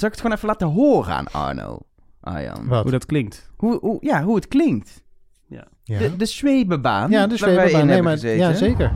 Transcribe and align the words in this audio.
Zal 0.00 0.08
ik 0.08 0.14
het 0.14 0.20
gewoon 0.20 0.36
even 0.36 0.48
laten 0.48 0.66
horen 0.68 1.14
aan 1.14 1.30
Arno? 1.32 1.78
Arjan. 2.20 2.66
Wat? 2.68 2.82
Hoe 2.82 2.90
dat 2.90 3.06
klinkt. 3.06 3.50
Hoe, 3.56 3.78
hoe, 3.80 3.96
ja, 4.00 4.22
hoe 4.22 4.34
het 4.34 4.48
klinkt. 4.48 5.02
Ja, 5.46 5.64
De, 5.84 6.16
de 6.16 6.26
zwebebaan. 6.26 7.10
ja 7.10 7.26
de 7.26 7.36
waar 7.36 7.54
wij 7.54 7.64
in 7.64 7.68
zweepbaan. 7.68 7.86
Nee, 7.86 7.94
hebben 7.94 8.02
maar, 8.04 8.12
gezeten. 8.12 8.38
ja, 8.48 8.52
zeker. 8.54 8.92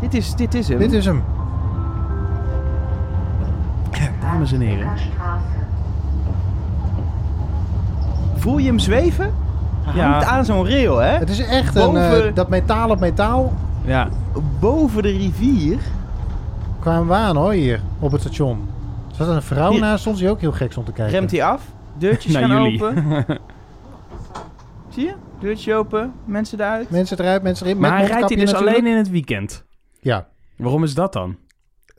Dit 0.00 0.14
is, 0.14 0.34
dit 0.34 0.54
is 0.54 0.68
hem. 0.68 0.78
Dit 0.78 0.92
is 0.92 1.04
hem. 1.04 1.22
Dames 4.20 4.52
en 4.52 4.60
heren. 4.60 4.92
Voel 8.36 8.58
je 8.58 8.66
hem 8.66 8.78
zweven? 8.78 9.34
Hij 9.82 9.94
Ja. 9.94 10.10
hangt 10.10 10.26
aan 10.26 10.44
zo'n 10.44 10.68
rail, 10.68 10.98
hè? 10.98 11.08
Het 11.18 11.30
is 11.30 11.38
echt 11.46 11.74
een, 11.76 11.96
eh, 11.96 12.34
dat 12.34 12.48
metaal 12.48 12.90
op 12.90 13.00
metaal 13.00 13.52
Ja, 13.84 14.08
Boven 14.60 15.02
de 15.02 15.10
rivier. 15.10 15.78
kwamen 16.80 17.06
we 17.08 17.14
aan 17.14 17.36
hoor, 17.36 17.52
hier 17.52 17.80
op 17.98 18.12
het 18.12 18.20
station. 18.20 18.68
Er 19.22 19.28
zat 19.28 19.36
een 19.36 19.42
vrouw 19.42 19.70
Hier. 19.70 19.80
naast 19.80 20.06
ons 20.06 20.18
die 20.18 20.28
ook 20.28 20.40
heel 20.40 20.52
gek 20.52 20.70
stond 20.70 20.86
te 20.86 20.92
kijken. 20.92 21.18
Remt 21.18 21.30
hij 21.30 21.42
af. 21.42 21.62
Deurtjes 21.98 22.36
gaan 22.36 22.62
jullie. 22.62 22.82
open. 22.84 23.24
Zie 24.94 25.04
je? 25.04 25.14
Deurtje 25.40 25.74
open. 25.74 26.12
Mensen 26.24 26.60
eruit. 26.60 26.90
Mensen 26.90 27.18
eruit, 27.18 27.42
mensen 27.42 27.66
erin. 27.66 27.78
maar 27.78 27.96
hij 27.98 28.06
rijdt 28.06 28.28
hij 28.28 28.38
dus 28.38 28.54
alleen 28.54 28.86
in 28.86 28.96
het 28.96 29.10
weekend. 29.10 29.64
Ja. 30.00 30.28
Waarom 30.56 30.82
is 30.82 30.94
dat 30.94 31.12
dan? 31.12 31.36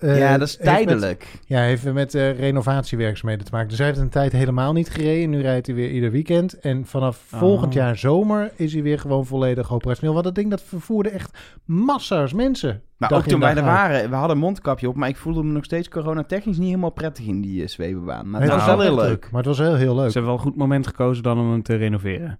Eh, 0.04 0.18
ja, 0.20 0.38
dat 0.38 0.48
is 0.48 0.58
heeft 0.58 0.70
met- 0.70 0.76
tijdelijk. 0.86 1.40
ja, 1.46 1.60
heeft 1.62 1.94
met 1.94 2.16
eh, 2.16 2.40
renovatiewerkzaamheden 2.40 3.46
te 3.46 3.52
maken. 3.52 3.70
Dus 3.70 3.78
hij 3.78 3.88
heeft 3.88 4.00
een 4.00 4.10
tijd 4.10 4.32
helemaal 4.32 4.74
niet 4.74 4.90
gereden. 4.90 5.30
Nu 5.30 5.42
rijdt 5.42 5.66
hij 5.68 5.76
weer 5.76 5.90
ieder 5.92 6.12
weekend. 6.12 6.60
En 6.60 6.86
vanaf 6.86 7.28
Oh. 7.34 7.40
volgend 7.40 7.74
jaar 7.74 7.98
zomer 7.98 8.52
is 8.56 8.74
hij 8.74 8.82
weer 8.84 9.00
gewoon 9.00 9.26
volledig 9.26 9.74
operationeel. 9.74 10.14
Want 10.14 10.26
dat 10.26 10.36
ding 10.36 10.50
dat 10.50 10.62
vervoerde 10.62 11.10
echt 11.10 11.38
massa's 11.66 12.34
mensen. 12.34 12.82
Maar 12.98 13.10
Dag 13.10 13.18
ook 13.18 13.26
in, 13.26 13.32
toen 13.32 13.40
wij 13.40 13.50
er 13.52 13.56
uit. 13.58 13.66
waren, 13.66 14.10
we 14.10 14.16
hadden 14.16 14.36
een 14.36 14.42
mondkapje 14.44 14.88
op, 14.90 14.96
maar 14.96 15.10
ik 15.10 15.16
voelde 15.18 15.44
me 15.44 15.52
nog 15.52 15.64
steeds 15.64 15.90
coronatechnisch 15.90 16.58
niet 16.58 16.68
helemaal 16.68 16.90
prettig 16.90 17.26
in 17.26 17.42
die 17.42 17.62
uh, 17.62 17.68
zwebebaan. 17.68 18.30
Maar 18.30 18.42
Het 18.42 18.50
Nou, 18.50 18.62
was 18.62 18.70
wel 18.76 18.80
heel 18.86 18.96
leuk. 18.96 19.28
Maar 19.32 19.44
het 19.44 19.58
was 19.58 19.68
heel, 19.68 19.76
heel 19.76 19.96
leuk. 19.96 20.08
Ze 20.12 20.18
hebben 20.18 20.32
wel 20.32 20.34
een 20.34 20.48
goed 20.52 20.56
moment 20.58 20.88
gekozen 20.88 21.24
dan 21.24 21.40
om 21.40 21.52
hem 21.52 21.64
te 21.64 21.76
renoveren. 21.76 22.40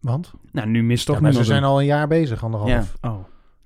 Want? 0.00 0.32
Nou, 0.52 0.68
nu 0.68 0.82
mist 0.82 1.06
toch 1.06 1.16
Ja, 1.16 1.22
maar 1.22 1.32
ze 1.32 1.44
zijn 1.44 1.64
al 1.64 1.80
een 1.80 1.86
jaar 1.86 2.08
bezig, 2.08 2.44
anderhalf. 2.44 2.70
Ja. 3.02 3.10
Oh. 3.10 3.18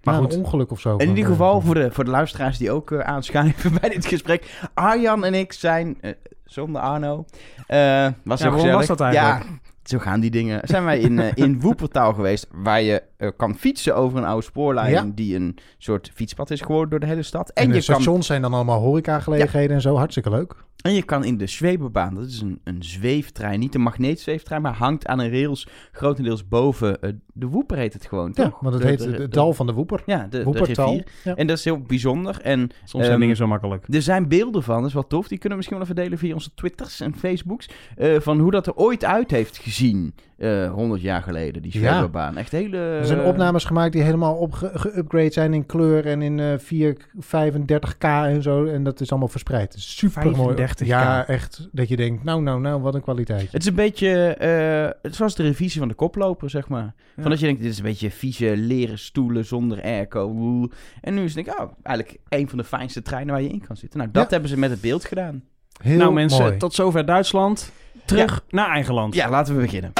Maar 0.05 0.14
Maar 0.14 0.22
een 0.22 0.30
goed. 0.30 0.38
ongeluk 0.44 0.70
of 0.70 0.80
zo. 0.80 0.97
En 0.97 0.98
in 1.02 1.08
ieder 1.08 1.24
eh, 1.24 1.30
geval, 1.30 1.60
voor 1.60 1.74
de, 1.74 1.91
voor 1.91 2.05
de 2.05 2.10
luisteraars 2.10 2.58
die 2.58 2.70
ook 2.70 2.91
eh, 2.92 2.98
aanschuiven 2.98 3.72
bij 3.80 3.88
dit 3.91 4.06
gesprek. 4.06 4.69
Arjan 4.74 5.24
en 5.24 5.34
ik 5.34 5.52
zijn, 5.52 5.97
eh, 6.00 6.10
zonder 6.44 6.80
Arno, 6.83 7.24
eh, 7.66 7.66
was 7.66 7.66
Ja, 7.66 8.05
heel 8.05 8.12
waarom 8.25 8.52
gezellig. 8.52 8.77
was 8.77 8.86
dat 8.86 9.00
eigenlijk? 9.00 9.44
Ja, 9.44 9.58
zo 9.84 9.98
gaan 9.98 10.20
die 10.20 10.30
dingen. 10.30 10.60
Zijn 10.62 10.84
wij 10.84 10.98
in, 11.00 11.19
in 11.34 11.60
Woepertaal 11.60 12.12
geweest, 12.14 12.47
waar 12.52 12.82
je 12.82 13.02
eh, 13.16 13.28
kan 13.36 13.56
fietsen 13.56 13.97
over 13.97 14.19
een 14.19 14.25
oude 14.25 14.44
spoorlijn 14.44 14.91
Ja. 14.91 15.06
die 15.14 15.36
een 15.36 15.58
soort 15.78 16.10
fietspad 16.14 16.50
is 16.50 16.60
geworden 16.60 16.91
door 16.91 17.00
de 17.00 17.06
hele 17.06 17.22
stad. 17.22 17.50
En, 17.50 17.62
En, 17.64 17.69
de 17.70 17.77
je, 17.77 17.84
kan, 17.84 17.94
stations 17.94 18.27
zijn 18.27 18.42
dan 18.42 18.55
allemaal 18.55 18.80
horecagelegenheden 18.80 19.77
en 19.77 19.82
zo. 19.82 19.97
Hartstikke 19.97 20.30
leuk. 20.30 20.55
en 20.82 20.94
je 20.94 21.02
kan 21.02 21.25
in 21.25 21.36
de 21.38 21.47
Zweberbaan, 21.47 22.14
dat 22.14 22.27
is 22.27 22.41
een, 22.41 22.60
een 22.64 22.82
zweeftrein, 22.82 23.58
niet 23.60 23.75
een 23.75 23.80
magneetzweeftrein, 23.80 24.62
maar 24.62 24.75
hangt 24.75 25.06
aan 25.06 25.19
een 25.19 25.30
rails 25.30 25.69
grotendeels 25.92 26.48
boven 26.48 27.22
de 27.36 27.46
Woeper 27.46 27.77
heet 27.77 27.92
het 27.92 28.06
gewoon, 28.06 28.32
Ja, 28.34 28.44
toch? 28.44 28.60
want 28.60 28.74
het 28.74 28.82
De- 28.82 28.88
heet 28.88 28.98
de- 28.98 29.22
het 29.22 29.32
dal 29.32 29.52
van 29.52 29.66
de 29.66 29.72
Woeper. 29.72 30.02
Ja, 30.06 30.27
de, 30.30 30.42
Woepertal. 30.44 31.02
Ja. 31.24 31.34
En 31.34 31.46
dat 31.46 31.58
is 31.58 31.64
heel 31.64 31.80
bijzonder. 31.80 32.41
En 32.41 32.58
Soms 32.84 32.91
zijn 32.91 33.10
Ehm, 33.10 33.20
dingen 33.20 33.36
zo 33.36 33.46
makkelijk. 33.46 33.84
Er 33.88 34.02
zijn 34.02 34.28
beelden 34.28 34.62
van, 34.62 34.76
dat 34.78 34.86
is 34.86 34.92
wel 34.94 35.06
tof. 35.06 35.28
Die 35.28 35.38
kunnen 35.38 35.50
we 35.50 35.56
misschien 35.56 35.76
wel 35.78 35.86
even 35.86 36.02
delen 36.02 36.18
via 36.18 36.34
onze 36.34 36.50
Twitters 36.54 37.00
en 37.00 37.14
Facebooks. 37.16 37.68
eh, 37.96 38.20
van 38.20 38.38
hoe 38.38 38.50
dat 38.50 38.66
er 38.66 38.74
ooit 38.74 39.04
uit 39.04 39.30
heeft 39.30 39.58
gezien. 39.58 40.14
Eh 40.36 40.72
100 40.72 41.00
jaar 41.02 41.22
geleden, 41.22 41.62
die 41.62 41.80
Ja. 41.80 41.90
Zweberbaan. 41.92 42.36
Echt 42.36 42.52
hele... 42.52 42.77
Er 42.78 43.06
zijn 43.06 43.20
opnames 43.20 43.64
gemaakt 43.64 43.92
die 43.92 44.02
helemaal 44.02 44.34
op 44.34 44.54
geüpgrade 44.76 45.32
zijn 45.32 45.54
in 45.54 45.66
kleur 45.66 46.06
en 46.06 46.22
in 46.22 46.38
eh 46.41 46.58
435k 46.58 47.98
en 48.08 48.42
zo. 48.42 48.64
En 48.64 48.84
dat 48.84 49.00
is 49.00 49.10
allemaal 49.10 49.28
verspreid. 49.28 49.74
Super 49.78 50.30
mooi. 50.36 50.56
35K. 50.56 50.86
Ja, 50.86 51.26
echt. 51.26 51.68
Dat 51.72 51.88
je 51.88 51.96
denkt, 51.96 52.24
nou, 52.24 52.42
nou, 52.42 52.60
nou, 52.60 52.80
wat 52.82 52.94
een 52.94 53.00
kwaliteit. 53.02 53.52
Het 53.52 53.62
is 53.62 53.68
een 53.68 53.74
beetje, 53.74 54.26
eh, 54.26 54.98
het 55.02 55.16
was 55.16 55.34
de 55.34 55.42
revisie 55.42 55.78
van 55.78 55.88
de 55.88 55.94
koploper, 55.94 56.50
zeg 56.50 56.69
maar. 56.69 56.94
Van 57.20 57.30
dat 57.30 57.41
je 57.41 57.46
denkt, 57.46 57.62
dit 57.62 57.70
is 57.70 57.78
een 57.78 57.84
beetje 57.84 58.10
vieze 58.10 58.56
leren 58.56 58.98
stoelen 58.98 59.44
zonder 59.44 59.82
airco. 59.82 60.28
woe. 60.32 60.70
En 61.00 61.14
nu 61.14 61.25
is 61.25 61.34
het 61.34 61.44
denk 61.44 61.56
ik, 61.56 61.62
oh, 61.64 61.72
eigenlijk 61.82 62.19
een 62.28 62.48
van 62.48 62.59
de 62.59 62.64
fijnste 62.64 63.03
treinen 63.03 63.34
waar 63.34 63.42
je 63.42 63.48
in 63.48 63.60
kan 63.66 63.76
zitten. 63.76 63.98
Nou, 63.98 64.10
dat 64.12 64.22
Ja. 64.22 64.28
hebben 64.30 64.48
ze 64.48 64.59
met 64.59 64.70
het 64.70 64.80
beeld 64.80 65.04
gedaan. 65.04 65.42
Heel 65.82 65.98
nou 65.98 66.12
mensen, 66.12 66.42
mooi. 66.44 66.56
tot 66.56 66.75
zover 66.75 67.04
Duitsland. 67.06 67.72
Terug 68.05 68.44
naar 68.50 68.71
eigen 68.71 68.94
land. 68.94 69.15
Ja, 69.15 69.28
laten 69.31 69.55
we 69.56 69.60
beginnen. 69.60 69.93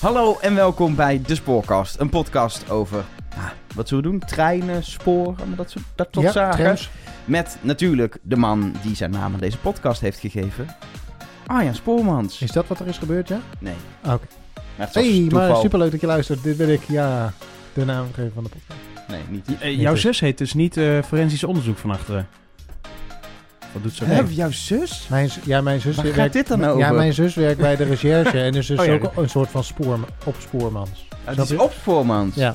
Hallo 0.00 0.38
en 0.40 0.54
welkom 0.54 0.94
bij 0.94 1.20
De 1.26 1.34
Spoorkast. 1.34 2.00
Een 2.00 2.08
podcast 2.08 2.70
over, 2.70 3.04
wat 3.74 3.88
zullen 3.88 4.04
we 4.04 4.10
doen? 4.10 4.18
Treinen, 4.18 4.84
spoor, 4.84 5.34
allemaal 5.38 5.56
dat, 5.56 5.70
soort, 5.70 5.84
dat 5.94 6.12
tot 6.12 6.22
ja, 6.22 6.32
zaken. 6.32 6.64
trams. 6.64 6.90
Met 7.24 7.58
natuurlijk 7.60 8.18
de 8.22 8.36
man 8.36 8.74
die 8.82 8.96
zijn 8.96 9.10
naam 9.10 9.32
aan 9.32 9.40
deze 9.40 9.58
podcast 9.58 10.00
heeft 10.00 10.18
gegeven. 10.18 10.66
Arjan 11.46 11.74
Spoormans. 11.74 12.42
Is 12.42 12.50
dat 12.50 12.66
wat 12.66 12.80
er 12.80 12.86
is 12.86 12.98
gebeurd, 12.98 13.28
ja? 13.28 13.40
Nee. 13.58 13.74
Ah, 14.02 14.12
Oké. 14.12 14.26
Maar 14.54 14.86
het 14.86 14.94
was 14.94 15.04
Hey, 15.04 15.26
maar 15.30 15.56
superleuk 15.56 15.90
dat 15.90 16.00
je 16.00 16.06
luistert. 16.06 16.42
Dit 16.42 16.56
ben 16.56 16.68
ik, 16.68 16.82
ja, 16.88 17.32
de 17.72 17.84
naamgever 17.84 18.32
van 18.34 18.42
de 18.42 18.48
podcast. 18.48 18.87
Nee, 19.08 19.20
niet. 19.28 19.48
Eh, 19.60 19.80
jouw 19.80 19.92
dus. 19.92 20.00
zus 20.02 20.20
heet 20.20 20.38
dus 20.38 20.54
niet 20.54 20.76
eh, 20.76 21.02
forensisch 21.02 21.44
onderzoek 21.44 21.78
van 21.78 21.90
achteren. 21.90 22.28
Wat 23.72 23.82
doet 23.82 23.92
ze? 23.94 24.04
Hebben 24.04 24.26
we 24.26 24.34
jouw 24.34 24.50
zus? 24.50 25.06
Mijn, 25.10 25.30
z- 25.30 25.38
ja, 25.44 25.60
mijn 25.60 25.80
zus 25.80 25.96
Waar 25.96 26.04
gaat 26.06 26.14
werkt, 26.14 26.32
dit 26.32 26.46
dan 26.48 26.60
Ja, 26.60 26.68
over? 26.70 26.94
mijn 26.94 27.12
zus 27.12 27.34
werkt 27.34 27.60
bij 27.60 27.76
de 27.76 27.84
recherche 27.94 28.40
en 28.42 28.54
is 28.54 28.66
dus 28.66 28.78
Oh 28.78 28.84
ja. 28.86 28.92
ook 28.92 29.16
een 29.16 29.28
soort 29.30 29.50
van 29.50 29.64
spoor, 29.64 29.98
opspoormans. 30.24 31.06
Het 31.24 31.34
Snap 31.34 31.44
is 31.44 31.50
je? 31.50 31.62
opspoormans. 31.62 32.34
Ja. 32.34 32.54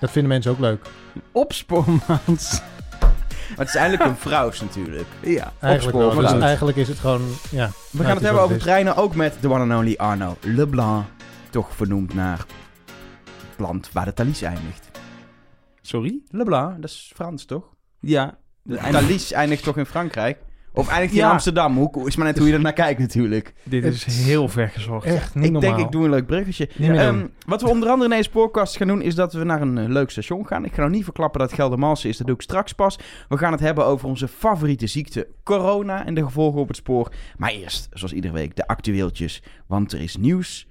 Dat 0.00 0.10
vinden 0.10 0.30
mensen 0.30 0.50
ook 0.50 0.58
leuk. 0.58 0.86
Opspoormans. 1.32 2.60
Maar 3.48 3.66
het 3.66 3.68
is 3.68 3.80
eigenlijk 3.80 4.10
een 4.10 4.16
vrouws 4.16 4.60
natuurlijk. 4.60 5.06
ja. 5.20 5.52
Eigenlijk 5.60 5.96
wel. 5.96 6.06
Opspoormans. 6.06 6.34
Dus 6.34 6.42
eigenlijk 6.48 6.76
is 6.76 6.88
het 6.88 6.98
gewoon, 6.98 7.22
ja. 7.50 7.70
We 7.90 8.04
gaan 8.04 8.14
het 8.14 8.22
hebben 8.24 8.42
over 8.42 8.58
treinen, 8.58 8.96
ook 8.96 9.14
met 9.14 9.34
de 9.40 9.50
one 9.50 9.60
and 9.74 9.80
only 9.82 9.94
Arno 9.96 10.36
Leblanc. 10.40 11.04
Toch 11.50 11.68
vernoemd 11.76 12.14
naar 12.14 12.38
het 12.38 13.58
land 13.58 13.90
waar 13.92 14.04
de 14.04 14.14
Thalys 14.14 14.42
eindigt. 14.42 14.87
Sorry? 15.88 16.20
Leblanc, 16.30 16.80
dat 16.80 16.90
is 16.90 17.12
Frans 17.14 17.44
toch? 17.44 17.74
Ja. 18.00 18.38
Thalys 18.90 19.32
eindigt 19.32 19.62
toch 19.62 19.76
in 19.76 19.86
Frankrijk? 19.86 20.38
Of 20.72 20.88
eindigt 20.88 21.12
hij 21.12 21.20
Ja. 21.20 21.26
in 21.26 21.32
Amsterdam? 21.32 21.76
Hoe, 21.76 22.06
is 22.06 22.16
maar 22.16 22.26
net 22.26 22.38
hoe 22.38 22.46
je 22.46 22.52
er 22.52 22.60
naar 22.60 22.72
kijkt 22.72 23.00
natuurlijk. 23.00 23.54
Dit 23.62 23.84
is 23.84 24.04
heel 24.24 24.48
ver 24.48 24.68
gezocht. 24.68 25.06
Echt 25.06 25.34
niet 25.34 25.44
ik 25.44 25.50
normaal. 25.52 25.70
denk, 25.76 25.86
ik 25.86 25.92
doe 25.92 26.04
een 26.04 26.10
leuk 26.10 26.26
bruggetje. 26.26 26.68
Ehm, 26.78 27.26
wat 27.46 27.62
we 27.62 27.68
onder 27.68 27.88
andere 27.88 28.10
in 28.10 28.16
deze 28.16 28.30
podcast 28.30 28.76
gaan 28.76 28.86
doen, 28.86 29.02
is 29.02 29.14
dat 29.14 29.32
we 29.32 29.44
naar 29.44 29.60
een 29.60 29.78
eh, 29.78 29.88
leuk 29.88 30.10
station 30.10 30.46
gaan. 30.46 30.64
Ik 30.64 30.74
ga 30.74 30.82
nog 30.82 30.90
niet 30.90 31.04
verklappen 31.04 31.40
dat 31.40 31.50
het 31.50 31.58
Geldermalsen 31.58 32.08
is, 32.08 32.16
dat 32.16 32.26
doe 32.26 32.36
ik 32.36 32.42
straks 32.42 32.72
pas. 32.72 32.98
We 33.28 33.38
gaan 33.38 33.52
het 33.52 33.60
hebben 33.60 33.84
over 33.84 34.08
onze 34.08 34.28
favoriete 34.28 34.86
ziekte, 34.86 35.28
corona 35.42 36.06
en 36.06 36.14
de 36.14 36.22
gevolgen 36.24 36.60
op 36.60 36.68
het 36.68 36.76
spoor. 36.76 37.12
Maar 37.36 37.50
eerst, 37.50 37.88
zoals 37.92 38.12
iedere 38.12 38.32
week, 38.34 38.56
de 38.56 38.66
actueeltjes. 38.66 39.42
Want 39.66 39.92
er 39.92 40.00
is 40.00 40.16
nieuws 40.16 40.66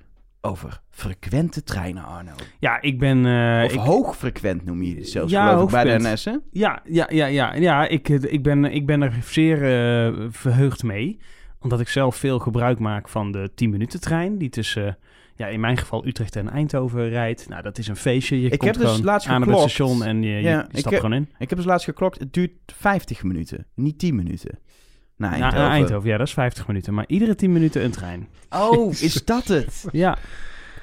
over 0.47 0.81
frequente 0.89 1.63
treinen, 1.63 2.03
Arno. 2.05 2.31
Ja, 2.59 2.81
ik 2.81 2.99
ben... 2.99 3.25
eh, 3.25 3.63
of 3.65 3.73
ik, 3.73 3.79
hoogfrequent 3.79 4.65
noem 4.65 4.81
je 4.83 4.95
het 4.95 5.09
zelfs, 5.09 5.31
Ja, 5.31 5.49
geloof 5.49 5.63
ik, 5.63 5.83
bij 5.83 5.97
de. 5.97 6.09
NS, 6.09 6.25
hè? 6.25 6.35
Ja, 6.51 6.81
ja, 6.85 7.07
ja, 7.11 7.25
ja, 7.25 7.53
ja 7.55 7.87
ik, 7.87 8.09
ik, 8.09 8.43
ben, 8.43 8.65
ik 8.65 8.85
ben 8.85 9.01
er 9.01 9.13
zeer 9.23 9.55
eh, 9.57 10.25
verheugd 10.29 10.83
mee. 10.83 11.19
Omdat 11.59 11.79
ik 11.79 11.87
zelf 11.87 12.15
veel 12.15 12.39
gebruik 12.39 12.79
maak 12.79 13.09
van 13.09 13.31
de 13.31 13.51
10 13.55 13.69
minuten 13.69 14.01
trein. 14.01 14.37
Die 14.37 14.49
tussen, 14.49 14.97
ja, 15.35 15.47
in 15.47 15.59
mijn 15.59 15.77
geval 15.77 16.05
Utrecht 16.07 16.35
en 16.35 16.49
Eindhoven 16.49 17.09
rijdt. 17.09 17.49
Nou, 17.49 17.61
dat 17.63 17.77
is 17.77 17.87
een 17.87 17.95
feestje. 17.95 18.41
Je 18.41 18.49
Ik 18.49 18.57
komt 18.59 18.63
heb 18.71 18.81
dus 18.81 18.89
gewoon 18.91 19.05
laatst 19.05 19.27
aan 19.27 19.41
het 19.41 19.57
station 19.59 20.03
en 20.03 20.23
je, 20.23 20.41
Ja, 20.41 20.57
je 20.71 20.77
stapt 20.79 20.83
heb- 20.95 21.01
gewoon 21.03 21.13
in. 21.17 21.29
Ik 21.37 21.49
heb 21.49 21.57
dus 21.57 21.67
laatst 21.67 21.85
geklokt, 21.85 22.19
het 22.19 22.33
duurt 22.33 22.51
50 22.65 23.23
minuten, 23.23 23.65
niet 23.75 23.99
10 23.99 24.15
minuten. 24.15 24.59
Naar 25.17 25.29
Ja, 25.29 25.35
Eindhoven. 25.43 25.59
naar 25.67 25.71
Eindhoven, 25.77 26.09
ja, 26.09 26.17
dat 26.17 26.27
is 26.27 26.33
50 26.33 26.67
minuten. 26.67 26.93
Maar 26.93 27.05
iedere 27.07 27.35
10 27.35 27.51
minuten 27.51 27.83
een 27.83 27.91
trein. 27.91 28.27
Oh, 28.49 28.91
is 28.91 29.25
dat 29.25 29.47
het? 29.47 29.85
Ja. 29.91 30.17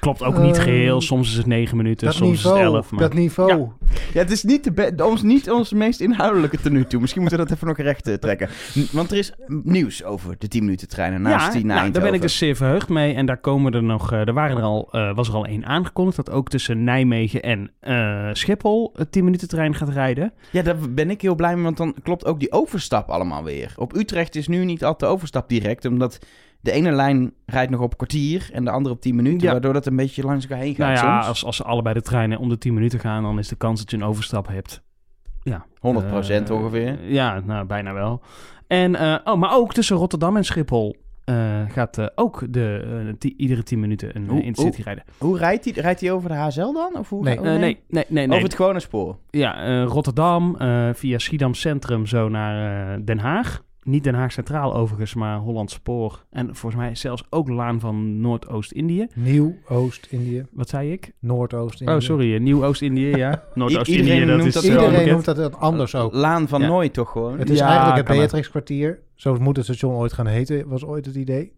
Klopt 0.05 0.23
ook 0.23 0.37
niet 0.37 0.55
Ehm, 0.55 0.63
geheel. 0.63 1.01
Soms 1.01 1.29
is 1.29 1.37
het 1.37 1.45
9 1.45 1.77
minuten, 1.77 2.13
soms 2.13 2.29
niveau, 2.31 2.55
is 2.57 2.63
het 2.63 2.73
11. 2.73 2.91
Maar... 2.91 2.99
dat 2.99 3.13
niveau. 3.13 3.69
Ja, 4.13 4.19
het 4.19 4.31
is 4.31 4.43
niet, 4.43 4.63
de 4.63 4.71
be- 4.71 4.93
ons, 5.05 5.21
niet 5.21 5.51
ons 5.51 5.73
meest 5.73 5.99
inhoudelijke 5.99 6.57
ten 6.61 6.73
nu 6.73 6.85
toe. 6.85 6.99
Misschien 6.99 7.21
moeten 7.21 7.39
we 7.39 7.45
dat 7.45 7.55
even 7.55 7.67
nog 7.67 7.77
recht 7.77 8.07
eh, 8.07 8.13
trekken. 8.13 8.49
N- 8.79 8.87
Want 8.91 9.11
er 9.11 9.17
is 9.17 9.31
nieuws 9.47 10.03
over 10.03 10.35
de 10.37 10.47
10 10.47 10.63
minuten 10.63 10.87
treinen 10.87 11.21
naast 11.21 11.45
ja, 11.45 11.51
die 11.51 11.65
naar 11.65 11.77
nou, 11.79 11.91
daar 11.91 12.01
ben 12.01 12.13
ik 12.13 12.21
dus 12.21 12.37
zeer 12.37 12.55
verheugd 12.55 12.89
mee. 12.89 13.13
En 13.13 13.25
daar 13.25 13.37
komen 13.37 13.73
er 13.73 13.83
nog, 13.83 14.11
eh, 14.11 14.27
er 14.27 14.33
waren 14.33 14.57
er 14.57 14.63
al, 14.63 14.87
eh, 14.91 15.15
was 15.15 15.27
er 15.27 15.33
al 15.33 15.45
één 15.45 15.65
aangekondigd 15.65 16.15
dat 16.17 16.31
ook 16.31 16.49
tussen 16.49 16.83
Nijmegen 16.83 17.41
en 17.43 17.71
eh, 17.79 18.29
Schiphol 18.33 18.91
het 18.95 19.11
10 19.11 19.23
minuten 19.23 19.47
trein 19.47 19.75
gaat 19.75 19.89
rijden. 19.89 20.33
Ja, 20.51 20.61
daar 20.61 20.75
ben 20.89 21.09
ik 21.09 21.21
heel 21.21 21.35
blij 21.35 21.53
mee, 21.55 21.63
want 21.63 21.77
dan 21.77 21.95
klopt 22.03 22.25
ook 22.25 22.39
die 22.39 22.51
overstap 22.51 23.09
allemaal 23.09 23.43
weer. 23.43 23.73
Op 23.75 23.95
Utrecht 23.95 24.35
is 24.35 24.47
nu 24.47 24.65
niet 24.65 24.83
altijd 24.83 24.99
de 25.11 25.15
overstap 25.17 25.49
direct, 25.49 25.85
omdat 25.85 26.19
de 26.65 26.71
ene 26.71 26.91
lijn 26.91 27.33
rijdt 27.45 27.71
nog 27.71 27.81
op 27.81 27.89
een 27.91 27.97
kwartier 27.97 28.49
en 28.53 28.63
de 28.65 28.71
andere 28.71 28.95
op 28.95 29.01
10 29.01 29.15
minuten, 29.15 29.41
Ja. 29.47 29.51
waardoor 29.51 29.73
dat 29.73 29.85
een 29.85 29.95
beetje 29.95 30.23
langs 30.23 30.43
elkaar 30.47 30.63
heen 30.63 30.75
gaat 30.75 30.93
nou 30.95 31.07
ja, 31.07 31.21
soms. 31.21 31.27
als, 31.27 31.45
als 31.45 31.63
allebei 31.63 31.95
de 31.95 32.01
treinen 32.01 32.39
om 32.39 32.49
de 32.49 32.57
10 32.57 32.73
minuten 32.73 32.99
gaan, 32.99 33.23
dan 33.23 33.39
is 33.39 33.47
de 33.47 33.55
kans 33.55 33.79
dat 33.79 33.91
je 33.91 33.97
een 33.97 34.03
overstap 34.03 34.47
hebt. 34.47 34.81
Ja. 35.43 35.65
100% 35.79 36.49
Eh, 36.49 36.55
ongeveer. 36.55 36.97
Ja, 37.11 37.39
nou 37.45 37.65
bijna 37.65 37.93
wel. 37.93 38.21
En, 38.67 38.95
eh, 38.95 39.15
oh, 39.23 39.35
maar 39.39 39.55
ook 39.55 39.73
tussen 39.73 39.97
Rotterdam 39.97 40.37
en 40.37 40.43
Schiphol 40.45 40.95
eh, 41.25 41.61
gaat 41.67 41.97
eh, 41.97 42.05
ook 42.15 42.43
de, 42.53 43.15
iedere 43.37 43.63
10 43.63 43.79
minuten 43.79 44.15
een 44.15 44.27
Hoe- 44.27 44.41
Intercity 44.43 44.81
rijden. 44.81 45.03
Hoe 45.17 45.37
rijdt 45.37 45.65
hij? 45.65 45.73
Rijdt 45.73 46.01
hij 46.01 46.11
over 46.11 46.29
de 46.29 46.35
HSL 46.35 46.73
dan? 46.73 46.95
Of 46.97 47.09
hoe, 47.09 47.23
Nee. 47.23 47.39
nee, 47.39 47.57
nee, 47.57 47.77
nee. 47.89 48.05
nee. 48.09 48.27
Over 48.29 48.43
het 48.43 48.55
gewone 48.55 48.79
spoor. 48.79 49.17
Ja, 49.29 49.63
eh, 49.65 49.83
Rotterdam, 49.83 50.55
eh, 50.55 50.89
via 50.93 51.17
Schiedam 51.17 51.53
Centrum 51.53 52.05
zo 52.05 52.29
naar 52.29 52.93
eh, 52.93 52.99
Den 53.05 53.19
Haag. 53.19 53.63
Niet 53.85 54.03
Den 54.03 54.13
Haag 54.13 54.31
Centraal 54.31 54.75
overigens, 54.75 55.13
maar 55.13 55.37
Holland 55.37 55.71
Spoor. 55.71 56.25
En 56.31 56.55
volgens 56.55 56.81
mij 56.81 56.95
zelfs 56.95 57.23
ook 57.29 57.49
laan 57.49 57.79
van 57.79 58.21
Noordoost-Indië. 58.21 59.07
Nieuw-Oost-Indië, 59.13 60.45
Wat 60.51 60.69
zei 60.69 60.91
ik? 60.91 61.11
Noordoost-Indië. 61.19 61.93
Oh, 61.93 61.99
sorry, 61.99 62.33
eh, 62.35 62.41
Nieuw-Oost-Indië, 62.41 63.09
ja. 63.15 63.43
Noordoost-Indië, 63.53 64.01
iedereen 64.01 64.27
dat 64.27 64.37
noemt 64.37 64.47
is 64.47 64.53
dat 64.53 64.63
eh. 64.63 64.69
Iedereen 64.69 65.07
noemt 65.11 65.25
dat 65.25 65.37
het 65.37 65.55
anders 65.55 65.95
ook. 65.95 66.13
Laan 66.13 66.47
van 66.47 66.61
Ja. 66.61 66.67
Nooit 66.67 66.93
toch 66.93 67.11
gewoon? 67.11 67.39
Het 67.39 67.49
is 67.49 67.57
Ja, 67.57 67.67
eigenlijk 67.67 68.07
het. 68.07 68.17
Beatrix-kwartier. 68.17 68.99
Zo 69.15 69.37
moet 69.39 69.55
het 69.55 69.65
station 69.65 69.93
ooit 69.93 70.13
gaan 70.13 70.27
heten, 70.27 70.67
was 70.67 70.85
ooit 70.85 71.05
het 71.05 71.15
idee. 71.15 71.53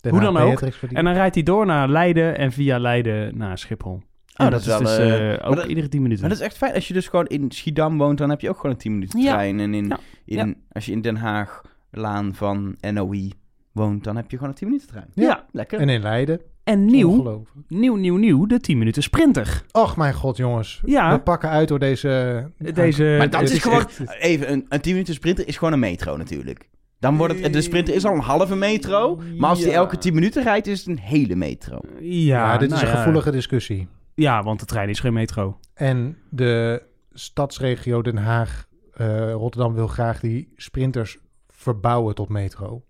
Den 0.00 0.12
Hoe 0.12 0.20
dan 0.20 0.36
ook. 0.36 0.60
En 0.92 1.04
dan 1.04 1.14
rijdt 1.14 1.34
hij 1.34 1.44
door 1.44 1.66
naar 1.66 1.88
Leiden 1.88 2.38
en 2.38 2.52
via 2.52 2.78
Leiden 2.78 3.36
naar 3.36 3.58
Schiphol. 3.58 4.02
Oh, 4.36 4.50
dat 4.50 4.60
is 4.60 4.66
wel, 4.66 4.78
dus 4.78 4.98
eh, 4.98 5.32
eh, 5.32 5.38
maar 5.40 5.48
ook 5.48 5.56
dat- 5.56 5.66
iedere 5.66 5.88
10 5.88 6.02
minuten. 6.02 6.20
Maar 6.20 6.30
dat 6.32 6.40
is 6.40 6.46
echt 6.46 6.56
fijn. 6.56 6.74
Als 6.74 6.88
je 6.88 6.94
dus 6.94 7.08
gewoon 7.08 7.26
in 7.26 7.50
Schiedam 7.50 7.98
woont, 7.98 8.18
dan 8.18 8.30
heb 8.30 8.40
je 8.40 8.48
ook 8.48 8.56
gewoon 8.56 8.72
een 8.72 8.78
10 8.78 8.92
minuten 8.92 9.20
Ja. 9.20 9.32
trein. 9.32 9.60
En 9.60 9.74
in, 9.74 9.86
Ja. 10.24 10.42
in, 10.42 10.56
als 10.72 10.86
je 10.86 10.92
in 10.92 11.00
Den 11.00 11.16
Haag, 11.16 11.62
laan 11.90 12.34
van 12.34 12.76
NOI 12.92 13.32
woont, 13.72 14.04
dan 14.04 14.16
heb 14.16 14.30
je 14.30 14.36
gewoon 14.36 14.50
een 14.52 14.58
10 14.58 14.66
minuten 14.68 14.88
trein. 14.88 15.06
ja. 15.14 15.44
Lekker. 15.52 15.80
En 15.80 15.88
in 15.88 16.00
Leiden. 16.02 16.40
En 16.64 16.84
nieuw, 16.84 17.44
nieuw, 17.68 17.96
nieuw, 17.96 18.16
nieuw, 18.16 18.46
de 18.46 18.60
10 18.60 18.78
minuten 18.78 19.02
sprinter. 19.02 19.62
Och, 19.72 19.96
mijn 19.96 20.14
god, 20.14 20.36
jongens. 20.36 20.80
Ja. 20.84 21.12
We 21.12 21.20
pakken 21.20 21.48
uit 21.48 21.68
door 21.68 21.78
deze... 21.78 22.44
Deze, 22.58 23.14
maar 23.18 23.30
dat 23.30 23.42
is 23.50 23.58
gewoon... 23.62 23.78
echt- 23.78 24.00
Even, 24.18 24.52
een, 24.52 24.66
een 24.68 24.80
10 24.80 24.92
minuten 24.92 25.14
sprinter 25.14 25.48
is 25.48 25.56
gewoon 25.56 25.72
een 25.72 25.78
metro 25.78 26.16
natuurlijk. 26.16 26.68
Dan 26.98 27.16
wordt 27.16 27.40
het, 27.42 27.52
de 27.52 27.60
sprinter 27.60 27.94
is 27.94 28.04
al 28.04 28.14
een 28.14 28.20
halve 28.20 28.56
metro. 28.56 29.20
Maar 29.38 29.50
als 29.50 29.58
die 29.58 29.68
Ja. 29.68 29.74
elke 29.74 29.98
10 29.98 30.14
minuten 30.14 30.42
rijdt, 30.42 30.66
is 30.66 30.78
het 30.78 30.88
een 30.88 30.98
hele 30.98 31.34
metro. 31.34 31.78
Ja, 32.00 32.52
Ja, 32.52 32.58
dit 32.58 32.68
nou 32.68 32.82
is 32.82 32.88
een 32.88 32.94
ja. 32.94 33.00
gevoelige 33.02 33.30
discussie. 33.30 33.88
Ja, 34.16 34.42
want 34.42 34.60
de 34.60 34.66
trein 34.66 34.88
is 34.88 35.00
geen 35.00 35.12
metro. 35.12 35.58
En 35.74 36.16
de 36.30 36.82
stadsregio 37.12 38.02
Den 38.02 38.16
Haag, 38.16 38.66
eh, 38.92 39.32
Rotterdam 39.32 39.74
wil 39.74 39.86
graag 39.86 40.20
die 40.20 40.52
sprinters 40.56 41.18
verbouwen 41.48 42.14
tot 42.14 42.28
metro. 42.28 42.84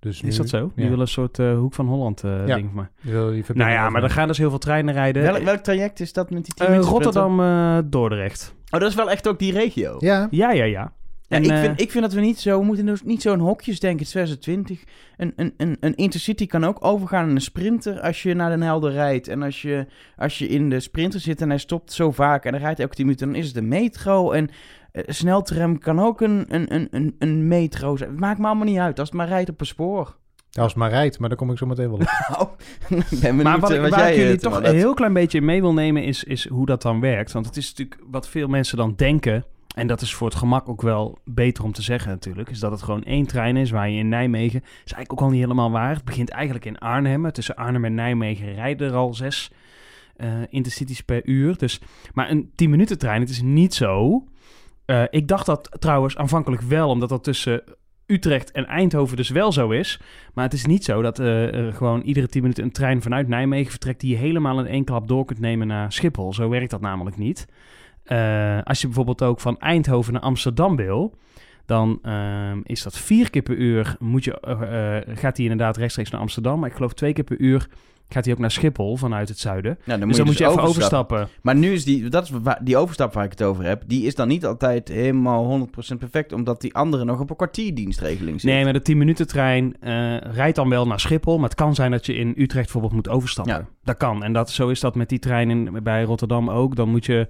Dus 0.00 0.22
nu, 0.22 0.28
Is 0.28 0.36
dat 0.36 0.48
zo? 0.48 0.72
Die 0.74 0.84
willen 0.84 1.00
een 1.00 1.08
soort 1.08 1.38
eh, 1.38 1.54
hoek 1.58 1.74
van 1.74 1.86
Holland 1.86 2.24
eh 2.24 2.46
Ja. 2.46 2.54
ding 2.54 2.66
van 2.66 2.76
mij. 2.76 2.88
die 3.02 3.12
wil 3.12 3.30
die 3.30 3.44
Nou 3.54 3.70
ja, 3.70 3.82
maar 3.88 3.98
er 4.00 4.04
over- 4.04 4.16
gaan 4.16 4.28
dus 4.28 4.38
heel 4.38 4.48
veel 4.50 4.58
treinen 4.58 4.94
rijden. 4.94 5.22
Welk, 5.22 5.42
welk 5.42 5.58
traject 5.60 6.00
is 6.00 6.12
dat 6.12 6.30
met 6.30 6.44
die 6.44 6.54
10 6.54 6.66
Eh, 6.66 6.70
minuten 6.72 6.90
sprinter? 6.94 7.20
Rotterdam, 7.22 7.76
eh, 7.84 7.90
Dordrecht. 7.90 8.54
Oh, 8.70 8.80
dat 8.80 8.88
is 8.88 8.94
wel 8.94 9.10
echt 9.10 9.28
ook 9.28 9.38
die 9.38 9.52
regio. 9.52 9.96
Ja, 9.98 10.28
Ja, 10.30 10.50
ja, 10.52 10.64
ja. 10.64 10.92
Ja, 11.28 11.36
ik, 11.38 11.46
eh, 11.50 11.60
vind, 11.60 11.80
ik 11.80 11.90
vind 11.90 12.04
dat 12.04 12.12
we 12.12 12.20
niet 12.20 12.38
zo, 12.38 12.58
we 12.58 12.64
moeten 12.64 12.86
dus 12.86 13.02
niet 13.02 13.22
zo 13.22 13.32
in 13.32 13.38
hokjes 13.38 13.80
denken. 13.80 14.06
2020. 14.06 14.84
Een, 15.16 15.32
een, 15.36 15.54
een, 15.56 15.76
een 15.80 15.94
intercity 15.94 16.46
kan 16.46 16.64
ook 16.64 16.84
overgaan 16.84 17.28
in 17.28 17.34
een 17.34 17.40
sprinter 17.40 18.00
als 18.00 18.22
je 18.22 18.34
naar 18.34 18.50
Den 18.50 18.62
Helder 18.62 18.92
rijdt. 18.92 19.28
En 19.28 19.42
als 19.42 19.62
je, 19.62 19.86
als 20.16 20.38
je 20.38 20.48
in 20.48 20.70
de 20.70 20.80
sprinter 20.80 21.20
zit 21.20 21.40
en 21.40 21.48
hij 21.48 21.58
stopt 21.58 21.92
zo 21.92 22.10
vaak 22.10 22.44
en 22.44 22.52
hij 22.52 22.62
rijdt 22.62 22.80
elke 22.80 22.94
10 22.94 23.04
minuten, 23.04 23.26
dan 23.26 23.36
is 23.36 23.46
het 23.46 23.56
een 23.56 23.68
metro. 23.68 24.30
En 24.32 24.48
eh, 24.92 25.02
sneltram 25.06 25.78
kan 25.78 26.00
ook 26.00 26.20
een, 26.20 26.44
een, 26.48 26.74
een, 26.74 26.88
een, 26.90 27.14
een 27.18 27.48
metro 27.48 27.96
zijn. 27.96 28.10
Het 28.10 28.20
maakt 28.20 28.38
me 28.38 28.46
allemaal 28.46 28.64
niet 28.66 28.78
uit 28.78 28.98
als 28.98 29.08
het 29.08 29.16
maar 29.18 29.28
rijdt 29.28 29.50
op 29.50 29.60
een 29.60 29.66
spoor. 29.66 30.16
als 30.52 30.66
het 30.66 30.76
maar 30.76 30.90
rijdt, 30.90 31.18
maar 31.18 31.28
daar 31.28 31.38
kom 31.38 31.50
ik 31.50 31.58
zo 31.58 31.66
meteen 31.66 31.90
wel 31.90 31.98
op. 31.98 32.06
Nou, 32.88 33.02
ik 33.10 33.20
ben 33.20 33.20
benieuwd 33.20 33.42
maar 33.42 33.58
wat, 33.60 33.70
eh, 33.70 33.76
ik- 33.76 33.82
wat 33.82 33.90
waar 33.90 34.00
jij 34.00 34.12
ik 34.14 34.18
jullie 34.20 34.38
toch 34.38 34.62
een 34.62 34.74
heel 34.74 34.94
klein 34.94 35.12
beetje 35.12 35.38
in 35.38 35.44
mee 35.44 35.60
wil 35.60 35.72
nemen, 35.72 36.04
is, 36.04 36.24
is 36.24 36.48
hoe 36.48 36.66
dat 36.66 36.82
dan 36.82 37.00
werkt. 37.00 37.32
Want 37.32 37.46
het 37.46 37.56
is 37.56 37.68
natuurlijk 37.68 38.00
wat 38.10 38.28
veel 38.28 38.48
mensen 38.48 38.76
dan 38.76 38.92
denken. 38.96 39.44
En 39.78 39.86
dat 39.86 40.00
is 40.00 40.14
voor 40.14 40.28
het 40.28 40.36
gemak 40.36 40.68
ook 40.68 40.82
wel 40.82 41.18
beter 41.24 41.64
om 41.64 41.72
te 41.72 41.82
zeggen 41.82 42.10
natuurlijk. 42.10 42.50
Is 42.50 42.60
dat 42.60 42.70
het 42.70 42.82
gewoon 42.82 43.02
één 43.02 43.26
trein 43.26 43.56
is 43.56 43.70
waar 43.70 43.90
je 43.90 43.98
in 43.98 44.08
Nijmegen... 44.08 44.60
is 44.60 44.92
eigenlijk 44.92 45.12
ook 45.12 45.20
al 45.20 45.30
niet 45.30 45.40
helemaal 45.40 45.70
waar. 45.70 45.94
Het 45.94 46.04
begint 46.04 46.28
eigenlijk 46.28 46.64
in 46.64 46.78
Arnhem. 46.78 47.32
Tussen 47.32 47.56
Arnhem 47.56 47.84
en 47.84 47.94
Nijmegen 47.94 48.54
rijden 48.54 48.88
er 48.88 48.94
al 48.94 49.14
zes 49.14 49.50
eh, 50.16 50.28
intercities 50.48 51.00
per 51.00 51.26
uur. 51.26 51.56
Dus, 51.58 51.80
maar 52.12 52.30
een 52.30 52.50
10 52.54 52.70
minuten 52.70 52.98
trein, 52.98 53.20
het 53.20 53.30
is 53.30 53.42
niet 53.42 53.74
zo. 53.74 54.24
Eh, 54.84 55.02
ik 55.10 55.28
dacht 55.28 55.46
dat 55.46 55.76
trouwens 55.78 56.16
aanvankelijk 56.16 56.62
wel, 56.62 56.88
omdat 56.88 57.08
dat 57.08 57.24
tussen 57.24 57.62
Utrecht 58.06 58.50
en 58.50 58.66
Eindhoven 58.66 59.16
dus 59.16 59.28
wel 59.28 59.52
zo 59.52 59.70
is. 59.70 60.00
Maar 60.34 60.44
het 60.44 60.52
is 60.52 60.66
niet 60.66 60.84
zo 60.84 61.02
dat 61.02 61.18
eh, 61.18 61.54
er 61.54 61.72
gewoon 61.72 62.00
iedere 62.00 62.26
10 62.26 62.42
minuten 62.42 62.64
een 62.64 62.72
trein 62.72 63.02
vanuit 63.02 63.28
Nijmegen 63.28 63.70
vertrekt... 63.70 64.00
die 64.00 64.10
je 64.10 64.16
helemaal 64.16 64.58
in 64.58 64.66
één 64.66 64.84
klap 64.84 65.08
door 65.08 65.24
kunt 65.24 65.40
nemen 65.40 65.66
naar 65.66 65.92
Schiphol. 65.92 66.32
Zo 66.32 66.48
werkt 66.48 66.70
dat 66.70 66.80
namelijk 66.80 67.16
niet. 67.16 67.46
Eh, 68.08 68.58
als 68.64 68.80
je 68.80 68.86
bijvoorbeeld 68.86 69.22
ook 69.22 69.40
van 69.40 69.58
Eindhoven 69.58 70.12
naar 70.12 70.22
Amsterdam 70.22 70.76
wil... 70.76 71.14
dan 71.66 71.98
ehm, 72.02 72.60
is 72.62 72.82
dat 72.82 72.98
vier 72.98 73.30
keer 73.30 73.42
per 73.42 73.56
uur 73.56 73.96
moet 73.98 74.24
je, 74.24 74.40
eh, 74.40 74.96
eh, 74.96 75.02
gaat 75.18 75.36
hij 75.36 75.46
inderdaad 75.46 75.76
rechtstreeks 75.76 76.10
naar 76.10 76.20
Amsterdam. 76.20 76.60
Maar 76.60 76.68
ik 76.68 76.74
geloof 76.74 76.92
twee 76.92 77.12
keer 77.12 77.24
per 77.24 77.38
uur 77.38 77.68
gaat 78.08 78.24
hij 78.24 78.34
ook 78.34 78.40
naar 78.40 78.50
Schiphol 78.50 78.96
vanuit 78.96 79.28
het 79.28 79.38
zuiden. 79.38 79.78
Nou, 79.84 79.98
dan 79.98 80.08
dus 80.08 80.16
dan 80.16 80.26
moet 80.26 80.38
je 80.38 80.44
dus 80.44 80.52
even 80.52 80.68
overstappen. 80.68 81.16
overstappen. 81.16 81.42
Maar 81.42 81.56
nu 81.56 81.72
is 81.72 81.84
die, 81.84 82.08
dat 82.08 82.24
is 82.24 82.30
waar- 82.30 82.60
die 82.64 82.76
overstap 82.76 83.12
waar 83.14 83.24
ik 83.24 83.30
het 83.30 83.42
over 83.42 83.64
heb, 83.64 83.82
die 83.86 84.06
is 84.06 84.14
dan 84.14 84.28
niet 84.28 84.46
altijd 84.46 84.88
helemaal 84.88 85.44
100% 85.44 85.98
perfect, 85.98 86.32
omdat 86.32 86.60
die 86.60 86.74
andere 86.74 87.04
nog 87.04 87.20
op 87.20 87.30
een 87.30 87.36
kwartierdienstregeling 87.36 88.40
zit. 88.40 88.50
Nee, 88.50 88.64
maar 88.64 88.72
de 88.72 88.82
10 88.82 88.98
minuten 88.98 89.26
trein 89.26 89.76
rijdt 90.20 90.56
dan 90.56 90.68
wel 90.68 90.86
naar 90.86 91.00
Schiphol. 91.00 91.36
Maar 91.38 91.48
het 91.48 91.58
kan 91.58 91.74
zijn 91.74 91.90
dat 91.90 92.06
je 92.06 92.14
in 92.14 92.28
Utrecht 92.28 92.64
bijvoorbeeld 92.64 92.92
moet 92.92 93.08
overstappen. 93.08 93.54
Ja. 93.54 93.68
Dat 93.84 93.96
kan. 93.96 94.24
En 94.24 94.32
dat, 94.32 94.50
zo 94.50 94.68
is 94.68 94.80
dat 94.80 94.94
met 94.94 95.08
die 95.08 95.18
trein 95.18 95.50
in, 95.50 95.82
bij 95.82 96.02
Rotterdam 96.02 96.50
ook. 96.50 96.76
Dan 96.76 96.88
moet 96.88 97.06
je 97.06 97.26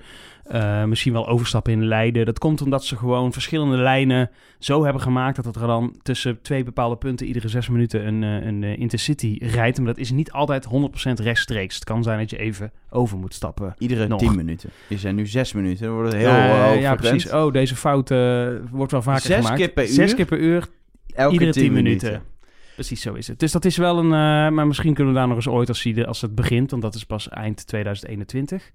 eh, 0.49 0.85
misschien 0.85 1.13
wel 1.13 1.29
overstappen 1.29 1.73
in 1.73 1.85
Leiden. 1.87 2.27
Dat 2.27 2.39
komt 2.39 2.63
omdat 2.63 2.85
ze 2.85 2.97
gewoon 2.97 3.33
verschillende 3.33 3.77
lijnen 3.77 4.31
zo 4.59 4.85
hebben 4.85 5.03
gemaakt... 5.03 5.45
dat 5.45 5.57
er 5.57 5.67
dan 5.67 5.95
tussen 6.03 6.43
twee 6.43 6.65
bepaalde 6.65 6.97
punten 6.97 7.27
iedere 7.27 7.49
zes 7.49 7.69
minuten 7.69 8.07
een, 8.07 8.23
eh, 8.23 8.47
een 8.47 8.63
eh, 8.63 8.79
intercity 8.79 9.39
rijdt. 9.41 9.79
Maar 9.79 9.87
dat 9.87 9.99
is 9.99 10.11
niet 10.11 10.33
altijd 10.33 10.65
100% 10.65 11.21
rechtstreeks. 11.21 11.75
Het 11.75 11.85
kan 11.85 12.03
zijn 12.03 12.19
dat 12.19 12.31
je 12.31 12.39
even 12.39 12.73
over 12.91 13.19
moet 13.19 13.35
stappen. 13.35 13.75
Iedere 13.79 14.09
Nog. 14.09 14.21
10 14.21 14.37
minuten. 14.37 14.71
Er 15.05 15.15
nu 15.15 15.27
6 15.27 15.53
minuten. 15.53 15.85
Dan 15.87 15.95
wordt 15.95 16.13
het 16.13 16.21
heel 16.21 16.31
uh, 16.31 16.81
Ja, 16.81 16.95
precies. 16.95 17.31
Oh, 17.31 17.53
deze 17.53 17.77
fout 17.77 18.11
eh, 18.11 18.49
wordt 18.71 18.93
wel 18.93 19.03
vaker 19.03 19.21
Zes 19.21 19.37
gemaakt. 19.37 19.57
keer 19.57 19.69
per 19.69 19.87
Zes 19.87 20.11
uur? 20.11 20.17
keer 20.17 20.27
per 20.27 20.39
uur 20.39 20.67
Elke 21.15 21.33
Iedere 21.33 21.53
10 21.53 21.63
10 21.63 21.73
minuten. 21.73 22.09
minuten. 22.09 22.37
Precies 22.75 23.01
zo 23.01 23.15
is 23.15 23.29
het. 23.29 23.39
Dus 23.39 23.53
dat 23.53 23.65
is 23.65 23.77
wel 23.77 23.99
een... 23.99 24.09
maar 24.55 24.67
misschien 24.67 24.95
kunnen 24.95 25.13
we 25.13 25.19
daar 25.19 25.29
nog 25.29 25.37
eens 25.37 25.49
ooit 25.49 25.69
als, 25.69 26.07
als 26.07 26.21
het 26.21 26.35
begint. 26.35 26.71
Want 26.71 26.83
dat 26.83 26.95
is 26.95 27.05
pas 27.05 27.29
eind 27.29 27.67
2021. 27.67 28.73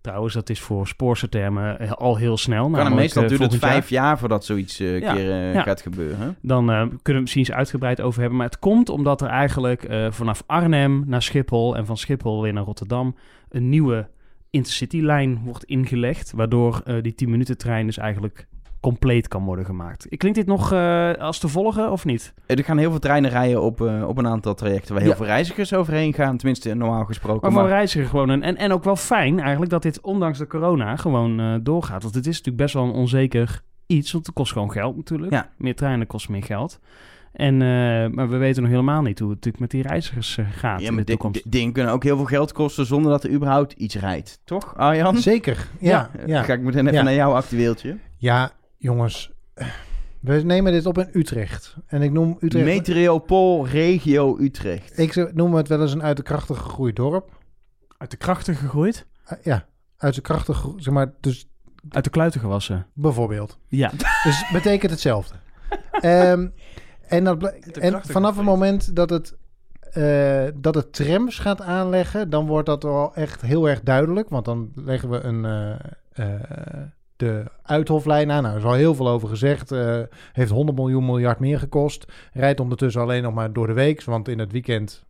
Trouwens, 0.00 0.34
dat 0.34 0.50
is 0.50 0.60
voor 0.60 0.86
spoorse 0.88 1.28
termen 1.28 1.78
eh, 1.78 1.92
al 1.92 2.16
heel 2.16 2.36
snel. 2.36 2.70
Kan 2.70 2.94
meestal 2.94 3.22
eh, 3.22 3.28
duurt 3.28 3.40
het 3.40 3.50
jaar. 3.50 3.60
vijf 3.60 3.88
jaar 3.88 4.18
voordat 4.18 4.44
zoiets 4.44 4.76
Ja, 4.76 5.14
keer 5.14 5.52
ja. 5.52 5.62
gaat 5.62 5.82
gebeuren. 5.82 6.36
Dan 6.42 6.66
kunnen 6.66 6.88
we 7.02 7.12
het 7.12 7.20
misschien 7.20 7.42
eens 7.42 7.52
uitgebreid 7.52 8.00
over 8.00 8.20
hebben. 8.20 8.38
Maar 8.38 8.46
het 8.46 8.58
komt 8.58 8.88
omdat 8.88 9.20
er 9.20 9.28
eigenlijk 9.28 9.86
vanaf 10.10 10.42
Arnhem 10.46 11.04
naar 11.06 11.22
Schiphol... 11.22 11.76
en 11.76 11.86
van 11.86 11.96
Schiphol 11.96 12.42
weer 12.42 12.52
naar 12.52 12.64
Rotterdam... 12.64 13.16
een 13.48 13.68
nieuwe 13.68 14.08
Intercity-lijn 14.50 15.40
wordt 15.44 15.64
ingelegd... 15.64 16.32
waardoor 16.32 16.82
die 17.02 17.14
10 17.14 17.30
minuten 17.30 17.58
trein 17.58 17.86
dus 17.86 17.98
eigenlijk 17.98 18.46
compleet 18.92 19.28
kan 19.28 19.44
worden 19.44 19.64
gemaakt. 19.64 20.06
Klinkt 20.16 20.38
dit 20.38 20.46
nog 20.46 20.72
eh, 20.72 21.12
als 21.12 21.38
te 21.38 21.48
volgen 21.48 21.90
of 21.92 22.04
niet? 22.04 22.34
Er 22.46 22.64
gaan 22.64 22.78
heel 22.78 22.90
veel 22.90 22.98
treinen 22.98 23.30
rijden 23.30 23.62
op, 23.62 23.80
eh, 23.80 24.08
op 24.08 24.18
een 24.18 24.26
aantal 24.26 24.54
trajecten 24.54 24.92
waar 24.92 25.02
heel 25.02 25.10
Ja. 25.10 25.16
veel 25.16 25.26
reizigers 25.26 25.74
overheen 25.74 26.12
gaan. 26.14 26.36
Tenminste, 26.36 26.74
normaal 26.74 27.04
gesproken. 27.04 27.40
Maar 27.42 27.50
voor 27.50 27.60
Maar, 27.60 27.70
een 27.70 27.76
reiziger 27.76 28.08
gewoon 28.08 28.28
een... 28.28 28.42
En, 28.42 28.56
en 28.56 28.72
ook 28.72 28.84
wel 28.84 28.96
fijn 28.96 29.40
eigenlijk 29.40 29.70
dat 29.70 29.82
dit 29.82 30.00
ondanks 30.00 30.38
de 30.38 30.46
corona 30.46 30.96
gewoon 30.96 31.40
eh, 31.40 31.54
doorgaat. 31.62 32.02
Want 32.02 32.14
het 32.14 32.26
is 32.26 32.36
natuurlijk 32.36 32.56
best 32.62 32.74
wel 32.74 32.84
een 32.84 32.90
onzeker 32.92 33.60
iets. 33.86 34.12
Want 34.12 34.26
het 34.26 34.34
kost 34.34 34.52
gewoon 34.52 34.70
geld 34.72 34.96
natuurlijk. 34.96 35.32
Ja. 35.32 35.48
Meer 35.58 35.74
treinen 35.74 36.06
kost 36.06 36.28
meer 36.28 36.44
geld. 36.44 36.80
En, 37.32 37.54
eh, 37.62 37.68
maar 38.08 38.28
we 38.28 38.36
weten 38.36 38.62
nog 38.62 38.70
helemaal 38.70 39.02
niet 39.02 39.18
hoe 39.18 39.30
het 39.30 39.36
natuurlijk 39.44 39.58
met 39.62 39.70
die 39.70 39.82
reizigers 39.82 40.38
eh, 40.38 40.44
gaat 40.50 40.80
ja, 40.80 40.86
in 40.88 40.94
maar 40.94 41.04
de 41.04 41.10
toekomst. 41.10 41.42
di- 41.42 41.50
dingen 41.50 41.72
kunnen 41.72 41.92
ook 41.92 42.02
heel 42.02 42.16
veel 42.16 42.24
geld 42.26 42.52
kosten 42.52 42.86
zonder 42.86 43.10
dat 43.10 43.24
er 43.24 43.30
überhaupt 43.30 43.72
iets 43.72 43.94
rijdt. 43.96 44.40
Toch, 44.44 44.76
Arjan? 44.76 45.16
Zeker, 45.16 45.68
ja. 45.80 46.10
Eh, 46.18 46.26
ja. 46.26 46.42
Ga 46.42 46.52
ik 46.52 46.60
meteen 46.60 46.82
even 46.86 46.98
Ja. 46.98 47.02
naar 47.02 47.14
jouw 47.14 47.32
actueeltje. 47.34 47.96
Ja, 48.16 48.50
jongens. 48.78 49.32
We 50.20 50.34
nemen 50.34 50.72
dit 50.72 50.86
op 50.86 50.98
in 50.98 51.08
Utrecht. 51.12 51.76
En 51.86 52.02
ik 52.02 52.12
noem 52.12 52.36
Utrecht... 52.40 52.64
Metropool 52.64 53.66
Regio 53.66 54.38
Utrecht. 54.38 54.98
Ik 54.98 55.34
noem 55.34 55.54
het 55.54 55.68
wel 55.68 55.80
eens 55.80 55.92
een 55.92 56.02
uit 56.02 56.16
de 56.16 56.22
krachten 56.22 56.56
gegroeid 56.56 56.96
dorp. 56.96 57.38
Uit 57.98 58.10
de 58.10 58.16
krachten 58.16 58.54
gegroeid? 58.54 59.06
Uh, 59.32 59.38
ja, 59.42 59.66
uit 59.96 60.14
de 60.14 60.20
krachten, 60.20 60.54
zeg 60.76 60.94
maar, 60.94 61.12
dus 61.20 61.48
Uit 61.88 62.04
de 62.04 62.10
kluiten 62.10 62.40
gewassen? 62.40 62.86
bijvoorbeeld. 62.92 63.58
Ja. 63.68 63.90
Dus 64.22 64.50
betekent 64.52 64.90
hetzelfde. 64.90 65.34
Ehm, 65.90 66.48
en 67.08 67.24
dat 67.24 67.42
en 67.72 68.02
vanaf 68.04 68.36
het 68.36 68.44
moment 68.44 68.96
dat 68.96 69.10
het, 69.10 69.36
eh, 69.92 70.44
dat 70.54 70.74
het 70.74 70.92
trams 70.92 71.38
gaat 71.38 71.60
aanleggen, 71.60 72.30
dan 72.30 72.46
wordt 72.46 72.66
dat 72.66 72.82
wel 72.82 73.14
echt 73.14 73.40
heel 73.40 73.68
erg 73.68 73.80
duidelijk. 73.80 74.28
Want 74.28 74.44
dan 74.44 74.72
leggen 74.74 75.10
we 75.10 75.20
een, 75.20 75.44
eh, 75.44 75.74
eh, 76.12 76.80
de 77.16 77.44
Uithoflijn 77.62 78.30
aan. 78.30 78.42
Nou, 78.42 78.54
er 78.54 78.60
is 78.60 78.66
al 78.66 78.72
heel 78.72 78.94
veel 78.94 79.08
over 79.08 79.28
gezegd. 79.28 79.72
Eh, 79.72 80.00
heeft 80.32 80.50
100 80.50 80.78
miljoen 80.78 81.04
miljard 81.04 81.38
meer 81.40 81.58
gekost. 81.58 82.12
Rijdt 82.32 82.60
ondertussen 82.60 83.02
alleen 83.02 83.22
nog 83.22 83.34
maar 83.34 83.52
door 83.52 83.66
de 83.66 83.72
week. 83.72 84.04
Want 84.04 84.28
in 84.28 84.38
het 84.38 84.52
weekend 84.52 85.04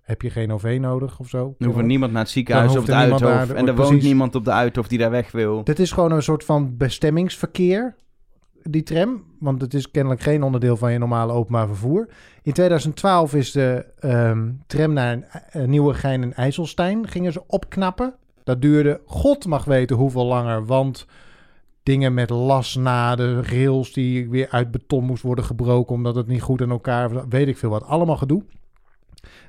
heb 0.00 0.22
je 0.22 0.30
geen 0.30 0.52
OV 0.52 0.78
nodig 0.80 1.18
of 1.20 1.28
zo. 1.28 1.54
Dan 1.58 1.68
hoeft 1.72 1.84
niemand 1.84 2.12
naar 2.12 2.22
het 2.22 2.30
ziekenhuis 2.30 2.76
of 2.76 2.86
niemand 2.86 3.10
Uithof. 3.10 3.20
naar 3.30 3.46
de- 3.46 3.54
En 3.54 3.66
er 3.68 3.74
woont 3.74 3.88
precies. 3.88 4.04
niemand 4.06 4.34
op 4.34 4.44
de 4.44 4.50
Uithof 4.52 4.88
die 4.88 4.98
daar 4.98 5.10
weg 5.10 5.30
wil. 5.32 5.64
Dit 5.64 5.78
is 5.78 5.92
gewoon 5.92 6.12
een 6.12 6.22
soort 6.22 6.44
van 6.44 6.76
bestemmingsverkeer. 6.76 7.94
die 8.68 8.82
tram. 8.82 9.24
Want 9.40 9.60
het 9.60 9.74
is 9.74 9.90
kennelijk 9.90 10.20
geen 10.20 10.42
onderdeel 10.42 10.76
van 10.76 10.92
je 10.92 10.98
normale 10.98 11.32
openbaar 11.32 11.66
vervoer. 11.66 12.08
In 12.42 12.52
2012 12.52 13.34
is 13.34 13.52
de 13.52 13.86
ehm, 13.98 14.50
tram 14.66 14.92
naar 14.92 15.46
uh, 15.56 15.64
Nieuwegein 15.64 16.22
en 16.22 16.34
IJsselstein 16.34 17.08
gingen 17.08 17.32
ze 17.32 17.42
opknappen. 17.46 18.14
Dat 18.44 18.62
duurde, 18.62 19.00
god 19.04 19.46
mag 19.46 19.64
weten 19.64 19.96
hoeveel 19.96 20.26
langer, 20.26 20.64
want 20.66 21.06
dingen 21.86 22.14
met 22.14 22.30
lasnaden, 22.30 23.44
rails 23.44 23.92
die 23.92 24.30
weer 24.30 24.48
uit 24.50 24.70
beton 24.70 25.04
moest 25.04 25.22
worden 25.22 25.44
gebroken 25.44 25.94
omdat 25.94 26.14
het 26.14 26.26
niet 26.26 26.42
goed 26.42 26.60
in 26.60 26.70
elkaar, 26.70 27.28
weet 27.28 27.48
ik 27.48 27.56
veel 27.56 27.70
wat, 27.70 27.84
allemaal 27.84 28.16
gedoe. 28.16 28.42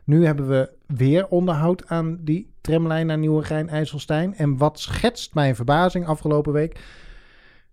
Nu 0.04 0.26
hebben 0.26 0.48
we 0.48 0.70
weer 0.86 1.28
onderhoud 1.28 1.88
aan 1.88 2.18
die 2.22 2.54
tramlijn 2.62 3.08
naar 3.08 3.18
Nieuwegein-IJsselstein. 3.18 4.36
En 4.36 4.58
wat 4.58 4.80
schetst 4.80 5.34
mijn 5.34 5.56
verbazing 5.56 6.08
afgelopen 6.08 6.54
week? 6.54 6.80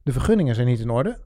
De 0.02 0.12
vergunningen 0.12 0.54
zijn 0.54 0.66
niet 0.66 0.80
in 0.80 0.90
orde. 0.90 1.18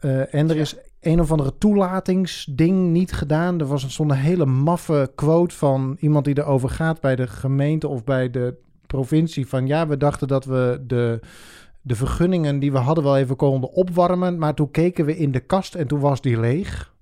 Uh, 0.00 0.34
en 0.34 0.50
er 0.50 0.56
is 0.56 0.76
een 1.00 1.20
of 1.20 1.30
andere 1.30 1.58
toelatingsding 1.58 2.90
niet 2.90 3.12
gedaan. 3.12 3.60
Er 3.60 3.66
was 3.66 3.82
een, 3.82 3.90
stond 3.90 4.10
een 4.10 4.16
hele 4.16 4.46
maffe 4.46 5.12
quote 5.14 5.54
van 5.54 5.96
iemand 6.00 6.24
die 6.24 6.38
erover 6.38 6.68
gaat 6.68 7.00
bij 7.00 7.16
de 7.16 7.26
gemeente 7.26 7.88
of 7.88 8.04
bij 8.04 8.30
de 8.30 8.54
provincie. 8.86 9.46
Van 9.46 9.66
ja, 9.66 9.86
we 9.86 9.96
dachten 9.96 10.28
dat 10.28 10.44
we 10.44 10.82
de, 10.86 11.20
de 11.86 11.94
vergunningen 11.94 12.58
die 12.58 12.72
we 12.72 12.78
hadden 12.78 13.04
wel 13.04 13.16
even 13.16 13.36
konden 13.36 13.70
opwarmen. 13.72 14.38
Maar 14.38 14.54
toen 14.54 14.70
keken 14.70 15.04
we 15.04 15.16
in 15.16 15.32
de 15.32 15.40
kast 15.40 15.74
en 15.74 15.86
toen 15.86 16.00
was 16.00 16.20
die 16.20 16.40
leeg. 16.40 16.92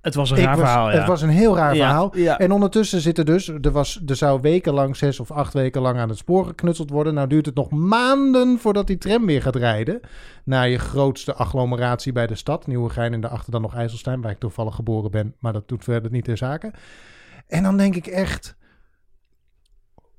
Het 0.00 0.14
was 0.14 0.30
een 0.30 0.36
raar 0.36 0.56
was, 0.56 0.68
verhaal, 0.68 0.90
ja. 0.90 0.98
Het 0.98 1.06
was 1.06 1.22
een 1.22 1.28
heel 1.28 1.56
raar 1.56 1.74
Ja, 1.74 1.86
verhaal. 1.86 2.16
ja. 2.16 2.38
En 2.38 2.52
ondertussen 2.52 3.00
zit 3.00 3.18
er 3.18 3.24
dus, 3.24 3.48
er, 3.48 3.70
was, 3.70 4.02
er 4.06 4.16
zou 4.16 4.40
wekenlang, 4.40 4.96
zes 4.96 5.20
of 5.20 5.30
acht 5.30 5.52
weken 5.52 5.82
lang 5.82 5.98
aan 5.98 6.08
het 6.08 6.18
spoor 6.18 6.46
geknutseld 6.46 6.90
worden. 6.90 7.14
Nou 7.14 7.28
duurt 7.28 7.46
het 7.46 7.54
nog 7.54 7.70
maanden 7.70 8.58
voordat 8.58 8.86
die 8.86 8.98
tram 8.98 9.26
weer 9.26 9.42
gaat 9.42 9.56
rijden. 9.56 10.00
Naar 10.44 10.68
je 10.68 10.78
grootste 10.78 11.34
agglomeratie 11.34 12.12
bij 12.12 12.26
de 12.26 12.34
stad. 12.34 12.66
Nieuwegein 12.66 13.12
en 13.12 13.20
daarachter 13.20 13.52
dan 13.52 13.62
nog 13.62 13.74
IJsselstein, 13.74 14.20
waar 14.20 14.30
ik 14.30 14.38
toevallig 14.38 14.74
geboren 14.74 15.10
ben. 15.10 15.34
Maar 15.38 15.52
dat 15.52 15.68
doet 15.68 15.84
verder 15.84 16.10
niet 16.10 16.24
ter 16.24 16.36
zake. 16.36 16.72
En 17.46 17.62
dan 17.62 17.76
denk 17.76 17.94
ik 17.94 18.06
echt, 18.06 18.56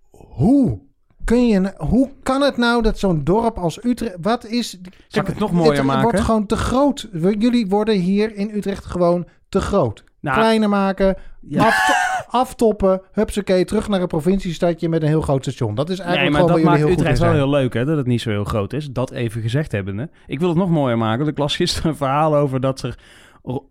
hoe? 0.10 0.88
Kun 1.30 1.48
je, 1.48 1.74
hoe 1.78 2.10
kan 2.24 2.42
het 2.42 2.58
nou 2.58 2.82
dat 2.82 3.00
zo'n 3.00 3.24
dorp 3.24 3.58
als 3.58 3.84
Utrecht... 3.84 4.16
Wat 4.22 4.46
is... 4.46 4.80
Zal 5.08 5.22
ik 5.22 5.28
het 5.28 5.40
nog 5.40 5.52
mooier 5.52 5.74
het 5.74 5.84
maken? 5.84 6.04
wordt 6.04 6.20
gewoon 6.20 6.46
te 6.46 6.56
groot. 6.56 7.08
Jullie 7.12 7.68
worden 7.68 7.96
hier 7.96 8.36
in 8.36 8.50
Utrecht 8.54 8.86
gewoon 8.86 9.28
te 9.50 9.62
groot. 9.62 10.04
Nou, 10.20 10.38
Kleiner 10.38 10.70
maken, 10.70 11.16
ja. 11.42 11.66
afto- 11.68 12.38
aftoppen, 12.38 13.02
hupsakee, 13.12 13.66
terug 13.66 13.88
naar 13.88 14.02
een 14.02 14.08
provinciestadje 14.08 14.90
met 14.90 15.02
een 15.02 15.08
heel 15.08 15.22
groot 15.22 15.42
station. 15.42 15.76
Dat 15.76 15.90
is 15.90 15.98
Nee, 15.98 16.06
eigenlijk 16.08 16.38
maar 16.38 16.48
dat 16.48 16.50
gewoon 16.58 16.66
waar 16.66 16.80
maakt 16.80 16.88
jullie 16.88 17.04
heel 17.04 17.14
goed 17.14 17.16
Utrecht 17.18 17.34
in 17.34 17.38
wel 17.38 17.50
heel 17.50 17.62
leuk, 17.62 17.74
hè? 17.74 17.86
Dat 17.86 17.98
het 17.98 18.08
niet 18.08 18.22
zo 18.22 18.30
heel 18.30 18.44
groot 18.44 18.74
is. 18.74 18.92
Dat 18.92 19.12
even 19.12 19.42
gezegd 19.42 19.72
hebbende. 19.72 20.10
Ik 20.28 20.40
wil 20.40 20.50
het 20.50 20.58
nog 20.58 20.70
mooier 20.70 20.98
maken. 20.98 21.18
Want 21.18 21.30
ik 21.30 21.38
las 21.38 21.56
gisteren 21.56 21.90
een 21.90 21.98
verhaal 21.98 22.36
over 22.36 22.60
dat 22.62 22.82
er 22.82 22.98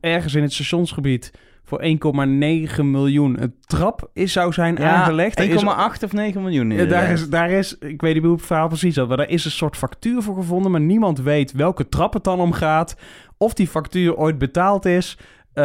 ergens 0.00 0.34
in 0.34 0.42
het 0.42 0.52
stationsgebied 0.52 1.32
voor 1.68 1.82
1,9 1.82 2.84
miljoen 2.84 3.42
een 3.42 3.54
trap 3.60 4.10
is, 4.12 4.32
zou 4.32 4.52
zijn 4.52 4.78
aangelegd. 4.80 5.38
Er 5.38 5.44
1,8 5.44 6.02
is- 6.02 6.04
of 6.04 6.12
9 6.12 6.42
miljoen. 6.42 6.70
Ja, 6.70 6.84
daar, 6.84 7.10
is, 7.10 7.28
daar 7.28 7.50
is, 7.50 7.78
ik 7.78 8.00
weet 8.00 8.14
niet 8.14 8.22
hoe 8.22 8.32
het 8.32 8.46
verhaal 8.46 8.68
precies 8.68 8.94
zat, 8.94 9.08
maar 9.08 9.16
daar 9.16 9.28
is 9.28 9.44
een 9.44 9.50
soort 9.50 9.76
factuur 9.76 10.22
voor 10.22 10.34
gevonden, 10.34 10.70
maar 10.70 10.80
niemand 10.80 11.20
weet 11.20 11.52
welke 11.52 11.88
trap 11.88 12.12
het 12.12 12.24
dan 12.24 12.40
om 12.40 12.52
gaat, 12.52 12.96
of 13.36 13.54
die 13.54 13.66
factuur 13.68 14.16
ooit 14.16 14.38
betaald 14.38 14.84
is. 14.84 15.18
Eh, 15.52 15.64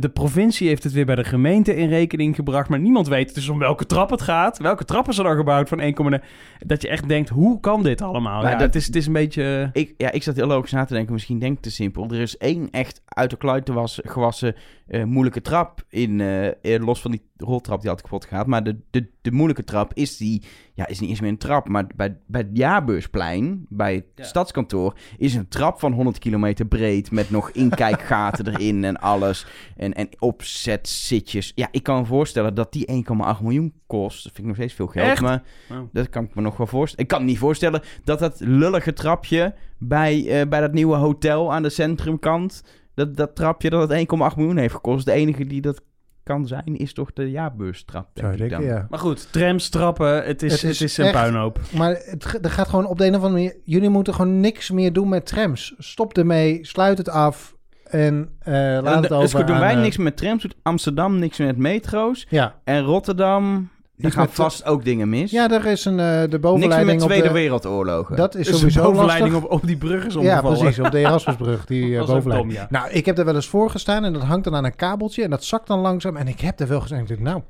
de 0.00 0.10
provincie 0.12 0.68
heeft 0.68 0.82
het 0.82 0.92
weer 0.92 1.06
bij 1.06 1.14
de 1.14 1.24
gemeente 1.24 1.76
in 1.76 1.88
rekening 1.88 2.34
gebracht, 2.34 2.68
maar 2.68 2.78
niemand 2.78 3.08
weet 3.08 3.34
dus 3.34 3.48
om 3.48 3.58
welke 3.58 3.86
trap 3.86 4.10
het 4.10 4.22
gaat. 4.22 4.58
Welke 4.58 4.84
trap 4.84 5.08
is 5.08 5.18
er 5.18 5.24
dan 5.24 5.36
gebouwd 5.36 5.68
van 5.68 5.80
1,9? 5.80 6.24
Dat 6.58 6.82
je 6.82 6.88
echt 6.88 7.08
denkt, 7.08 7.28
hoe 7.28 7.60
kan 7.60 7.82
dit 7.82 8.02
allemaal? 8.02 8.42
Maar 8.42 8.50
Ja, 8.50 8.56
dat- 8.56 8.66
het, 8.66 8.74
is, 8.74 8.86
het 8.86 8.96
is 8.96 9.06
een 9.06 9.12
beetje... 9.12 9.70
Ik, 9.72 9.94
ja, 9.96 10.10
ik 10.10 10.22
zat 10.22 10.36
heel 10.36 10.46
logisch 10.46 10.72
na 10.72 10.84
te 10.84 10.94
denken. 10.94 11.12
Misschien 11.12 11.38
denk 11.38 11.56
ik 11.56 11.62
te 11.62 11.70
simpel. 11.70 12.06
Er 12.10 12.20
is 12.20 12.36
één 12.36 12.70
echt 12.70 13.02
uit 13.04 13.30
de 13.30 13.36
kluit 13.36 13.64
te 13.64 13.72
was, 13.72 14.00
gewassen 14.04 14.54
eh, 14.86 15.04
moeilijke 15.04 15.40
trap. 15.40 15.82
In, 15.88 16.20
eh, 16.20 16.46
eh, 16.74 16.84
los 16.84 17.00
van 17.00 17.10
die 17.10 17.22
roltrap 17.38 17.80
die 17.80 17.90
had 17.90 18.00
kapot 18.02 18.24
gaat. 18.24 18.46
Maar 18.46 18.64
de, 18.64 18.76
de, 18.90 19.06
de 19.22 19.32
moeilijke 19.32 19.64
trap 19.64 19.94
is 19.94 20.16
die... 20.16 20.42
Ja, 20.74 20.86
is 20.86 21.00
niet 21.00 21.10
eens 21.10 21.20
meer 21.20 21.30
een 21.30 21.38
trap. 21.38 21.68
Maar 21.68 21.86
bij, 21.96 22.16
bij 22.26 22.40
het 22.40 22.50
Jaarbeursplein, 22.56 23.66
bij 23.68 23.94
het 23.94 24.04
Ja. 24.14 24.24
stadskantoor... 24.24 24.94
is 25.16 25.34
een 25.34 25.48
trap 25.48 25.80
van 25.80 25.92
100 25.92 26.18
kilometer 26.18 26.66
breed. 26.66 27.10
Met 27.10 27.30
nog 27.30 27.50
inkijkgaten 27.50 28.46
erin 28.54 28.84
en 28.84 28.96
alles. 29.00 29.46
En, 29.76 29.94
en 29.94 30.08
opzetzitjes. 30.18 31.52
Ja, 31.54 31.68
ik 31.70 31.82
kan 31.82 31.98
me 32.00 32.04
voorstellen 32.06 32.54
dat 32.54 32.72
die 32.72 33.04
1,8 33.36 33.42
miljoen 33.42 33.72
kost. 33.86 34.22
Dat 34.22 34.32
vind 34.32 34.38
ik 34.38 34.44
nog 34.44 34.56
steeds 34.56 34.74
veel 34.74 34.86
geld. 34.86 35.06
Echt? 35.08 35.20
Maar 35.22 35.42
Wow. 35.68 35.88
dat 35.92 36.08
kan 36.08 36.24
ik 36.24 36.34
me 36.34 36.42
nog 36.42 36.56
wel 36.56 36.66
voorstellen. 36.66 37.04
Ik 37.04 37.10
kan 37.10 37.20
me 37.20 37.26
niet 37.30 37.38
voorstellen 37.38 37.82
dat 38.04 38.18
dat 38.18 38.40
lullige 38.40 38.92
trapje 38.92 39.54
bij, 39.78 40.40
eh, 40.40 40.48
bij 40.48 40.60
dat 40.60 40.72
nieuwe 40.72 40.96
hotel 40.96 41.52
aan 41.52 41.62
de 41.62 41.68
centrumkant, 41.70 42.62
dat, 42.94 43.16
dat 43.16 43.36
trapje 43.36 43.70
dat 43.70 43.80
het 43.88 43.98
1,8 43.98 44.36
miljoen 44.36 44.56
heeft 44.56 44.74
gekost. 44.74 45.04
De 45.04 45.12
enige 45.12 45.46
die 45.46 45.60
dat 45.60 45.82
kan 46.28 46.46
zijn 46.46 46.76
is 46.76 46.92
toch 46.92 47.12
de 47.12 47.30
jaarbeurstrap, 47.30 48.08
denk 48.12 48.32
ik 48.32 48.38
denken, 48.38 48.58
dan. 48.60 48.68
ja. 48.68 48.86
Maar 48.90 48.98
goed, 48.98 49.32
trams, 49.32 49.68
trappen, 49.68 50.24
het 50.24 50.42
is, 50.42 50.52
Het 50.52 50.62
het 50.62 50.80
is 50.80 50.96
een 50.96 51.04
echt- 51.04 51.14
puinhoop. 51.14 51.60
Maar 51.76 51.90
het, 51.90 52.44
er 52.44 52.50
gaat 52.50 52.68
gewoon 52.68 52.86
op 52.86 52.98
de 52.98 53.04
een 53.06 53.14
of 53.14 53.22
andere 53.22 53.32
manier... 53.32 53.56
Jullie 53.64 53.88
moeten 53.88 54.14
gewoon 54.14 54.40
niks 54.40 54.70
meer 54.70 54.92
doen 54.92 55.08
met 55.08 55.26
trams. 55.26 55.74
Stop 55.78 56.16
ermee, 56.18 56.58
sluit 56.66 56.98
het 56.98 57.08
af 57.08 57.56
en 57.84 58.28
eh 58.38 58.52
laat 58.82 59.02
het 59.02 59.12
over 59.12 59.38
dus 59.38 59.46
doen 59.46 59.54
aan, 59.56 59.60
wij 59.60 59.74
eh, 59.74 59.80
niks 59.80 59.96
met 59.96 60.16
trams, 60.16 60.42
doet 60.42 60.56
Amsterdam 60.62 61.18
niks 61.18 61.38
met 61.38 61.56
metro's. 61.56 62.26
Ja. 62.28 62.54
En 62.64 62.82
Rotterdam, 62.82 63.70
daar 63.98 64.10
Niks 64.10 64.14
gaan 64.14 64.28
vast 64.44 64.64
ook 64.64 64.84
dingen 64.84 65.08
mis. 65.08 65.30
ja, 65.30 65.50
er 65.50 65.66
is 65.66 65.84
een, 65.84 66.00
eh, 66.00 66.06
de 66.20 66.26
niks 66.28 66.38
bovenleiding 66.40 66.84
meer 66.86 66.94
met 66.94 67.02
op 67.02 67.08
Tweede 67.08 67.26
de... 67.28 67.32
Wereldoorlogen. 67.34 68.16
Dat 68.16 68.34
is 68.34 68.46
Dus 68.46 68.52
de 68.52 68.58
sowieso 68.58 68.82
bovenleiding 68.82 69.32
lastig. 69.32 69.50
op, 69.50 69.56
op 69.60 69.66
die 69.66 69.76
brug 69.76 70.04
is 70.06 70.14
Ja, 70.14 70.20
omgevallen. 70.20 70.58
precies, 70.58 70.78
op 70.78 70.90
de 70.90 70.98
Erasmusbrug, 70.98 71.66
die 71.66 71.94
eh 71.98 72.06
bovenleiding. 72.06 72.52
dom, 72.52 72.62
ja. 72.62 72.66
Nou, 72.70 72.90
ik 72.90 73.06
heb 73.06 73.18
er 73.18 73.24
wel 73.24 73.34
eens 73.34 73.48
voor 73.48 73.70
gestaan 73.70 74.04
en 74.04 74.12
dat 74.12 74.22
hangt 74.22 74.44
dan 74.44 74.54
aan 74.54 74.64
een 74.64 74.76
kabeltje 74.76 75.22
en 75.22 75.30
dat 75.30 75.44
zakt 75.44 75.66
dan 75.66 75.78
langzaam. 75.78 76.16
En 76.16 76.28
ik 76.28 76.40
heb 76.40 76.60
er 76.60 76.68
wel 76.68 76.80
gezegd, 76.80 77.00
ik 77.00 77.08
denk, 77.08 77.20
nou, 77.20 77.42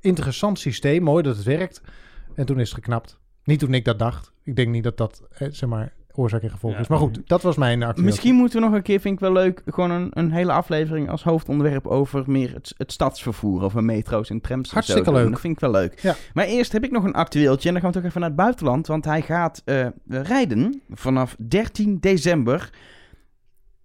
interessant 0.00 0.58
systeem, 0.58 1.02
mooi 1.02 1.22
dat 1.22 1.36
het 1.36 1.44
werkt. 1.44 1.80
En 2.34 2.46
toen 2.46 2.60
is 2.60 2.68
het 2.70 2.78
geknapt. 2.78 3.18
Niet 3.44 3.58
toen 3.58 3.74
ik 3.74 3.84
dat 3.84 3.98
dacht. 3.98 4.32
Ik 4.44 4.56
denk 4.56 4.68
niet 4.68 4.84
dat 4.84 4.96
dat, 4.96 5.22
eh, 5.32 5.48
zeg 5.50 5.68
maar, 5.68 5.92
oorzaak 6.14 6.42
en 6.42 6.50
gevolg 6.50 6.72
Ja. 6.72 6.78
is. 6.80 6.88
Maar 6.88 6.98
goed, 6.98 7.20
dat 7.26 7.42
was 7.42 7.56
mijn 7.56 7.82
actie. 7.82 8.04
Misschien 8.04 8.34
moeten 8.34 8.60
we 8.60 8.66
nog 8.66 8.74
een 8.74 8.82
keer, 8.82 9.00
vind 9.00 9.14
ik 9.14 9.20
wel 9.20 9.32
leuk, 9.32 9.62
gewoon 9.66 9.90
een, 9.90 10.08
een 10.10 10.32
hele 10.32 10.52
aflevering 10.52 11.10
als 11.10 11.22
hoofdonderwerp 11.22 11.86
over 11.86 12.24
meer 12.26 12.54
het, 12.54 12.74
het 12.76 12.92
stadsvervoer. 12.92 13.62
Over 13.62 13.84
metro's 13.84 14.30
en 14.30 14.40
trams. 14.40 14.68
en 14.68 14.74
Hartstikke 14.74 15.04
zo 15.10 15.16
leuk. 15.16 15.30
Dat 15.30 15.40
vind 15.40 15.54
ik 15.54 15.60
wel 15.60 15.70
leuk. 15.70 16.00
Ja. 16.00 16.14
Maar 16.32 16.44
eerst 16.44 16.72
heb 16.72 16.84
ik 16.84 16.90
nog 16.90 17.04
een 17.04 17.14
actueeltje 17.14 17.68
en 17.68 17.74
dan 17.74 17.82
gaan 17.82 17.92
we 17.92 17.96
toch 17.98 18.06
even 18.08 18.20
naar 18.20 18.28
het 18.28 18.38
buitenland. 18.38 18.86
Want 18.86 19.04
hij 19.04 19.22
gaat 19.22 19.62
eh, 19.64 19.86
rijden 20.08 20.82
vanaf 20.90 21.36
13 21.48 21.96
december 22.00 22.70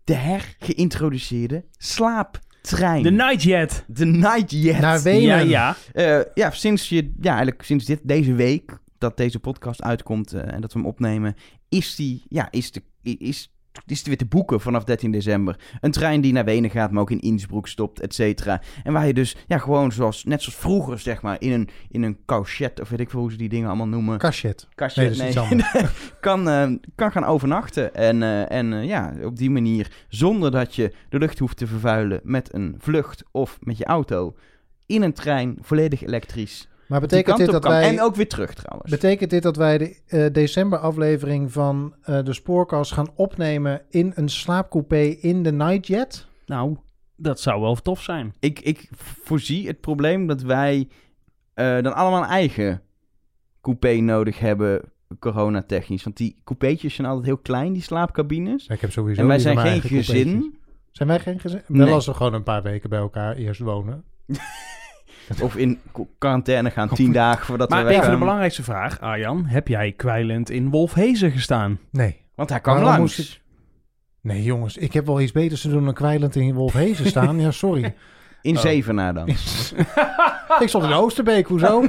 de 0.04 0.14
hergeïntroduceerde 0.14 1.66
slaaptrein. 1.78 3.04
De 3.04 3.12
Nightjet. 3.12 3.84
De 3.88 4.06
Nightjet. 4.06 4.80
Naar 4.80 5.02
Wenen. 5.02 5.22
Ja, 5.48 5.76
ja. 5.94 6.20
Eh, 6.20 6.26
ja, 6.34 6.52
sinds 6.52 6.90
je, 6.90 7.12
ja, 7.22 7.30
eigenlijk 7.30 7.62
sinds 7.64 7.86
dit, 7.86 8.00
deze 8.04 8.34
week 8.34 8.78
dat 8.98 9.18
deze 9.18 9.40
podcast 9.40 9.82
uitkomt 9.82 10.34
eh, 10.34 10.54
en 10.54 10.62
dat 10.62 10.74
we 10.74 10.80
hem 10.80 10.88
opnemen, 10.88 11.36
is 11.70 11.96
die, 11.96 12.24
ja, 12.30 12.52
is 12.52 12.72
de, 12.72 12.82
is, 13.02 13.52
is 13.86 14.04
weer 14.04 14.18
te 14.18 14.26
boeken 14.26 14.62
vanaf 14.62 14.84
13 14.84 15.12
december. 15.12 15.60
Een 15.82 15.92
trein 15.92 16.22
die 16.22 16.34
naar 16.34 16.46
Wenen 16.46 16.70
gaat, 16.70 16.92
maar 16.92 17.02
ook 17.02 17.12
in 17.12 17.20
Innsbruck 17.20 17.68
stopt, 17.68 18.00
et 18.00 18.14
cetera. 18.14 18.62
En 18.84 18.94
waar 18.94 19.08
je 19.08 19.14
dus, 19.14 19.36
ja, 19.48 19.58
gewoon 19.58 19.92
zoals, 19.92 20.24
net 20.24 20.42
zoals 20.42 20.60
vroeger, 20.60 21.00
zeg 21.00 21.22
maar, 21.22 21.36
in 21.40 21.52
een, 21.52 21.70
in 21.90 22.04
een 22.04 22.18
couchet, 22.26 22.82
of 22.82 22.90
weet 22.90 23.00
ik 23.00 23.10
veel 23.10 23.20
hoe 23.20 23.32
ze 23.32 23.38
die 23.38 23.50
dingen 23.50 23.68
allemaal 23.68 23.88
noemen. 23.88 24.18
Cachet. 24.18 24.68
Kastje, 24.76 25.10
Nee, 25.10 25.40
anders. 25.40 25.72
kan, 26.20 26.50
eh, 26.50 26.72
kan 26.96 27.12
gaan 27.12 27.26
overnachten. 27.26 27.96
En, 27.96 28.24
eh, 28.24 28.52
en 28.52 28.86
ja, 28.86 29.14
op 29.24 29.38
die 29.38 29.50
manier, 29.50 29.92
zonder 30.08 30.52
dat 30.52 30.76
je 30.76 30.94
de 31.10 31.18
lucht 31.18 31.40
hoeft 31.40 31.58
te 31.58 31.68
vervuilen 31.68 32.20
met 32.24 32.54
een 32.54 32.76
vlucht 32.78 33.24
of 33.32 33.58
met 33.62 33.78
je 33.78 33.86
auto, 33.86 34.36
in 34.86 35.02
een 35.02 35.14
trein, 35.14 35.58
volledig 35.62 36.04
elektrisch. 36.04 36.68
Maar 36.88 37.00
betekent 37.00 37.38
dit 37.38 37.52
dat 37.52 37.62
kan. 37.62 37.72
wij... 37.72 37.90
En 37.90 38.02
ook 38.02 38.16
weer 38.16 38.28
terug 38.28 38.54
trouwens. 38.54 38.92
Betekent 38.92 39.30
dit 39.30 39.44
dat 39.44 39.56
wij 39.56 39.78
de 39.78 39.98
eh, 40.08 40.34
decemberaflevering 40.34 41.52
van 41.52 41.96
eh, 42.02 42.24
de 42.24 42.34
Spoorkast 42.34 42.92
gaan 42.92 43.10
opnemen 43.16 43.82
in 43.90 44.12
een 44.16 44.30
slaapcoupé 44.30 45.02
in 45.02 45.44
de 45.44 45.52
Nightjet? 45.52 46.28
Nou, 46.46 46.78
dat 47.16 47.40
zou 47.40 47.62
wel 47.62 47.76
tof 47.76 48.02
zijn. 48.02 48.34
ik, 48.40 48.60
ik 48.60 48.90
voorzie 49.24 49.68
het 49.68 49.82
probleem 49.82 50.28
dat 50.28 50.42
wij 50.42 50.88
eh, 51.54 51.82
dan 51.82 51.96
allemaal 51.96 52.24
een 52.24 52.30
eigen 52.30 52.82
coupé 53.62 53.94
nodig 53.94 54.40
hebben, 54.40 54.82
coronatechnisch. 55.20 56.04
Want 56.04 56.18
die 56.18 56.42
coupeetjes 56.44 56.96
zijn 56.96 57.08
altijd 57.08 57.26
heel 57.26 57.38
klein, 57.38 57.74
die 57.74 57.82
slaapcabines. 57.82 58.66
Ja, 58.66 58.74
ik 58.74 58.82
heb 58.82 58.92
sowieso 58.92 59.22
En 59.22 59.28
wij 59.28 59.40
zijn 59.40 59.58
geen 59.58 59.66
eigen 59.66 59.90
coupeetjes. 59.90 60.24
gezin. 60.24 60.58
Zijn 60.92 61.10
wij 61.10 61.20
geen 61.20 61.40
gezin? 61.40 61.62
Nee. 61.68 61.86
Wel 61.86 61.94
als 61.94 62.06
we 62.06 62.14
gewoon 62.14 62.34
een 62.34 62.44
paar 62.44 62.64
weken 62.64 62.90
bij 62.90 63.00
elkaar 63.00 63.36
eerst 63.36 63.60
wonen. 63.60 64.04
Of 65.42 65.56
in 65.56 65.80
qu- 65.92 66.04
quarantaine 66.18 66.70
gaan, 66.70 66.90
tien 66.90 67.12
dagen 67.12 67.46
voordat 67.46 67.70
Maar 67.70 67.78
we 67.80 67.84
even 67.86 67.96
weggaan. 67.98 68.14
de 68.20 68.20
belangrijkste 68.24 68.64
vraag, 68.64 69.00
Arjan. 69.02 69.46
Heb 69.46 69.68
jij 69.68 69.92
kwijlend 69.92 70.50
in 70.50 70.70
Wolfhezen 70.70 71.32
gestaan? 71.32 71.80
Nee. 71.92 72.22
Want 72.36 72.50
hij 72.50 72.60
kwam 72.60 72.76
Waarom 72.76 72.94
langs. 72.98 73.42
Nee 74.22 74.44
jongens, 74.44 74.78
ik 74.78 74.94
heb 74.94 75.06
wel 75.06 75.22
iets 75.22 75.32
beters 75.32 75.62
te 75.62 75.70
doen 75.70 75.86
dan 75.86 75.94
kwijlend 75.94 76.36
in 76.36 76.54
Wolfhezen 76.54 77.06
staan. 77.06 77.40
Ja, 77.40 77.52
sorry. 77.52 77.94
In 78.42 78.56
Oh. 78.56 78.62
Zevenaar 78.62 79.14
dan. 79.14 79.28
ik 80.60 80.68
stond 80.68 80.84
in 80.84 80.92
Oosterbeek, 80.94 81.48
hoezo? 81.48 81.84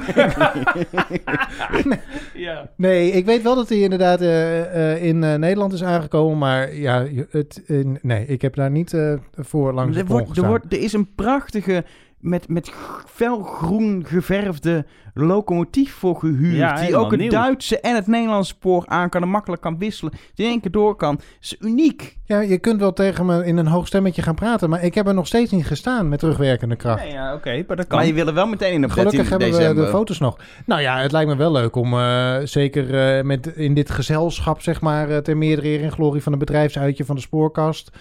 Ja. 2.33 2.69
Nee, 2.75 3.11
ik 3.11 3.25
weet 3.25 3.41
wel 3.41 3.55
dat 3.55 3.69
hij 3.69 3.77
inderdaad 3.79 4.21
eh, 4.21 4.93
eh, 4.93 5.03
in 5.03 5.23
eh, 5.23 5.35
Nederland 5.35 5.73
is 5.73 5.83
aangekomen. 5.83 6.37
Maar 6.37 6.75
ja, 6.75 7.05
het, 7.29 7.63
nee, 8.01 8.25
ik 8.25 8.41
heb 8.41 8.55
daar 8.55 8.71
niet 8.71 8.93
eh, 8.93 9.13
voor 9.35 9.73
langs 9.73 9.93
de 9.97 10.03
er, 10.03 10.09
er, 10.41 10.47
wordt, 10.47 10.73
er 10.73 10.79
is 10.81 10.93
een 10.93 11.15
prachtige, 11.15 11.83
met, 12.19 12.47
met 12.47 12.71
felgroen 13.05 14.05
geverfde 14.07 14.85
locomotief 15.13 15.93
voor 15.93 16.15
gehuurd. 16.15 16.55
Ja, 16.55 16.85
die 16.85 16.95
ook 16.95 17.11
het 17.11 17.19
nieuw. 17.19 17.29
Duitse 17.29 17.79
en 17.79 17.95
het 17.95 18.07
Nederlandse 18.07 18.53
spoor 18.53 18.83
aan 18.87 19.09
kan 19.09 19.21
en 19.21 19.29
makkelijk 19.29 19.61
kan 19.61 19.77
wisselen. 19.77 20.13
Die 20.33 20.45
in 20.45 20.51
één 20.51 20.61
keer 20.61 20.71
door 20.71 20.95
kan. 20.95 21.15
Dat 21.15 21.25
is 21.41 21.55
uniek. 21.59 22.17
Ja, 22.25 22.39
je 22.39 22.57
kunt 22.57 22.79
wel 22.79 22.93
tegen 22.93 23.25
me 23.25 23.45
in 23.45 23.57
een 23.57 23.67
hoog 23.67 23.87
stemmetje 23.87 24.21
gaan 24.21 24.35
praten. 24.35 24.69
Maar 24.69 24.83
ik 24.83 24.95
heb 24.95 25.07
er 25.07 25.13
nog 25.13 25.27
steeds 25.27 25.51
niet 25.51 25.65
gestaan 25.65 26.09
met 26.09 26.19
terugwerkende 26.19 26.75
kracht. 26.75 27.03
Nee, 27.03 27.11
ja, 27.11 27.33
oké, 27.33 27.63
maar 27.67 27.77
dat 27.77 27.87
kan. 27.87 27.97
Maar 27.97 28.07
je 28.07 28.13
wil 28.13 28.27
er 28.27 28.33
wel 28.33 28.47
meteen 28.47 28.73
in 28.73 28.83
op 28.83 28.93
13 28.93 29.09
Gelukkig 29.09 29.29
hebben 29.29 29.51
december. 29.51 29.75
we 29.75 29.91
de 29.91 29.97
foto's 29.97 30.19
nog. 30.19 30.37
Nou 30.65 30.81
ja, 30.81 30.99
het 30.99 31.11
lijkt 31.11 31.29
me 31.29 31.35
wel 31.35 31.51
leuk 31.51 31.75
om 31.75 31.93
eh, 31.93 32.37
zeker 32.43 33.17
eh, 33.17 33.23
met 33.23 33.47
in 33.47 33.73
dit 33.73 33.89
gezelschap, 33.89 34.61
zeg 34.61 34.81
maar, 34.81 35.09
eh, 35.09 35.17
ter 35.17 35.37
meerdere 35.37 35.67
eer 35.67 35.83
en 35.83 35.91
glorie 35.91 36.23
van 36.23 36.33
een 36.33 36.39
bedrijfsuitje 36.39 37.05
van 37.05 37.15
de 37.15 37.21
spoorkast, 37.21 37.91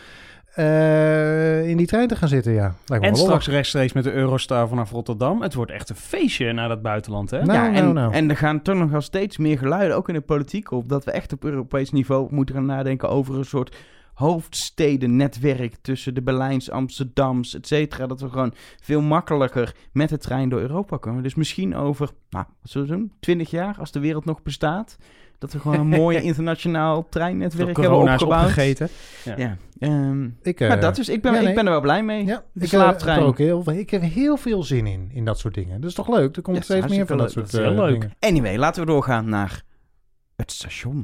eh, 0.58 1.68
in 1.68 1.76
die 1.76 1.86
trein 1.86 2.08
te 2.08 2.16
gaan 2.16 2.28
zitten. 2.28 2.52
Ja, 2.52 2.74
lijkt 2.86 3.04
me 3.04 3.10
En 3.10 3.16
straks 3.16 3.48
rechtstreeks 3.48 3.92
met 3.92 4.04
de 4.04 4.12
Eurostar 4.12 4.68
vanaf 4.68 4.90
Rotterdam. 4.90 5.42
Het 5.42 5.54
wordt 5.54 5.70
echt 5.70 5.90
een 5.90 5.96
feestje 5.96 6.52
naar 6.52 6.68
dat 6.68 6.82
buitenland, 6.82 7.30
hè? 7.30 7.44
Nou, 7.44 7.58
ja, 7.58 7.66
en, 7.66 7.82
nou, 7.82 7.92
nou. 7.92 8.12
en 8.12 8.30
er 8.30 8.36
gaan 8.36 8.62
toch 8.62 8.76
nog 8.76 8.90
wel 8.90 9.00
steeds 9.00 9.36
meer 9.36 9.58
geluiden, 9.58 9.96
ook 9.96 10.08
in 10.08 10.14
de 10.14 10.20
politiek, 10.20 10.70
op 10.70 10.88
dat 10.88 11.04
we 11.04 11.10
echt 11.10 11.32
op 11.32 11.44
Europees 11.44 11.90
niveau 11.90 12.34
moeten 12.34 12.54
gaan 12.54 12.66
nadenken 12.66 13.08
over 13.08 13.38
een 13.38 13.44
soort 13.44 13.76
hoofdstedennetwerk 14.14 15.76
tussen 15.80 16.14
de 16.14 16.22
Berlijns, 16.22 16.70
Amsterdams, 16.70 17.54
et 17.54 17.66
cetera. 17.66 18.06
Dat 18.06 18.20
we 18.20 18.28
gewoon 18.28 18.54
veel 18.80 19.00
makkelijker 19.00 19.74
met 19.92 20.08
de 20.08 20.18
trein 20.18 20.48
door 20.48 20.60
Europa 20.60 20.96
komen. 20.96 21.22
Dus 21.22 21.34
misschien 21.34 21.76
over, 21.76 22.10
nou, 22.30 22.44
wat 22.60 22.70
zullen 22.70 22.88
we 22.88 22.94
doen? 22.94 23.12
20 23.20 23.50
jaar, 23.50 23.76
als 23.78 23.92
de 23.92 24.00
wereld 24.00 24.24
nog 24.24 24.42
bestaat. 24.42 24.96
Dat 25.38 25.52
we 25.52 25.58
gewoon 25.60 25.78
een 25.80 25.86
mooi 26.02 26.20
internationaal 26.20 27.08
treinnetwerk 27.08 27.74
Door 27.74 27.84
hebben 27.84 27.90
corona 27.92 28.14
is 28.14 28.22
opgebouwd. 28.22 28.48
opgegeten. 28.48 28.88
Ja, 29.36 29.56
ehm, 29.78 30.24
Ik, 30.42 30.60
eh, 30.60 30.68
maar 30.68 30.80
dat 30.80 30.98
is, 30.98 31.08
ik 31.08 31.22
ben, 31.22 31.32
ja, 31.32 31.38
nee. 31.40 31.48
ik 31.48 31.54
ben 31.54 31.64
er 31.64 31.70
wel 31.70 31.80
blij 31.80 32.02
mee. 32.02 32.24
Ja, 32.24 32.36
de 32.52 32.64
ik, 32.64 32.72
eh, 32.72 32.78
slaaptrein. 32.80 33.14
heb 33.14 33.22
er 33.24 33.30
ook 33.30 33.38
heel, 33.38 33.70
ik 33.72 33.90
heb 33.90 34.02
heel 34.02 34.36
veel 34.36 34.62
zin 34.62 34.86
in, 34.86 35.08
in 35.12 35.24
dat 35.24 35.38
soort 35.38 35.54
dingen. 35.54 35.80
Dat 35.80 35.90
is 35.90 35.96
toch 35.96 36.08
leuk? 36.08 36.36
Er 36.36 36.42
komt 36.42 36.56
Ja, 36.56 36.62
steeds 36.62 36.86
meer 36.86 37.06
van 37.06 37.18
dat 37.18 37.30
soort 37.32 37.50
Dat 37.50 37.60
is 37.60 37.66
heel 37.66 37.76
eh, 37.76 37.84
leuk. 37.84 37.92
dingen. 38.00 38.14
Anyway, 38.20 38.56
laten 38.56 38.80
we 38.80 38.86
doorgaan 38.90 39.28
naar 39.28 39.62
het 40.36 40.52
station. 40.52 41.02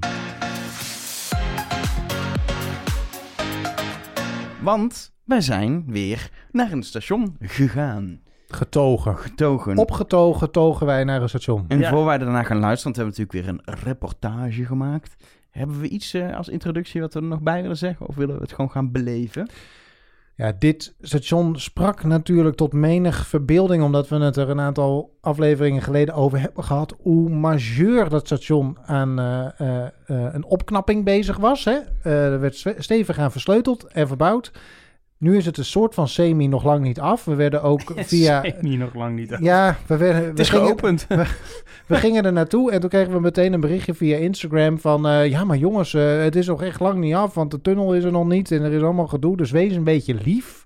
Want 4.62 5.12
wij 5.24 5.40
zijn 5.40 5.84
weer 5.86 6.30
naar 6.52 6.72
een 6.72 6.82
station 6.82 7.36
gegaan. 7.40 8.20
Getogen. 8.54 9.16
Getogen. 9.18 9.76
Opgetogen 9.78 10.50
togen 10.50 10.86
wij 10.86 11.04
naar 11.04 11.22
een 11.22 11.28
station. 11.28 11.64
En 11.68 11.78
Ja. 11.78 11.90
voor 11.90 12.04
wij 12.04 12.18
daarna 12.18 12.42
gaan 12.42 12.58
luisteren, 12.58 12.94
want 12.94 12.96
we 12.96 13.02
hebben 13.02 13.42
natuurlijk 13.44 13.64
weer 13.66 13.74
een 13.78 13.84
reportage 13.84 14.64
gemaakt. 14.64 15.14
Hebben 15.50 15.80
we 15.80 15.88
iets 15.88 16.14
eh, 16.14 16.36
als 16.36 16.48
introductie 16.48 17.00
wat 17.00 17.14
we 17.14 17.20
er 17.20 17.26
nog 17.26 17.40
bij 17.40 17.62
willen 17.62 17.76
zeggen? 17.76 18.06
Of 18.06 18.14
willen 18.14 18.34
we 18.34 18.42
het 18.42 18.52
gewoon 18.52 18.70
gaan 18.70 18.92
beleven? 18.92 19.48
Ja, 20.36 20.52
dit 20.58 20.94
station 21.00 21.56
sprak 21.58 22.04
natuurlijk 22.04 22.56
tot 22.56 22.72
menig 22.72 23.26
verbeelding, 23.26 23.82
omdat 23.82 24.08
we 24.08 24.16
het 24.16 24.36
er 24.36 24.50
een 24.50 24.60
aantal 24.60 25.16
afleveringen 25.20 25.82
geleden 25.82 26.14
over 26.14 26.40
hebben 26.40 26.64
gehad, 26.64 26.94
hoe 27.02 27.28
majeur 27.30 28.08
dat 28.08 28.26
station 28.26 28.78
aan 28.86 29.18
eh, 29.18 29.46
eh, 29.58 29.86
een 30.06 30.44
opknapping 30.44 31.04
bezig 31.04 31.36
was. 31.36 31.64
Hè? 31.64 31.78
Eh, 32.02 32.32
er 32.32 32.40
werd 32.40 32.56
ste- 32.56 32.74
stevig 32.78 33.18
aan 33.18 33.32
versleuteld 33.32 33.84
en 33.84 34.06
verbouwd. 34.08 34.52
Nu 35.18 35.36
is 35.36 35.46
het 35.46 35.58
een 35.58 35.64
soort 35.64 35.94
van 35.94 36.08
semi 36.08 36.48
nog 36.48 36.64
lang 36.64 36.82
niet 36.82 37.00
af. 37.00 37.24
We 37.24 37.34
werden 37.34 37.62
ook 37.62 37.80
via... 37.96 38.44
Niet 38.60 38.78
nog 38.78 38.94
lang 38.94 39.16
niet. 39.16 39.36
Ja, 39.40 39.76
we, 39.86 39.96
werden, 39.96 40.24
Het 40.24 40.34
we, 40.34 40.40
is 40.40 40.48
gingen, 40.48 40.66
geopend. 40.66 41.06
we 41.86 41.96
gingen 41.96 42.24
er 42.24 42.32
naartoe 42.32 42.72
en 42.72 42.80
toen 42.80 42.90
kregen 42.90 43.12
we 43.12 43.20
meteen 43.20 43.52
een 43.52 43.60
berichtje 43.60 43.94
via 43.94 44.16
Instagram 44.16 44.78
van... 44.78 45.06
eh, 45.06 45.30
ja, 45.30 45.44
maar 45.44 45.56
jongens, 45.56 45.94
eh, 45.94 46.22
het 46.22 46.36
is 46.36 46.46
nog 46.46 46.62
echt 46.62 46.80
lang 46.80 46.98
niet 46.98 47.14
af, 47.14 47.34
want 47.34 47.50
de 47.50 47.60
tunnel 47.60 47.94
is 47.94 48.04
er 48.04 48.12
nog 48.12 48.26
niet 48.26 48.50
en 48.50 48.62
er 48.62 48.72
is 48.72 48.82
allemaal 48.82 49.06
gedoe. 49.06 49.36
Dus 49.36 49.50
wees 49.50 49.74
een 49.74 49.84
beetje 49.84 50.14
lief. 50.14 50.64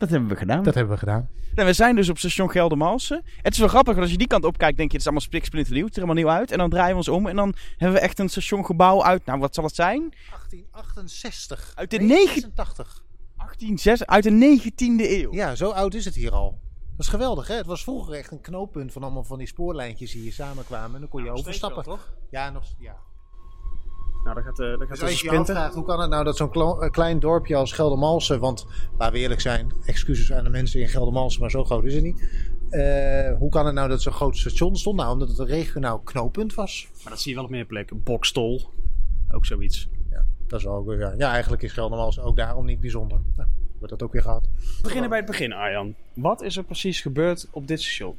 Dat 0.00 0.10
hebben 0.10 0.28
we 0.28 0.36
gedaan. 0.36 0.62
Dat 0.62 0.74
hebben 0.74 0.92
we 0.92 0.98
gedaan. 0.98 1.28
En 1.54 1.64
we 1.66 1.72
zijn 1.72 1.96
dus 1.96 2.08
op 2.08 2.18
station 2.18 2.50
Geldermalsen. 2.50 3.22
Het 3.42 3.52
is 3.52 3.58
wel 3.58 3.68
grappig, 3.68 3.92
want 3.92 4.02
als 4.02 4.10
je 4.12 4.18
die 4.18 4.26
kant 4.26 4.44
op 4.44 4.58
kijkt, 4.58 4.76
denk 4.76 4.88
je, 4.90 4.96
het 4.96 5.00
is 5.00 5.04
allemaal 5.06 5.26
spliksplinternieuw. 5.26 5.84
Het 5.84 5.94
ziet 5.94 6.02
er 6.02 6.08
helemaal 6.08 6.30
nieuw 6.32 6.40
uit. 6.40 6.50
En 6.52 6.58
dan 6.58 6.70
draaien 6.70 6.90
we 6.90 6.96
ons 6.96 7.08
om 7.08 7.26
en 7.26 7.36
dan 7.36 7.54
hebben 7.76 7.98
we 7.98 8.04
echt 8.04 8.18
een 8.18 8.28
stationgebouw 8.28 9.04
uit, 9.04 9.24
nou 9.24 9.38
wat 9.38 9.54
zal 9.54 9.64
het 9.64 9.74
zijn? 9.74 10.00
1868. 10.28 11.72
Uit 11.74 11.90
de 11.90 11.98
negen- 11.98 12.40
86. 12.40 13.04
1806, 13.36 14.06
uit 14.06 14.22
de 14.24 14.30
19e 14.30 15.10
eeuw. 15.10 15.32
Ja, 15.32 15.54
zo 15.54 15.70
oud 15.70 15.94
is 15.94 16.04
het 16.04 16.14
hier 16.14 16.32
al. 16.32 16.58
Dat 16.96 17.06
is 17.06 17.08
geweldig, 17.08 17.46
hè? 17.48 17.54
Het 17.54 17.66
was 17.66 17.82
vroeger 17.82 18.14
echt 18.14 18.30
een 18.32 18.40
knooppunt 18.40 18.92
van 18.92 19.02
allemaal 19.02 19.24
van 19.24 19.38
die 19.38 19.46
spoorlijntjes 19.46 20.12
die 20.12 20.22
hier 20.22 20.32
samenkwamen. 20.32 20.94
En 20.94 21.00
dan 21.00 21.08
kon 21.10 21.24
je 21.24 21.30
overstappen. 21.30 21.82
toch? 21.84 22.12
Ja, 22.30 22.50
nog, 22.50 22.64
ja. 22.78 22.96
Nou, 24.24 24.34
dan 24.34 24.44
gaat, 24.44 24.56
de 24.56 24.76
dan 24.78 24.86
gaat 24.86 24.88
Dus 24.88 25.02
als 25.02 25.20
je 25.20 25.28
hoe 25.74 25.84
kan 25.84 26.00
het 26.00 26.10
nou 26.10 26.24
dat 26.24 26.36
zo'n 26.36 26.52
eh, 26.52 26.90
klein 26.90 27.20
dorpje 27.20 27.56
als 27.56 27.72
Geldermalsen... 27.72 28.40
Want, 28.40 28.66
laten 28.98 29.14
we 29.14 29.20
eerlijk 29.20 29.40
zijn, 29.40 29.72
excuses 29.84 30.32
aan 30.32 30.44
de 30.44 30.50
mensen 30.50 30.80
in 30.80 30.88
Geldermalsen, 30.88 31.40
maar 31.40 31.50
zo 31.50 31.64
groot 31.64 31.84
is 31.84 31.94
het 31.94 32.02
niet. 32.02 32.48
Eh, 32.70 33.36
hoe 33.38 33.50
kan 33.50 33.66
het 33.66 33.74
nou 33.74 33.88
dat 33.88 34.02
zo'n 34.02 34.12
groot 34.12 34.36
station 34.36 34.76
stond? 34.76 34.96
Nou, 34.96 35.12
omdat 35.12 35.28
het 35.28 35.38
een 35.38 35.46
regionaal 35.46 35.98
knooppunt 35.98 36.54
was. 36.54 36.88
Maar 37.02 37.12
dat 37.12 37.20
zie 37.20 37.30
je 37.30 37.36
wel 37.36 37.44
op 37.44 37.50
meer 37.50 37.64
plekken. 37.64 38.02
Bokstol. 38.02 38.70
Ook 39.30 39.46
zoiets. 39.46 39.88
Ja, 40.10 40.24
dat 40.46 40.58
is 40.58 40.64
wel 40.64 40.74
ook 40.74 40.86
weer... 40.86 40.98
Ja, 40.98 41.14
ja 41.16 41.32
eigenlijk 41.32 41.62
is 41.62 41.72
Geldermalsen 41.72 42.22
ook 42.22 42.36
daarom 42.36 42.66
niet 42.66 42.80
bijzonder. 42.80 43.18
Nou, 43.36 43.48
wordt 43.78 43.98
dat 43.98 44.02
ook 44.02 44.12
weer 44.12 44.22
gehad. 44.22 44.48
We 44.54 44.82
beginnen 44.82 45.08
bij 45.08 45.18
het 45.18 45.26
begin, 45.26 45.52
Arjan. 45.52 45.94
Wat 46.14 46.42
is 46.42 46.56
er 46.56 46.64
precies 46.64 47.00
gebeurd 47.00 47.48
op 47.50 47.66
dit 47.66 47.80
station? 47.80 48.18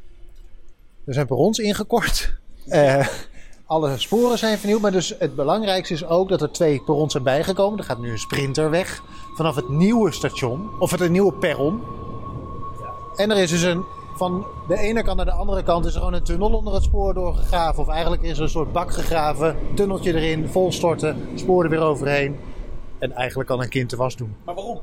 Er 1.06 1.14
zijn 1.14 1.28
perrons 1.28 1.60
ingekort. 1.60 2.40
Eh, 2.68 3.08
alle 3.72 3.98
sporen 3.98 4.38
zijn 4.38 4.58
vernieuwd. 4.58 4.82
Maar 4.82 4.92
dus 4.92 5.16
het 5.20 5.36
belangrijkste 5.36 5.94
is 5.94 6.06
ook 6.06 6.30
dat 6.30 6.42
er 6.42 6.52
twee 6.52 6.82
perrons 6.86 7.12
zijn 7.12 7.24
bijgekomen. 7.24 7.80
Er 7.80 7.86
gaat 7.86 8.00
nu 8.00 8.12
een 8.12 8.20
sprinter 8.20 8.70
weg 8.70 9.04
vanaf 9.36 9.56
het 9.56 9.70
nieuwe 9.70 10.12
station. 10.12 10.70
Of 10.80 10.92
het 10.92 11.10
nieuwe 11.10 11.34
perron. 11.34 11.82
En 13.16 13.32
er 13.32 13.38
is 13.38 13.50
dus 13.50 13.62
een... 13.62 13.84
Van 14.16 14.46
de 14.68 14.78
ene 14.78 15.04
kant 15.04 15.18
naar 15.18 15.26
de 15.26 15.32
andere 15.32 15.64
kant 15.64 15.86
is 15.86 15.94
er 15.94 16.00
gewoon 16.00 16.14
een 16.14 16.24
tunnel 16.24 16.54
onder 16.54 16.74
het 16.74 16.84
spoor 16.84 17.14
doorgegraven. 17.14 17.84
Of 17.84 17.90
eigenlijk 17.90 18.22
is 18.22 18.38
er 18.38 18.44
een 18.44 18.50
soort 18.50 18.72
bak 18.72 18.92
gegraven. 18.92 19.56
Tunneltje 19.74 20.14
erin, 20.14 20.48
volstorten, 20.48 21.28
spoor 21.36 21.64
er 21.64 21.70
weer 21.70 21.82
overheen. 21.82 22.36
En 23.00 23.12
eigenlijk 23.12 23.50
kan 23.50 23.62
een 23.62 23.70
kind 23.70 23.90
de 23.90 23.96
was 23.96 24.16
doen. 24.16 24.36
Maar 24.46 24.56
waarom? 24.56 24.80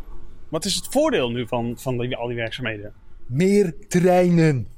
Wat 0.49 0.65
is 0.65 0.75
het 0.75 0.87
voordeel 0.91 1.31
nu 1.31 1.47
van, 1.47 1.75
van 1.77 1.99
die, 1.99 2.17
al 2.17 2.27
die 2.27 2.37
werkzaamheden? 2.37 2.93
Meer 3.27 3.75
treinen. 3.89 4.69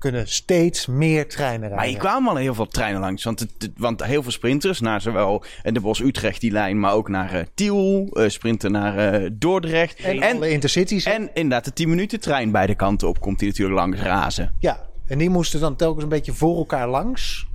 Kunnen 0.00 0.28
steeds 0.28 0.86
meer 0.86 1.28
treinen 1.28 1.60
rijden. 1.60 1.76
Maar 1.76 1.86
hier 1.86 1.98
kwamen 1.98 2.30
al 2.30 2.36
heel 2.36 2.54
veel 2.54 2.66
treinen 2.68 3.00
langs. 3.00 3.24
Want, 3.24 3.40
het, 3.40 3.50
het- 3.58 3.70
want 3.76 4.04
heel 4.04 4.22
veel 4.22 4.32
sprinters 4.32 4.80
naar 4.80 5.00
zowel 5.00 5.44
eh, 5.62 5.72
de 5.72 5.80
Bos-Utrecht 5.80 6.40
die 6.40 6.50
lijn, 6.50 6.80
maar 6.80 6.92
ook 6.92 7.08
naar 7.08 7.32
eh, 7.34 7.44
Tiel. 7.54 8.08
eh, 8.12 8.28
sprinten 8.28 8.72
naar 8.72 9.28
Dordrecht. 9.38 10.00
En, 10.00 10.22
En, 10.22 10.36
alle 10.36 10.50
intercities. 10.50 11.04
en 11.04 11.30
inderdaad 11.34 11.64
de 11.64 11.72
10 11.72 11.88
minuten 11.88 12.20
trein 12.20 12.50
beide 12.50 12.74
kanten 12.74 13.08
op 13.08 13.20
komt 13.20 13.38
die 13.38 13.48
natuurlijk 13.48 13.78
langs 13.78 14.00
razen. 14.00 14.54
Ja, 14.58 14.88
en 15.06 15.18
die 15.18 15.30
moesten 15.30 15.60
dan 15.60 15.76
telkens 15.76 16.02
een 16.02 16.08
beetje 16.08 16.32
voor 16.32 16.56
elkaar 16.56 16.88
langs. 16.88 17.46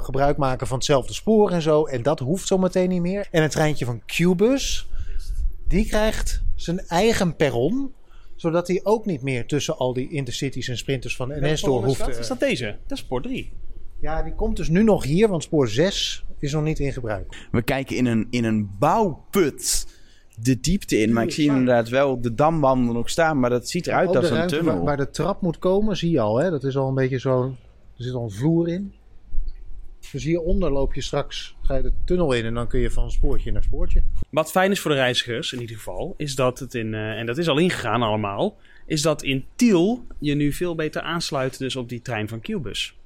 gebruik 0.00 0.36
maken 0.36 0.66
van 0.66 0.76
hetzelfde 0.76 1.12
spoor 1.12 1.50
en 1.50 1.62
zo. 1.62 1.84
En 1.84 2.02
dat 2.02 2.18
hoeft 2.18 2.46
zo 2.46 2.58
meteen 2.58 2.88
niet 2.88 3.00
meer. 3.02 3.26
En 3.30 3.42
het 3.42 3.50
treintje 3.50 3.84
van 3.84 4.02
Qbus, 4.06 4.88
die 5.68 5.86
krijgt 5.86 6.42
zijn 6.54 6.78
eigen 6.86 7.36
perron. 7.36 7.92
Zodat 8.42 8.68
hij 8.68 8.80
ook 8.82 9.06
niet 9.06 9.22
meer 9.22 9.46
tussen 9.46 9.76
al 9.76 9.92
die 9.92 10.10
intercities 10.10 10.68
en 10.68 10.76
sprinters 10.76 11.16
van 11.16 11.28
NS 11.28 11.60
door 11.60 11.84
hoeft. 11.84 12.08
Is 12.08 12.16
te- 12.16 12.28
dat 12.28 12.40
deze? 12.40 12.76
Dat 12.86 12.98
is 12.98 13.04
spoor 13.04 13.22
3. 13.22 13.52
Ja, 14.00 14.22
die 14.22 14.34
komt 14.34 14.56
dus 14.56 14.68
nu 14.68 14.82
nog 14.82 15.04
hier, 15.04 15.28
want 15.28 15.42
spoor 15.42 15.68
6 15.68 16.24
is 16.38 16.52
nog 16.52 16.62
niet 16.62 16.78
in 16.78 16.92
gebruik. 16.92 17.48
We 17.50 17.62
kijken 17.62 17.96
in 17.96 18.06
een, 18.06 18.26
in 18.30 18.44
een 18.44 18.70
bouwput 18.78 19.86
de 20.36 20.60
diepte 20.60 20.98
in. 20.98 21.12
Maar 21.12 21.24
ik 21.24 21.32
zie 21.32 21.46
inderdaad 21.46 21.88
wel 21.88 22.20
de 22.20 22.34
damwanden 22.34 22.94
nog 22.94 23.10
staan. 23.10 23.40
Maar 23.40 23.50
dat 23.50 23.68
ziet 23.68 23.86
eruit 23.86 24.16
als 24.16 24.30
een 24.30 24.46
tunnel. 24.46 24.74
waar, 24.74 24.84
waar 24.84 24.96
de 24.96 25.10
trap 25.10 25.42
moet 25.42 25.58
komen, 25.58 25.96
zie 25.96 26.10
je 26.10 26.20
al. 26.20 26.36
Hè? 26.36 26.50
Dat 26.50 26.64
is 26.64 26.76
al 26.76 26.88
een 26.88 26.94
beetje 26.94 27.18
zo. 27.18 27.42
Er 27.96 28.04
zit 28.04 28.14
al 28.14 28.22
een 28.22 28.30
vloer 28.30 28.68
in. 28.68 28.92
Dus 30.12 30.24
hieronder 30.24 30.72
loop 30.72 30.94
je 30.94 31.00
straks, 31.00 31.56
ga 31.62 31.76
je 31.76 31.82
de 31.82 31.92
tunnel 32.04 32.32
in 32.32 32.44
en 32.44 32.54
dan 32.54 32.68
kun 32.68 32.80
je 32.80 32.90
van 32.90 33.10
spoortje 33.10 33.52
naar 33.52 33.62
spoortje. 33.62 34.02
Wat 34.30 34.50
fijn 34.50 34.70
is 34.70 34.80
voor 34.80 34.90
de 34.90 34.96
reizigers 34.96 35.52
in 35.52 35.60
ieder 35.60 35.76
geval, 35.76 36.14
is 36.16 36.34
dat 36.34 36.58
het 36.58 36.74
in, 36.74 36.94
eh, 36.94 37.18
en 37.18 37.26
dat 37.26 37.38
is 37.38 37.48
al 37.48 37.58
ingegaan 37.58 38.02
allemaal, 38.02 38.56
is 38.86 39.02
dat 39.02 39.22
in 39.22 39.44
Tiel 39.56 40.06
je 40.18 40.34
nu 40.34 40.52
veel 40.52 40.74
beter 40.74 41.02
aansluit 41.02 41.58
dus 41.58 41.76
op 41.76 41.88
die 41.88 42.02
trein 42.02 42.28
van 42.28 42.40
Qbus. 42.40 42.96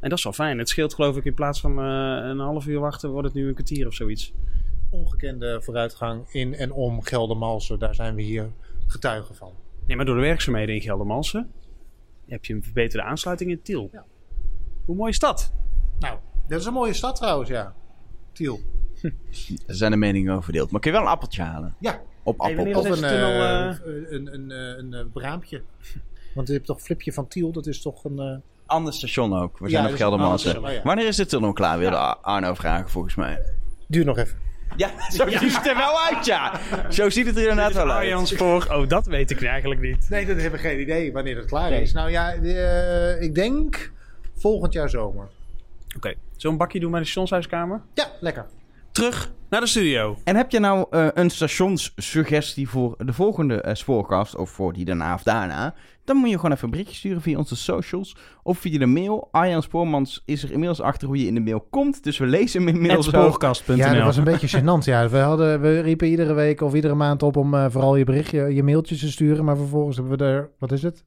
En 0.00 0.08
dat 0.08 0.18
is 0.18 0.24
wel 0.24 0.32
fijn. 0.32 0.58
Het 0.58 0.68
scheelt 0.68 0.94
geloof 0.94 1.16
ik 1.16 1.24
in 1.24 1.34
plaats 1.34 1.60
van 1.60 1.78
eh, 1.78 2.28
een 2.28 2.38
half 2.38 2.66
uur 2.66 2.80
wachten, 2.80 3.10
wordt 3.10 3.26
het 3.26 3.36
nu 3.36 3.48
een 3.48 3.54
kwartier 3.54 3.86
of 3.86 3.94
zoiets. 3.94 4.32
Ongekende 4.90 5.62
vooruitgang 5.62 6.32
in 6.32 6.54
en 6.54 6.72
om 6.72 7.02
Geldermalsen, 7.02 7.78
daar 7.78 7.94
zijn 7.94 8.14
we 8.14 8.22
hier 8.22 8.50
getuigen 8.86 9.34
van. 9.34 9.52
Nee, 9.86 9.96
maar 9.96 10.06
door 10.06 10.14
de 10.14 10.20
werkzaamheden 10.20 10.74
in 10.74 10.80
Geldermalsen 10.80 11.50
heb 12.26 12.44
je 12.44 12.54
een 12.54 12.62
verbeterde 12.62 13.06
aansluiting 13.06 13.50
in 13.50 13.62
Tiel. 13.62 13.88
Ja. 13.92 14.04
Hoe 14.84 14.96
mooi 14.96 15.10
is 15.10 15.18
dat? 15.18 15.52
Nou, 15.98 16.18
dat 16.50 16.60
is 16.60 16.66
een 16.66 16.72
mooie 16.72 16.92
stad 16.92 17.16
trouwens, 17.16 17.48
ja. 17.48 17.74
Tiel. 18.32 18.60
Er 19.66 19.74
zijn 19.74 19.90
de 19.90 19.96
meningen 19.96 20.32
over 20.32 20.44
verdeeld. 20.44 20.70
Maar 20.70 20.80
kun 20.80 20.90
je 20.90 20.96
wel 20.96 21.06
een 21.06 21.12
appeltje 21.12 21.42
halen? 21.42 21.74
Ja, 21.78 22.00
op 22.22 22.38
Hey, 22.40 22.56
wanneer 22.56 22.74
Appelpop. 22.76 22.92
is 22.92 22.98
Of 23.02 23.10
een, 23.10 23.16
tunnel, 23.18 23.42
eh, 23.42 23.76
een, 24.10 24.14
een, 24.34 24.50
een, 24.50 24.78
een, 24.78 24.94
eh, 24.94 25.12
braampje. 25.12 25.62
Want 26.34 26.46
je 26.48 26.52
hebt 26.54 26.66
toch 26.66 26.80
Flipje 26.80 27.12
van 27.12 27.28
Tiel, 27.28 27.52
dat 27.52 27.66
is 27.66 27.82
toch 27.82 28.04
een... 28.04 28.18
eh, 28.18 28.36
Ander 28.66 28.92
station 28.92 29.38
ook. 29.38 29.58
We 29.58 29.68
zijn 29.68 29.84
op 29.84 29.90
een 29.90 29.96
Geldermalsen. 29.96 30.60
ja. 30.72 30.82
Wanneer 30.82 31.06
is 31.06 31.16
de 31.16 31.26
tunnel 31.26 31.52
klaar, 31.52 31.78
wilde 31.78 31.96
Arno 31.96 32.54
vragen 32.54 32.90
volgens 32.90 33.14
mij. 33.14 33.42
Duur 33.88 34.04
nog 34.04 34.18
even. 34.18 34.38
Ja, 34.76 34.90
zo 35.16 35.28
ziet 35.28 35.56
het 35.56 35.66
er 35.66 35.76
wel 35.76 36.00
uit, 36.00 36.26
ja. 36.26 36.60
Zo 36.90 37.10
ziet 37.10 37.26
het 37.26 37.36
er 37.36 37.40
inderdaad 37.42 37.72
wel 37.72 37.90
uit. 37.90 37.98
Arjan 37.98 38.26
Spoor. 38.26 38.66
Oh, 38.70 38.88
dat 38.88 39.06
weet 39.06 39.30
ik 39.30 39.42
eigenlijk 39.42 39.80
niet. 39.80 40.06
Nee, 40.08 40.26
dat 40.26 40.36
hebben 40.36 40.60
we 40.60 40.68
geen 40.68 40.80
idee 40.80 41.12
wanneer 41.12 41.36
het 41.36 41.46
klaar 41.46 41.70
Nee. 41.70 41.82
is. 41.82 41.92
Nou 41.92 42.10
ja, 42.10 42.32
eh, 42.34 43.22
ik 43.22 43.34
denk 43.34 43.92
volgend 44.36 44.72
jaar 44.72 44.88
zomer. 44.90 45.28
Oké, 45.96 46.14
zo'n 46.40 46.56
bakje 46.56 46.80
doen 46.80 46.90
bij 46.90 47.00
de 47.00 47.06
stationshuiskamer. 47.06 47.82
Ja, 47.94 48.06
lekker. 48.20 48.46
Terug 48.92 49.32
naar 49.50 49.60
de 49.60 49.66
studio. 49.66 50.16
En 50.24 50.36
heb 50.36 50.50
je 50.50 50.60
nou 50.60 50.86
eh, 50.90 51.06
een 51.14 51.30
stationssuggestie 51.30 52.68
voor 52.68 52.94
de 52.98 53.12
volgende 53.12 53.60
eh 53.60 53.74
spoorcast, 53.74 54.36
of 54.36 54.50
voor 54.50 54.72
die 54.72 54.84
daarna 54.84 55.14
of 55.14 55.22
daarna, 55.22 55.74
dan 56.04 56.16
moet 56.16 56.30
je 56.30 56.36
gewoon 56.36 56.52
even 56.52 56.64
een 56.64 56.70
berichtje 56.70 56.96
sturen 56.96 57.22
via 57.22 57.38
onze 57.38 57.56
socials 57.56 58.16
of 58.42 58.58
via 58.58 58.78
de 58.78 58.86
mail. 58.86 59.28
Arjan 59.30 59.62
Spoormans 59.62 60.22
is 60.24 60.42
er 60.42 60.52
inmiddels 60.52 60.80
achter 60.80 61.08
hoe 61.08 61.18
je 61.18 61.26
in 61.26 61.34
de 61.34 61.40
mail 61.40 61.66
komt, 61.70 62.04
dus 62.04 62.18
we 62.18 62.26
lezen 62.26 62.64
hem 62.64 62.74
inmiddels. 62.74 63.06
Spoorkast.nl. 63.06 63.76
Ja, 63.76 63.94
dat 63.94 64.04
was 64.04 64.16
een 64.16 64.24
beetje 64.24 64.48
gênant. 64.60 64.84
Ja, 64.84 65.08
we, 65.08 65.18
hadden, 65.18 65.60
we 65.60 65.80
riepen 65.80 66.08
iedere 66.08 66.32
week 66.32 66.60
of 66.60 66.74
iedere 66.74 66.94
maand 66.94 67.22
op 67.22 67.36
om 67.36 67.54
eh, 67.54 67.66
vooral 67.68 67.96
je 67.96 68.04
berichtje, 68.04 68.54
je 68.54 68.62
mailtjes 68.62 69.00
te 69.00 69.10
sturen. 69.10 69.44
Maar 69.44 69.56
vervolgens 69.56 69.96
hebben 69.96 70.18
we 70.18 70.24
er, 70.24 70.50
wat 70.58 70.72
is 70.72 70.82
het? 70.82 71.04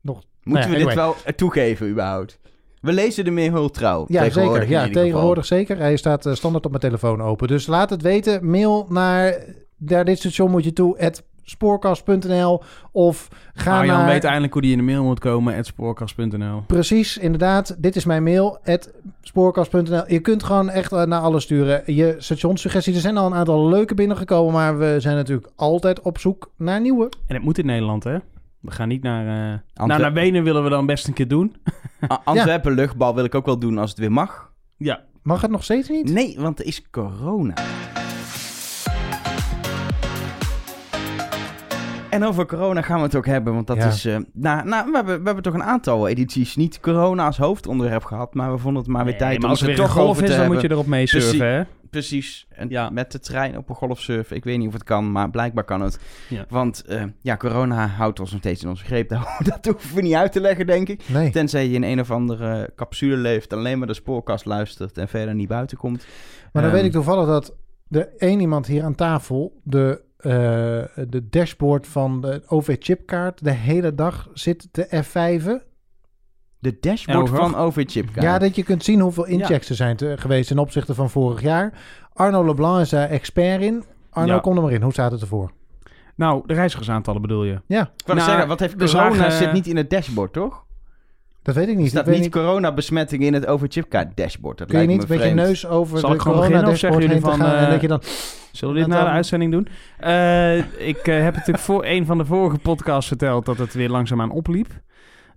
Nog. 0.00 0.22
Moeten 0.42 0.70
Nou 0.70 0.78
we 0.78 0.84
dit 0.84 0.94
wel 0.94 1.16
toegeven 1.36 1.88
überhaupt? 1.88 2.38
We 2.86 2.92
lezen 2.92 3.24
de 3.24 3.30
mail 3.30 3.52
heel 3.52 3.70
trouw. 3.70 4.04
Ja, 4.08 4.22
tegenwoordig 4.22 4.62
zeker. 4.62 4.70
Ja, 4.70 4.86
geval. 4.86 5.02
tegenwoordig 5.02 5.46
zeker. 5.46 5.78
Hij 5.78 5.96
staat 5.96 6.26
eh, 6.26 6.34
standaard 6.34 6.64
op 6.64 6.70
mijn 6.70 6.82
telefoon 6.82 7.22
open. 7.22 7.48
Dus 7.48 7.66
laat 7.66 7.90
het 7.90 8.02
weten. 8.02 8.50
Mail 8.50 8.86
naar, 8.88 9.44
naar 9.76 10.04
dit 10.04 10.18
station 10.18 10.50
moet 10.50 10.64
je 10.64 10.72
toe, 10.72 10.98
at 10.98 11.22
spoorkast.nl 11.42 12.62
of 12.92 13.28
ga 13.54 13.78
Arjan 13.78 13.96
naar... 13.96 14.06
weet 14.06 14.24
eindelijk 14.24 14.52
hoe 14.52 14.62
die 14.62 14.70
in 14.70 14.78
de 14.78 14.84
mail 14.84 15.04
moet 15.04 15.18
komen. 15.18 15.56
at 15.56 15.66
spoorkast.nl. 15.66 16.62
Precies, 16.66 17.18
inderdaad. 17.18 17.76
Dit 17.78 17.96
is 17.96 18.04
mijn 18.04 18.22
mail, 18.22 18.58
at 18.64 18.92
spoorkast.nl. 19.22 20.02
Je 20.06 20.20
kunt 20.20 20.42
gewoon 20.42 20.70
echt 20.70 20.92
eh, 20.92 21.02
naar 21.02 21.20
alles 21.20 21.42
sturen. 21.42 21.82
Je 21.94 22.14
stationssuggesties. 22.18 22.94
Er 22.94 23.00
zijn 23.00 23.16
al 23.16 23.26
een 23.26 23.34
aantal 23.34 23.68
leuke 23.68 23.94
binnengekomen, 23.94 24.52
maar 24.52 24.78
we 24.78 24.96
zijn 24.98 25.16
natuurlijk 25.16 25.48
altijd 25.56 26.00
op 26.00 26.18
zoek 26.18 26.50
naar 26.56 26.80
nieuwe. 26.80 27.08
En 27.26 27.34
het 27.34 27.44
moet 27.44 27.58
in 27.58 27.66
Nederland, 27.66 28.04
hè? 28.04 28.16
We 28.60 28.70
gaan 28.70 28.88
niet 28.88 29.02
naar... 29.02 29.26
eh 29.26 29.58
Antwer- 29.74 29.86
nou, 29.86 30.00
naar 30.00 30.12
Wenen 30.12 30.42
willen 30.44 30.62
we 30.64 30.68
dan 30.70 30.86
best 30.86 31.06
een 31.08 31.12
keer 31.14 31.28
doen. 31.28 31.56
Antwerpen 32.24 32.72
luchtbal 32.72 33.14
wil 33.14 33.24
ik 33.24 33.34
ook 33.34 33.46
wel 33.46 33.58
doen 33.58 33.78
als 33.78 33.90
het 33.90 33.98
weer 33.98 34.12
mag. 34.12 34.52
Ja. 34.76 35.00
Mag 35.22 35.40
het 35.40 35.50
nog 35.50 35.64
steeds 35.64 35.88
niet? 35.88 36.12
Nee, 36.12 36.36
want 36.38 36.58
er 36.58 36.66
is 36.66 36.90
corona. 36.90 37.54
En 42.10 42.24
over 42.24 42.46
corona 42.46 42.82
gaan 42.82 42.96
we 42.98 43.02
het 43.02 43.14
ook 43.14 43.26
hebben, 43.26 43.54
want 43.54 43.66
dat 43.66 43.76
Ja. 43.76 43.86
is... 43.86 44.04
eh, 44.04 44.16
nou, 44.32 44.68
nou 44.68 44.90
we, 44.90 44.96
hebben, 44.96 45.18
we 45.18 45.24
hebben 45.24 45.42
toch 45.42 45.54
een 45.54 45.62
aantal 45.62 46.08
edities 46.08 46.56
niet 46.56 46.80
corona 46.80 47.26
als 47.26 47.36
hoofdonderwerp 47.36 48.04
gehad, 48.04 48.34
maar 48.34 48.52
we 48.52 48.58
vonden 48.58 48.82
het 48.82 48.90
maar 48.92 49.02
weer 49.04 49.12
Nee, 49.12 49.20
tijd 49.22 49.34
maar 49.36 49.44
om 49.44 49.50
als 49.50 49.60
het 49.60 49.68
er 49.68 49.74
er 49.74 49.80
weer 49.80 49.88
een 49.88 49.94
toch 49.94 50.02
golf 50.02 50.16
over 50.16 50.22
te 50.24 50.30
is, 50.30 50.36
dan 50.36 50.46
moet 50.46 50.54
hebben. 50.54 50.70
je 50.70 50.74
erop 50.76 50.90
mee 50.90 51.06
surfen, 51.06 51.46
hè? 51.46 51.62
Precies. 51.90 52.46
En 52.50 52.68
Ja. 52.68 52.90
met 52.90 53.12
de 53.12 53.18
trein 53.18 53.56
op 53.56 53.68
een 53.68 53.74
golfsurfen. 53.74 54.36
Ik 54.36 54.44
weet 54.44 54.58
niet 54.58 54.66
of 54.66 54.72
het 54.72 54.84
kan, 54.84 55.12
maar 55.12 55.30
blijkbaar 55.30 55.64
kan 55.64 55.80
het. 55.80 55.98
Ja. 56.28 56.44
Want 56.48 56.84
eh, 56.84 57.04
ja, 57.20 57.36
corona 57.36 57.86
houdt 57.86 58.20
ons 58.20 58.30
nog 58.30 58.40
steeds 58.40 58.62
in 58.62 58.68
onze 58.68 58.84
greep. 58.84 59.08
Dat 59.44 59.64
hoeven 59.64 59.94
we 59.94 60.02
niet 60.02 60.14
uit 60.14 60.32
te 60.32 60.40
leggen, 60.40 60.66
denk 60.66 60.88
ik. 60.88 61.08
Nee. 61.08 61.30
Tenzij 61.30 61.66
je 61.68 61.74
in 61.74 61.82
een 61.82 62.00
of 62.00 62.10
andere 62.10 62.70
capsule 62.76 63.16
leeft, 63.16 63.52
alleen 63.52 63.78
maar 63.78 63.86
de 63.86 63.94
spoorkast 63.94 64.44
luistert 64.44 64.98
en 64.98 65.08
verder 65.08 65.34
niet 65.34 65.48
buiten 65.48 65.76
komt. 65.76 66.06
Maar 66.52 66.62
dan 66.62 66.64
Ehm, 66.64 66.72
weet 66.80 66.84
ik 66.84 66.92
toevallig 66.92 67.26
dat 67.26 67.54
er 67.90 68.08
één 68.18 68.40
iemand 68.40 68.66
hier 68.66 68.82
aan 68.84 68.94
tafel 68.94 69.60
de, 69.62 70.02
eh, 70.16 70.30
de 71.08 71.28
dashboard 71.30 71.86
van 71.86 72.20
de 72.20 72.42
OV-chipkaart 72.46 73.44
de 73.44 73.50
hele 73.52 73.94
dag 73.94 74.28
zit 74.34 74.68
te 74.72 75.02
F5'en. 75.04 75.62
De 76.58 76.76
dashboard 76.80 77.18
Over. 77.18 77.36
van 77.36 77.54
OV-chipkaart. 77.56 78.22
Ja, 78.22 78.38
dat 78.38 78.56
je 78.56 78.62
kunt 78.62 78.84
zien 78.84 79.00
hoeveel 79.00 79.26
inchecks 79.26 79.68
er 79.68 79.74
zijn 79.76 79.96
te- 79.96 80.14
geweest 80.18 80.48
ten 80.48 80.58
opzichte 80.58 80.94
van 80.94 81.10
vorig 81.10 81.40
jaar. 81.42 81.72
Arno 82.12 82.44
Leblanc 82.44 82.80
is 82.80 82.88
daar 82.88 83.08
expert 83.08 83.62
in. 83.62 83.84
Arno, 84.10 84.32
Ja. 84.34 84.38
kom 84.40 84.56
er 84.56 84.62
maar 84.62 84.72
in. 84.72 84.82
Hoe 84.82 84.92
staat 84.92 85.12
het 85.12 85.20
ervoor? 85.20 85.50
Nou, 86.16 86.42
de 86.46 86.54
reizigersaantallen 86.54 87.22
bedoel 87.22 87.44
je? 87.44 87.60
Ja, 87.66 87.80
Ik 87.96 88.06
Nou, 88.06 88.20
zeggen, 88.20 88.48
wat 88.48 88.60
heeft 88.60 88.76
corona 88.76 89.30
zit 89.30 89.52
niet 89.52 89.66
in 89.66 89.76
het 89.76 89.90
dashboard, 89.90 90.32
toch? 90.32 90.64
dat 91.42 91.54
weet 91.54 91.68
ik 91.68 91.74
niet. 91.76 91.84
Er 91.84 91.90
staat 91.90 92.06
ik 92.06 92.12
weet 92.12 92.20
niet 92.20 92.30
coronabesmetting 92.32 93.22
in 93.22 93.34
het 93.34 93.46
OV-chipkaart 93.46 94.16
dashboard. 94.16 94.58
Dat 94.58 94.68
Kun 94.68 94.78
je 94.80 94.86
lijkt 94.86 95.00
niet 95.00 95.10
me 95.10 95.16
met 95.16 95.24
je 95.26 95.32
vreemd. 95.34 95.48
neus 95.48 95.66
over 95.66 95.98
Zal 95.98 96.08
de 96.08 96.14
ik 96.14 96.20
gewoon 96.22 96.36
corona 96.36 96.52
beginnen 96.52 96.72
of 96.74 96.78
zeggen 96.80 97.00
dashboard 97.00 97.22
heen 97.22 97.32
jullie 97.32 97.38
te 97.38 97.44
van, 97.44 97.46
gaan 97.46 97.58
en 97.58 97.64
eh, 97.66 97.72
dat 97.72 97.80
je 97.80 97.88
dan... 97.88 98.00
Zullen 98.52 98.74
we 98.74 98.80
dit 98.80 98.88
na 98.88 99.04
de 99.04 99.10
uitzending 99.10 99.52
doen? 99.52 99.68
Eh, 99.98 100.56
ik 100.88 100.96
eh, 101.06 101.22
heb 101.22 101.34
natuurlijk 101.34 101.64
voor 101.64 101.84
een 101.84 102.06
van 102.06 102.18
de 102.18 102.24
vorige 102.24 102.58
podcasts 102.58 103.08
verteld 103.08 103.44
dat 103.46 103.58
het 103.58 103.74
weer 103.74 103.88
langzaamaan 103.88 104.30
opliep. 104.30 104.68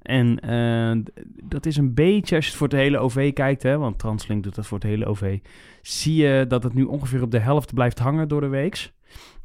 En 0.01 0.39
eh, 0.39 1.13
dat 1.43 1.65
is 1.65 1.77
een 1.77 1.93
beetje, 1.93 2.35
als 2.35 2.45
je 2.45 2.49
het 2.49 2.59
voor 2.59 2.67
het 2.67 2.77
hele 2.77 2.97
OV 2.97 3.33
kijkt, 3.33 3.63
hè, 3.63 3.77
want 3.77 3.99
Translink 3.99 4.43
doet 4.43 4.55
dat 4.55 4.67
voor 4.67 4.77
het 4.77 4.87
hele 4.87 5.05
OV, 5.05 5.39
zie 5.81 6.15
je 6.15 6.45
dat 6.47 6.63
het 6.63 6.73
nu 6.73 6.83
ongeveer 6.83 7.21
op 7.21 7.31
de 7.31 7.39
helft 7.39 7.73
blijft 7.73 7.99
hangen 7.99 8.27
door 8.27 8.41
de 8.41 8.47
weeks. 8.47 8.93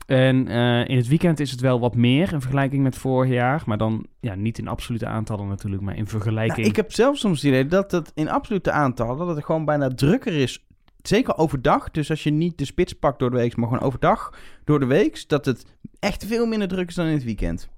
En 0.06 0.48
eh, 0.48 0.88
in 0.88 0.96
het 0.96 1.08
weekend 1.08 1.40
is 1.40 1.50
het 1.50 1.60
wel 1.60 1.80
wat 1.80 1.94
meer 1.94 2.32
in 2.32 2.40
vergelijking 2.40 2.82
met 2.82 2.96
vorig 2.96 3.30
jaar. 3.30 3.62
Maar 3.66 3.78
dan 3.78 4.06
ja, 4.20 4.34
niet 4.34 4.58
in 4.58 4.68
absolute 4.68 5.06
aantallen 5.06 5.48
natuurlijk, 5.48 5.82
maar 5.82 5.96
in 5.96 6.06
vergelijking. 6.06 6.56
Nou, 6.56 6.68
ik 6.68 6.76
heb 6.76 6.92
zelf 6.92 7.16
soms 7.16 7.42
het 7.42 7.50
idee 7.50 7.66
dat 7.66 7.90
het 7.90 8.12
in 8.14 8.28
absolute 8.28 8.70
aantallen, 8.70 9.26
dat 9.26 9.36
het 9.36 9.44
gewoon 9.44 9.64
bijna 9.64 9.88
drukker 9.88 10.32
is. 10.32 10.66
Zeker 11.02 11.36
overdag. 11.36 11.90
Dus 11.90 12.10
als 12.10 12.22
je 12.22 12.30
niet 12.30 12.58
de 12.58 12.64
spits 12.64 12.92
pakt 12.92 13.18
door 13.18 13.30
de 13.30 13.36
week, 13.36 13.56
maar 13.56 13.68
gewoon 13.68 13.82
overdag 13.82 14.32
door 14.64 14.80
de 14.80 14.86
week, 14.86 15.28
dat 15.28 15.44
het 15.44 15.64
echt 15.98 16.24
veel 16.26 16.46
minder 16.46 16.68
druk 16.68 16.88
is 16.88 16.94
dan 16.94 17.06
in 17.06 17.12
het 17.12 17.24
weekend. 17.24 17.68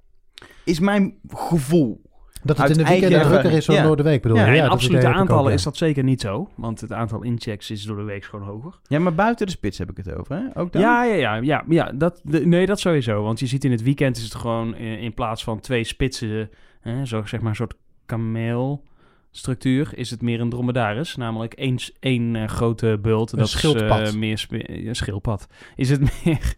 Is 0.65 0.81
mijn 0.81 1.19
gevoel. 1.29 2.03
Dat 2.47 2.57
het 2.57 2.67
Uit 2.67 2.77
in 2.77 2.85
de 2.85 2.91
weekenden 2.91 3.19
eigen 3.19 3.39
drukker 3.39 3.59
is 3.59 3.67
dan. 3.67 3.77
Ja. 3.77 3.83
door 3.83 3.97
de 3.97 4.03
week, 4.03 4.23
bedoel 4.23 4.37
ja, 4.37 4.47
je? 4.47 4.51
in 4.51 4.57
dat 4.57 4.67
is 4.67 4.73
absolute 4.73 5.07
aantallen 5.09 5.49
ja. 5.49 5.57
is 5.57 5.63
dat 5.63 5.77
zeker 5.77 6.05
niet 6.05 6.21
zo. 6.21 6.49
Want 6.55 6.81
het 6.81 6.93
aantal 6.93 7.23
inchecks 7.23 7.71
is 7.71 7.83
door 7.83 7.97
de 7.97 8.03
week 8.03 8.25
gewoon 8.25 8.47
hoger. 8.47 8.79
Ja, 8.87 8.99
maar 8.99 9.15
buiten 9.15 9.47
de 9.47 9.53
spits 9.53 9.79
heb 9.79 9.91
ik 9.91 9.97
het 9.97 10.15
over, 10.15 10.37
hè? 10.37 10.61
Ook 10.61 10.73
dan? 10.73 10.83
Ja, 10.83 11.05
ja, 11.05 11.15
ja, 11.15 11.35
ja, 11.35 11.65
ja 11.69 11.93
dat, 11.95 12.21
de- 12.25 12.47
nee, 12.47 12.67
dat 12.67 12.81
sowieso. 12.81 13.23
Want 13.23 13.41
je 13.41 13.47
ziet 13.47 13.65
in 13.65 13.71
het 13.71 13.83
weekend 13.83 14.17
is 14.17 14.23
het 14.23 14.35
gewoon 14.35 14.77
in, 14.77 14.99
in 14.99 15.15
plaats 15.15 15.45
van 15.45 15.61
twee 15.61 15.85
spitsen, 15.85 16.51
hè, 16.81 17.05
zo 17.05 17.25
zeg 17.25 17.41
maar 17.41 17.51
een 17.51 17.57
soort 17.57 17.75
kameelstructuur, 18.07 19.91
is 19.95 20.11
het 20.11 20.23
meer 20.23 20.41
een 20.41 20.51
dromedaris. 20.51 21.17
Namelijk 21.17 21.55
één, 21.55 21.79
één 22.01 22.37
eh, 22.37 22.49
grote 22.49 22.99
bult. 23.03 23.33
Een 23.33 23.39
dat 23.39 23.49
schildpad. 23.49 24.01
Is, 24.01 24.13
eh, 24.13 24.15
meer 24.15 24.47
een 24.87 24.97
schildpad. 24.97 25.47
Is 25.77 25.91
het 25.91 26.01
meer... 26.25 26.55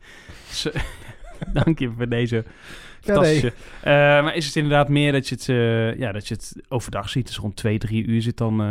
Dank 1.53 1.79
je 1.79 1.91
voor 1.97 2.09
deze 2.09 2.45
fantastische... 3.01 3.53
Eh, 3.83 3.93
maar 3.93 4.37
is 4.37 4.47
het 4.47 4.57
inderdaad 4.57 4.89
meer 4.89 5.13
dat 5.13 5.29
je 5.29 5.35
het, 5.35 5.49
eh, 5.49 5.99
ja, 5.99 6.13
dat 6.13 6.29
je 6.29 6.35
het 6.35 6.55
overdag 6.69 7.09
ziet? 7.09 7.27
Dus 7.27 7.37
rond 7.37 7.57
twee, 7.57 7.79
drie 7.79 8.07
uur 8.07 8.23
zit 8.23 8.37
dan 8.37 8.53
eh, 8.63 8.67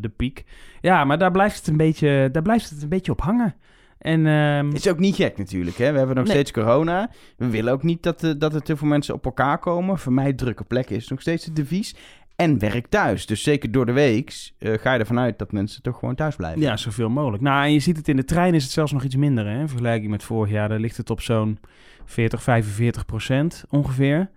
de 0.00 0.10
piek. 0.16 0.44
Ja, 0.80 1.04
maar 1.04 1.18
daar 1.18 1.30
blijft 1.30 1.56
het 1.56 1.66
een 1.66 1.76
beetje, 1.76 2.28
daar 2.32 2.42
blijft 2.42 2.70
het 2.70 2.82
een 2.82 2.88
beetje 2.88 3.12
op 3.12 3.20
hangen. 3.20 3.54
En 3.98 4.26
ehm, 4.26 4.66
Het 4.66 4.76
is 4.76 4.88
ook 4.88 4.98
niet 4.98 5.14
gek 5.16 5.38
natuurlijk, 5.38 5.76
hè? 5.76 5.92
We 5.92 5.98
hebben 5.98 6.16
nog 6.16 6.24
Nee. 6.24 6.34
steeds 6.34 6.50
corona. 6.50 7.10
We 7.36 7.48
willen 7.50 7.72
ook 7.72 7.82
niet 7.82 8.02
dat, 8.02 8.22
er- 8.22 8.38
dat 8.38 8.54
er 8.54 8.62
te 8.62 8.76
veel 8.76 8.88
mensen 8.88 9.14
op 9.14 9.24
elkaar 9.24 9.58
komen. 9.58 9.98
Voor 9.98 10.12
mij 10.12 10.32
drukke 10.32 10.64
plekken 10.64 10.96
is 10.96 11.08
nog 11.08 11.20
steeds 11.20 11.44
het 11.44 11.56
devies. 11.56 11.94
En 12.36 12.58
werk 12.58 12.86
thuis. 12.86 13.26
Dus 13.26 13.42
zeker 13.42 13.72
door 13.72 13.86
de 13.86 13.92
week 13.92 14.50
ga 14.58 14.92
je 14.92 14.98
ervan 14.98 15.18
uit 15.18 15.38
dat 15.38 15.52
mensen 15.52 15.82
toch 15.82 15.98
gewoon 15.98 16.14
thuis 16.14 16.36
blijven. 16.36 16.60
Ja, 16.60 16.76
zoveel 16.76 17.08
mogelijk. 17.08 17.42
Nou, 17.42 17.64
en 17.64 17.72
je 17.72 17.78
ziet 17.78 17.96
het 17.96 18.08
in 18.08 18.16
de 18.16 18.24
trein 18.24 18.54
is 18.54 18.62
het 18.62 18.72
zelfs 18.72 18.92
nog 18.92 19.02
iets 19.04 19.16
minder. 19.16 19.46
Hè? 19.46 19.60
In 19.60 19.68
vergelijking 19.68 20.10
met 20.10 20.22
vorig 20.22 20.50
jaar, 20.52 20.68
daar 20.68 20.78
ligt 20.78 20.96
het 20.96 21.10
op 21.10 21.20
zo'n 21.20 21.58
40, 22.04 22.42
45 22.42 23.04
procent 23.06 23.64
ongeveer. 23.70 24.30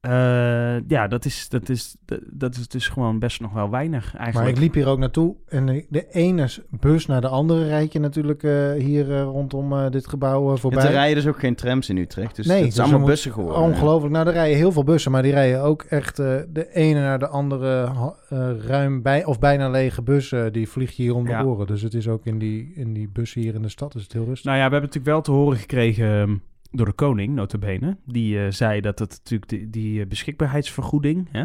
Eh, 0.00 0.80
ja, 0.88 1.06
dat 1.08 1.24
is, 1.24 1.48
dat, 1.48 1.68
is, 1.68 1.96
dat, 2.04 2.20
dat 2.30 2.56
is 2.56 2.68
dus 2.68 2.88
gewoon 2.88 3.18
best 3.18 3.40
nog 3.40 3.52
wel 3.52 3.70
weinig 3.70 4.12
Maar 4.12 4.22
eigenlijk. 4.22 4.56
ik 4.56 4.62
liep 4.62 4.74
hier 4.74 4.86
ook 4.86 4.98
naartoe 4.98 5.34
en 5.48 5.84
de- 5.88 6.06
ene 6.10 6.48
bus 6.70 7.06
naar 7.06 7.20
de 7.20 7.28
andere 7.28 7.66
rijd 7.66 7.92
je 7.92 7.98
natuurlijk 7.98 8.42
eh, 8.42 8.72
hier 8.72 9.10
eh, 9.12 9.22
rondom 9.22 9.72
eh, 9.72 9.90
dit 9.90 10.06
gebouw 10.08 10.56
voorbij. 10.56 10.84
er 10.84 10.90
rijden 10.90 11.14
dus 11.16 11.26
ook 11.26 11.38
geen 11.38 11.54
trams 11.54 11.88
in 11.88 11.96
Utrecht. 11.96 12.36
Dus 12.36 12.46
Nee, 12.46 12.56
het 12.56 12.64
dus 12.64 12.74
is 12.74 12.80
allemaal 12.80 13.06
bussen 13.06 13.32
geworden. 13.32 13.62
Ongelooflijk. 13.62 14.12
Nou, 14.14 14.26
er 14.26 14.32
rijden 14.32 14.56
heel 14.56 14.72
veel 14.72 14.84
bussen, 14.84 15.12
maar 15.12 15.22
die 15.22 15.32
rijden 15.32 15.62
ook 15.62 15.82
echt 15.82 16.18
eh, 16.18 16.36
de 16.48 16.72
ene 16.74 17.00
naar 17.00 17.18
de 17.18 17.28
andere 17.28 17.92
eh, 18.28 18.50
ruim 18.66 19.02
bij 19.02 19.24
of 19.24 19.38
bijna 19.38 19.68
lege 19.70 20.02
bussen. 20.02 20.52
Die 20.52 20.68
vliegt 20.68 20.96
je 20.96 21.02
hier 21.02 21.14
om 21.14 21.24
de 21.24 21.30
Ja. 21.30 21.44
oren. 21.44 21.66
Dus 21.66 21.82
het 21.82 21.94
is 21.94 22.08
ook 22.08 22.26
in 22.26 22.38
die, 22.38 22.72
in 22.74 22.92
die 22.92 23.08
bussen 23.08 23.40
hier 23.40 23.54
in 23.54 23.62
de 23.62 23.68
stad 23.68 23.94
is 23.94 24.02
het 24.02 24.12
heel 24.12 24.24
rustig. 24.24 24.44
Nou 24.44 24.56
ja, 24.58 24.66
we 24.66 24.72
hebben 24.72 24.90
natuurlijk 24.90 25.14
wel 25.14 25.22
te 25.22 25.30
horen 25.42 25.58
gekregen 25.58 26.20
ehm, 26.20 26.36
door 26.70 26.86
de 26.86 26.92
koning, 26.92 27.34
notabene. 27.34 27.96
Die 28.04 28.44
eh, 28.44 28.50
zei 28.50 28.80
dat 28.80 28.98
het 28.98 29.10
natuurlijk 29.10 29.72
die, 29.72 30.00
eh, 30.00 30.06
beschikbaarheidsvergoeding, 30.06 31.28
hè, 31.30 31.44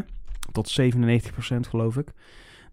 tot 0.51 0.69
97% 0.69 1.67
geloof 1.67 1.97
ik, 1.97 2.07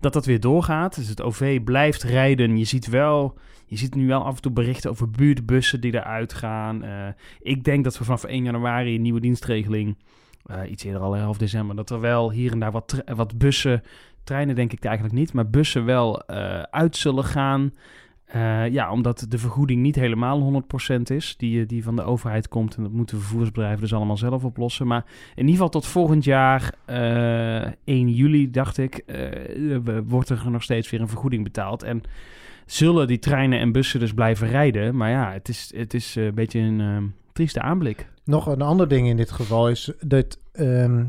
dat 0.00 0.12
dat 0.12 0.26
weer 0.26 0.40
doorgaat. 0.40 0.94
Dus 0.94 1.08
het 1.08 1.22
OV 1.22 1.62
blijft 1.64 2.02
rijden. 2.02 2.58
Je 2.58 2.64
ziet 2.64 2.86
wel, 2.86 3.38
je 3.66 3.76
ziet 3.76 3.94
nu 3.94 4.06
wel 4.06 4.24
af 4.24 4.36
en 4.36 4.42
toe 4.42 4.52
berichten 4.52 4.90
over 4.90 5.10
buurtbussen 5.10 5.80
die 5.80 5.94
eruit 5.94 6.32
gaan. 6.32 6.82
Eh, 6.82 7.08
ik 7.40 7.64
denk 7.64 7.84
dat 7.84 7.98
we 7.98 8.04
vanaf 8.04 8.24
1 8.24 8.44
januari 8.44 8.94
een 8.94 9.02
nieuwe 9.02 9.20
dienstregeling, 9.20 9.96
iets 10.68 10.84
eerder 10.84 11.00
al 11.00 11.18
half 11.18 11.38
december, 11.38 11.76
dat 11.76 11.90
er 11.90 12.00
wel 12.00 12.30
hier 12.30 12.52
en 12.52 12.58
daar 12.58 12.70
wat, 12.72 13.02
wat 13.14 13.38
bussen, 13.38 13.82
treinen 14.24 14.54
denk 14.54 14.72
ik 14.72 14.84
eigenlijk 14.84 15.14
niet, 15.14 15.32
maar 15.32 15.50
bussen 15.50 15.84
wel 15.84 16.28
uit 16.70 16.96
zullen 16.96 17.24
gaan. 17.24 17.72
Eh, 18.32 18.68
ja, 18.68 18.92
omdat 18.92 19.26
de 19.28 19.38
vergoeding 19.38 19.82
niet 19.82 19.94
helemaal 19.94 20.40
100% 20.40 21.02
is, 21.02 21.34
die, 21.36 21.66
die 21.66 21.82
van 21.82 21.96
de 21.96 22.02
overheid 22.02 22.48
komt. 22.48 22.76
En 22.76 22.82
dat 22.82 22.92
moeten 22.92 23.20
vervoersbedrijven 23.20 23.80
dus 23.80 23.94
allemaal 23.94 24.16
zelf 24.16 24.44
oplossen. 24.44 24.86
Maar 24.86 25.04
in 25.30 25.36
ieder 25.36 25.52
geval 25.52 25.68
tot 25.68 25.86
volgend 25.86 26.24
jaar, 26.24 26.74
eh 26.84 27.72
1 27.84 28.08
juli, 28.08 28.50
dacht 28.50 28.78
ik, 28.78 28.96
eh, 28.96 29.78
wordt 30.04 30.28
er 30.28 30.50
nog 30.50 30.62
steeds 30.62 30.90
weer 30.90 31.00
een 31.00 31.08
vergoeding 31.08 31.44
betaald. 31.44 31.82
En 31.82 32.02
zullen 32.66 33.06
die 33.06 33.18
treinen 33.18 33.58
en 33.58 33.72
bussen 33.72 34.00
dus 34.00 34.14
blijven 34.14 34.48
rijden. 34.48 34.96
Maar 34.96 35.10
ja, 35.10 35.32
het 35.32 35.48
is, 35.48 35.72
het 35.76 35.94
is 35.94 36.14
een 36.14 36.34
beetje 36.34 36.60
een 36.60 36.80
eh, 36.80 36.96
trieste 37.32 37.60
aanblik. 37.60 38.08
Nog 38.24 38.46
een 38.46 38.62
ander 38.62 38.88
ding 38.88 39.08
in 39.08 39.16
dit 39.16 39.30
geval 39.30 39.68
is 39.68 39.92
dat 40.00 40.38
ehm, 40.52 41.04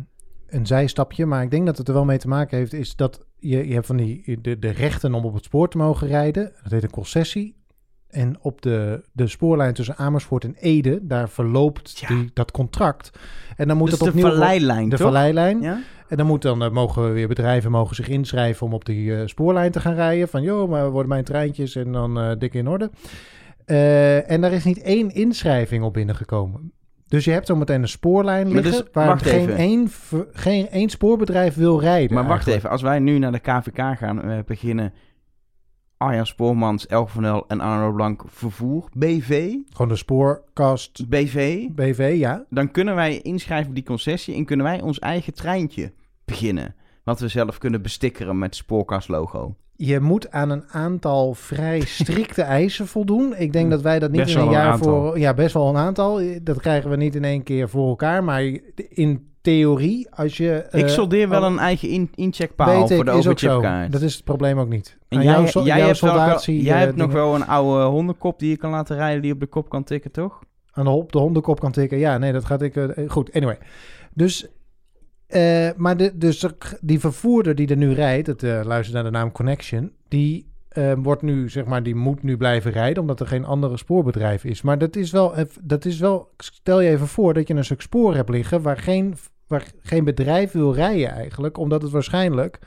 een 0.51 0.65
zijstapje, 0.65 1.25
maar 1.25 1.43
ik 1.43 1.51
denk 1.51 1.65
dat 1.65 1.77
het 1.77 1.87
er 1.87 1.93
wel 1.93 2.05
mee 2.05 2.17
te 2.17 2.27
maken 2.27 2.57
heeft, 2.57 2.73
is 2.73 2.95
dat 2.95 3.25
je, 3.37 3.67
je 3.67 3.73
hebt 3.73 3.85
van 3.85 3.97
die 3.97 4.39
de, 4.41 4.59
de 4.59 4.69
rechten 4.69 5.13
om 5.13 5.25
op 5.25 5.33
het 5.33 5.43
spoor 5.43 5.69
te 5.69 5.77
mogen 5.77 6.07
rijden. 6.07 6.51
Dat 6.63 6.71
heet 6.71 6.83
een 6.83 6.89
concessie. 6.89 7.59
En 8.09 8.37
op 8.41 8.61
de, 8.61 9.03
de 9.11 9.27
spoorlijn 9.27 9.73
tussen 9.73 9.95
Amersfoort 9.97 10.43
en 10.43 10.55
Ede, 10.59 10.99
daar 11.01 11.29
verloopt 11.29 11.99
Ja. 11.99 12.07
die, 12.07 12.29
dat 12.33 12.51
contract. 12.51 13.11
En 13.55 13.67
dan 13.67 13.77
moet 13.77 13.89
dus 13.89 13.99
de 13.99 14.05
opnieuw 14.05 14.23
wo- 14.23 14.31
valleilijn, 14.31 14.89
de 14.89 14.95
toch? 14.95 15.05
valleilijn. 15.05 15.61
Ja? 15.61 15.81
En 16.07 16.17
dan 16.17 16.25
moet 16.25 16.41
dan 16.41 16.63
eh, 16.63 16.69
mogen 16.69 17.03
we 17.03 17.09
weer 17.11 17.27
bedrijven 17.27 17.71
mogen 17.71 17.95
zich 17.95 18.07
inschrijven 18.07 18.65
om 18.67 18.73
op 18.73 18.85
die 18.85 19.15
eh, 19.15 19.27
spoorlijn 19.27 19.71
te 19.71 19.79
gaan 19.79 19.93
rijden. 19.93 20.27
Van 20.27 20.41
joh, 20.41 20.69
maar 20.69 20.89
worden 20.91 21.09
mijn 21.09 21.23
treintjes 21.23 21.75
en 21.75 21.91
dan 21.91 22.19
eh 22.19 22.31
dik 22.37 22.53
in 22.53 22.67
orde. 22.67 22.89
En 24.27 24.41
daar 24.41 24.51
is 24.51 24.63
niet 24.63 24.81
één 24.81 25.09
inschrijving 25.09 25.83
op 25.83 25.93
binnengekomen. 25.93 26.71
Dus 27.11 27.25
je 27.25 27.31
hebt 27.31 27.47
zo 27.47 27.55
meteen 27.55 27.81
een 27.81 27.87
spoorlijn 27.87 28.51
liggen 28.51 28.71
dus, 28.71 28.83
waar 28.91 29.19
geen 29.19 29.49
één, 29.49 29.89
geen 30.31 30.69
één 30.69 30.89
spoorbedrijf 30.89 31.55
wil 31.55 31.79
rijden. 31.79 32.13
Maar 32.13 32.23
wacht 32.23 32.47
eigenlijk. 32.47 32.57
even, 32.57 32.69
als 32.69 32.81
wij 32.81 32.99
nu 32.99 33.17
naar 33.17 33.31
de 33.31 33.39
KVK 33.39 33.97
gaan, 33.97 34.21
we 34.21 34.43
beginnen 34.45 34.93
Arjan 35.97 36.25
Spoormans, 36.25 36.87
Elke 36.87 37.11
van 37.11 37.25
El 37.25 37.47
en 37.47 37.59
Arno 37.59 37.91
Blank 37.91 38.23
vervoer, 38.27 38.89
BV, 38.93 39.55
Gewoon 39.69 39.87
de 39.87 39.95
spoorkast 39.95 41.09
BV, 41.09 41.67
BV, 41.69 42.15
ja. 42.17 42.45
dan 42.49 42.71
kunnen 42.71 42.95
wij 42.95 43.17
inschrijven 43.17 43.73
die 43.73 43.83
concessie 43.83 44.35
en 44.35 44.45
kunnen 44.45 44.65
wij 44.65 44.81
ons 44.81 44.99
eigen 44.99 45.33
treintje 45.33 45.93
beginnen. 46.25 46.75
Wat 47.03 47.19
we 47.19 47.27
zelf 47.27 47.57
kunnen 47.57 47.81
bestikkeren 47.81 48.37
met 48.37 48.55
spoorkastlogo. 48.55 49.55
Je 49.75 49.99
moet 49.99 50.31
aan 50.31 50.49
een 50.49 50.63
aantal 50.67 51.33
vrij 51.33 51.79
strikte 51.99 52.41
eisen 52.41 52.87
voldoen. 52.87 53.35
Ik 53.37 53.53
denk 53.53 53.69
dat 53.69 53.81
wij 53.81 53.99
dat 53.99 54.11
niet 54.11 54.21
Best 54.21 54.35
in 54.35 54.41
een 54.41 54.49
jaar 54.49 54.77
voor... 54.77 55.19
Ja, 55.19 55.33
best 55.33 55.53
wel 55.53 55.69
een 55.69 55.77
aantal. 55.77 56.21
Dat 56.41 56.59
krijgen 56.59 56.89
we 56.89 56.95
niet 56.95 57.15
in 57.15 57.23
één 57.23 57.43
keer 57.43 57.69
voor 57.69 57.87
elkaar. 57.87 58.23
Maar 58.23 58.43
in 58.89 59.29
theorie, 59.41 60.07
als 60.11 60.37
je... 60.37 60.67
ik 60.71 60.83
eh, 60.83 60.89
soldeer 60.89 61.29
wel 61.29 61.41
oh, 61.41 61.51
een 61.51 61.59
eigen 61.59 61.89
in 61.89 62.09
incheckpaal 62.15 62.87
voor 62.87 63.05
de 63.05 63.11
overchipkaart. 63.11 63.91
Dat 63.91 64.01
is 64.01 64.13
het 64.13 64.23
probleem 64.23 64.59
ook 64.59 64.69
niet. 64.69 64.97
En 65.07 65.17
Aan 65.17 65.23
jij, 65.23 65.33
jouw 65.33 65.45
so- 65.45 65.63
jij 65.63 65.77
jouw 65.77 65.87
hebt, 65.87 65.99
wel, 65.99 66.39
jij 66.45 66.79
hebt 66.79 66.95
nog 66.95 67.11
wel 67.11 67.35
een 67.35 67.47
oude 67.47 67.83
hondenkop 67.83 68.39
die 68.39 68.49
je 68.49 68.57
kan 68.57 68.71
laten 68.71 68.95
rijden 68.95 69.21
die 69.21 69.33
op 69.33 69.39
de 69.39 69.45
kop 69.47 69.69
kan 69.69 69.83
tikken, 69.83 70.11
toch? 70.11 70.39
aan 70.73 70.83
de, 70.83 70.89
op 70.89 71.11
de 71.11 71.17
hondenkop 71.19 71.59
kan 71.59 71.71
tikken. 71.71 71.97
Ja, 71.97 72.17
nee, 72.17 72.31
dat 72.31 72.45
gaat 72.45 72.61
ik... 72.61 72.75
eh, 72.75 73.09
goed, 73.09 73.33
anyway. 73.33 73.57
Dus... 74.13 74.47
eh, 75.31 75.69
maar 75.77 75.97
de, 75.97 76.17
dus 76.17 76.45
die 76.81 76.99
vervoerder 76.99 77.55
die 77.55 77.67
er 77.67 77.77
nu 77.77 77.93
rijdt, 77.93 78.27
het 78.27 78.43
eh, 78.43 78.61
luister 78.63 78.93
naar 78.93 79.03
de 79.03 79.09
naam 79.09 79.31
Connection, 79.31 79.91
die 80.07 80.49
eh, 80.69 80.93
wordt 80.97 81.21
nu, 81.21 81.49
zeg 81.49 81.65
maar, 81.65 81.83
die 81.83 81.95
moet 81.95 82.23
nu 82.23 82.37
blijven 82.37 82.71
rijden, 82.71 83.01
omdat 83.01 83.19
er 83.19 83.27
geen 83.27 83.45
andere 83.45 83.77
spoorbedrijf 83.77 84.43
is. 84.43 84.61
Maar 84.61 84.77
dat 84.77 84.95
is 84.95 85.11
wel, 85.11 85.33
dat 85.61 85.85
is 85.85 85.99
wel, 85.99 86.29
stel 86.37 86.81
je 86.81 86.89
even 86.89 87.07
voor 87.07 87.33
dat 87.33 87.47
je 87.47 87.53
een 87.53 87.63
stuk 87.63 87.81
spoor 87.81 88.15
hebt 88.15 88.29
liggen 88.29 88.61
waar 88.61 88.77
geen, 88.77 89.15
waar 89.47 89.65
geen 89.81 90.03
bedrijf 90.03 90.51
wil 90.51 90.73
rijden 90.73 91.11
eigenlijk, 91.11 91.57
omdat 91.57 91.81
het 91.81 91.91
waarschijnlijk 91.91 92.59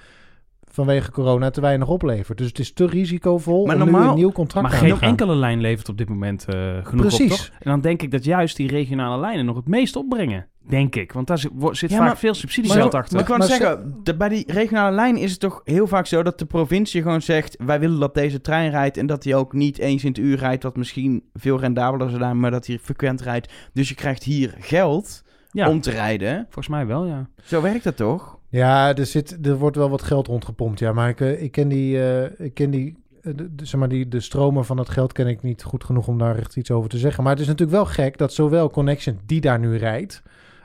vanwege 0.71 1.11
corona 1.11 1.51
te 1.51 1.61
weinig 1.61 1.89
oplevert. 1.89 2.39
Dus 2.39 2.47
het 2.47 2.59
is 2.59 2.73
te 2.73 2.87
risicovol 2.87 3.67
Maar 3.67 3.83
om 3.83 3.91
nu 3.91 3.99
een 3.99 4.15
nieuw 4.15 4.33
contract 4.33 4.67
Maar 4.67 4.77
aan 4.77 4.83
te 4.83 4.89
geen 4.89 4.99
gaan. 4.99 5.09
enkele 5.09 5.37
lijn 5.37 5.61
levert 5.61 5.89
op 5.89 5.99
dit 5.99 6.09
moment 6.09 6.45
genoeg 6.83 7.07
Precies. 7.07 7.33
op, 7.33 7.39
toch? 7.39 7.51
En 7.61 7.71
dan 7.71 7.81
denk 7.81 8.03
ik 8.03 8.11
dat 8.11 8.25
juist 8.25 8.57
die 8.57 8.69
regionale 8.69 9.21
lijnen 9.21 9.45
nog 9.45 9.57
het 9.57 9.69
meest 9.69 9.97
opbrengen. 9.97 10.47
Denk 10.69 10.97
ik. 10.97 11.13
Want 11.13 11.27
daar 11.27 11.39
zit, 11.39 11.51
wo- 11.55 11.73
zit 11.75 11.91
Ja, 11.91 11.97
vaak 11.97 12.07
maar- 12.07 12.17
veel 12.19 12.31
Maar, 12.31 12.39
subsidiegeld 12.39 12.95
achter. 12.95 13.15
maar 13.17 13.31
ik 13.31 13.37
net 13.39 13.49
zeggen, 13.49 13.95
de- 14.03 14.17
bij 14.17 14.29
die 14.29 14.53
regionale 14.53 14.95
lijn 14.95 15.17
is 15.17 15.31
het 15.31 15.41
toch 15.41 15.61
heel 15.65 15.87
vaak 15.87 16.07
zo 16.07 16.23
dat 16.23 16.39
de 16.39 16.45
provincie 16.47 17.03
gewoon 17.03 17.23
zegt... 17.23 17.57
wij 17.65 17.81
willen 17.81 18.01
dat 18.01 18.15
deze 18.15 18.41
trein 18.41 18.71
rijdt 18.71 18.97
en 18.97 19.07
dat 19.07 19.23
die 19.23 19.37
ook 19.37 19.53
niet 19.53 19.79
eens 19.79 20.03
in 20.03 20.09
het 20.09 20.19
uur 20.19 20.39
rijdt... 20.39 20.63
wat 20.63 20.77
misschien 20.77 21.23
veel 21.35 21.61
rendabeler 21.61 22.09
zou 22.09 22.21
zijn, 22.23 22.41
maar 22.41 22.51
dat 22.51 22.67
hij 22.67 22.79
frequent 22.79 23.21
rijdt. 23.21 23.53
Dus 23.73 23.89
je 23.89 23.95
krijgt 23.95 24.23
hier 24.23 24.55
geld 24.59 25.23
ja, 25.51 25.69
om 25.69 25.81
te 25.81 25.91
rijden. 25.91 26.43
volgens 26.45 26.69
mij 26.69 26.87
wel, 26.87 27.07
ja. 27.07 27.29
Zo 27.45 27.63
werkt 27.63 27.85
dat 27.85 27.97
toch? 27.97 28.39
Ja, 28.49 28.95
er, 28.97 29.07
zit, 29.07 29.47
er 29.47 29.57
wordt 29.57 29.77
wel 29.77 29.91
wat 29.91 30.03
geld 30.03 30.27
rondgepompt. 30.27 30.79
Ja, 30.79 30.93
maar 30.93 31.09
ik, 31.09 31.21
eh, 31.21 31.43
ik 31.43 31.53
ken 31.53 31.69
die, 31.69 32.03
eh, 32.03 32.47
ik 32.47 32.55
ken 32.55 32.71
die, 32.71 32.97
eh, 33.23 33.33
de, 33.37 33.55
de- 33.55 33.67
zeg 33.67 33.81
maar 33.81 33.89
die, 33.89 34.09
de 34.09 34.21
stromen 34.21 34.65
van 34.65 34.79
het 34.79 34.89
geld 34.89 35.13
ken 35.13 35.27
ik 35.27 35.43
niet 35.43 35.63
goed 35.63 35.85
genoeg 35.85 36.09
om 36.09 36.19
daar 36.19 36.37
echt 36.39 36.57
iets 36.57 36.71
over 36.71 36.91
te 36.91 36.99
zeggen. 36.99 37.23
Maar 37.23 37.33
het 37.33 37.41
is 37.41 37.47
natuurlijk 37.47 37.77
wel 37.77 37.87
gek 37.87 38.19
dat 38.19 38.33
zowel 38.33 38.71
Connection 38.71 39.19
die 39.27 39.41
daar 39.41 39.59
nu 39.59 39.77
rijdt, 39.77 40.23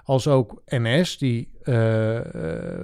als 0.09 0.27
ook 0.27 0.61
NS 0.65 1.17
die 1.17 1.49
eh, 1.63 2.17
eh, 2.17 2.79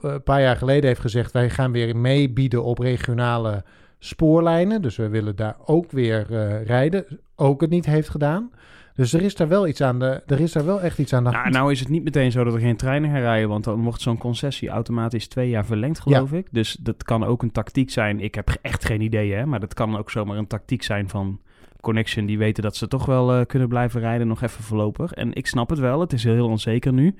een 0.00 0.22
paar 0.22 0.40
jaar 0.40 0.56
geleden 0.56 0.86
heeft 0.88 1.00
gezegd 1.00 1.32
wij 1.32 1.50
gaan 1.50 1.72
weer 1.72 1.96
meebieden 1.96 2.64
op 2.64 2.78
regionale 2.78 3.64
spoorlijnen. 3.98 4.82
Dus 4.82 4.96
we 4.96 5.08
willen 5.08 5.36
daar 5.36 5.56
ook 5.64 5.90
weer 5.90 6.26
eh, 6.30 6.64
rijden. 6.66 7.20
Ook 7.36 7.60
het 7.60 7.70
niet 7.70 7.86
heeft 7.86 8.08
gedaan. 8.08 8.50
Dus 8.94 9.12
er 9.12 9.22
is 9.22 9.34
daar 9.34 9.48
wel 9.48 9.66
iets 9.66 9.80
aan 9.80 9.98
de, 9.98 10.22
er 10.26 10.40
is 10.40 10.52
daar 10.52 10.64
wel 10.64 10.80
echt 10.80 10.98
iets 10.98 11.12
aan 11.12 11.24
de 11.24 11.30
Nou, 11.30 11.42
hand. 11.42 11.54
nou 11.54 11.72
is 11.72 11.80
het 11.80 11.88
niet 11.88 12.04
meteen 12.04 12.32
zo 12.32 12.44
dat 12.44 12.54
er 12.54 12.60
geen 12.60 12.76
treinen 12.76 13.10
gaan 13.10 13.20
rijden, 13.20 13.48
want 13.48 13.64
dan 13.64 13.82
wordt 13.82 14.00
zo'n 14.00 14.18
concessie 14.18 14.68
automatisch 14.68 15.28
twee 15.28 15.48
jaar 15.48 15.64
verlengd, 15.64 16.00
geloof 16.00 16.32
ik. 16.32 16.48
Dus 16.50 16.72
dat 16.72 17.02
kan 17.02 17.24
ook 17.24 17.42
een 17.42 17.52
tactiek 17.52 17.90
zijn. 17.90 18.20
Ik 18.20 18.34
heb 18.34 18.56
echt 18.62 18.84
geen 18.84 19.00
idee, 19.00 19.32
hè, 19.32 19.46
maar 19.46 19.60
dat 19.60 19.74
kan 19.74 19.98
ook 19.98 20.10
zomaar 20.10 20.36
een 20.36 20.46
tactiek 20.46 20.82
zijn 20.82 21.08
van 21.08 21.40
Connection. 21.80 22.26
Die 22.26 22.38
weten 22.38 22.62
dat 22.62 22.76
ze 22.76 22.88
toch 22.88 23.06
wel 23.06 23.32
eh, 23.32 23.46
kunnen 23.46 23.68
blijven 23.68 24.00
rijden, 24.00 24.26
nog 24.26 24.42
even 24.42 24.62
voorlopig. 24.64 25.12
En 25.12 25.32
ik 25.32 25.46
snap 25.46 25.70
het 25.70 25.78
wel, 25.78 26.00
het 26.00 26.12
is 26.12 26.24
heel, 26.24 26.46
onzeker 26.48 26.92
nu. 26.92 27.14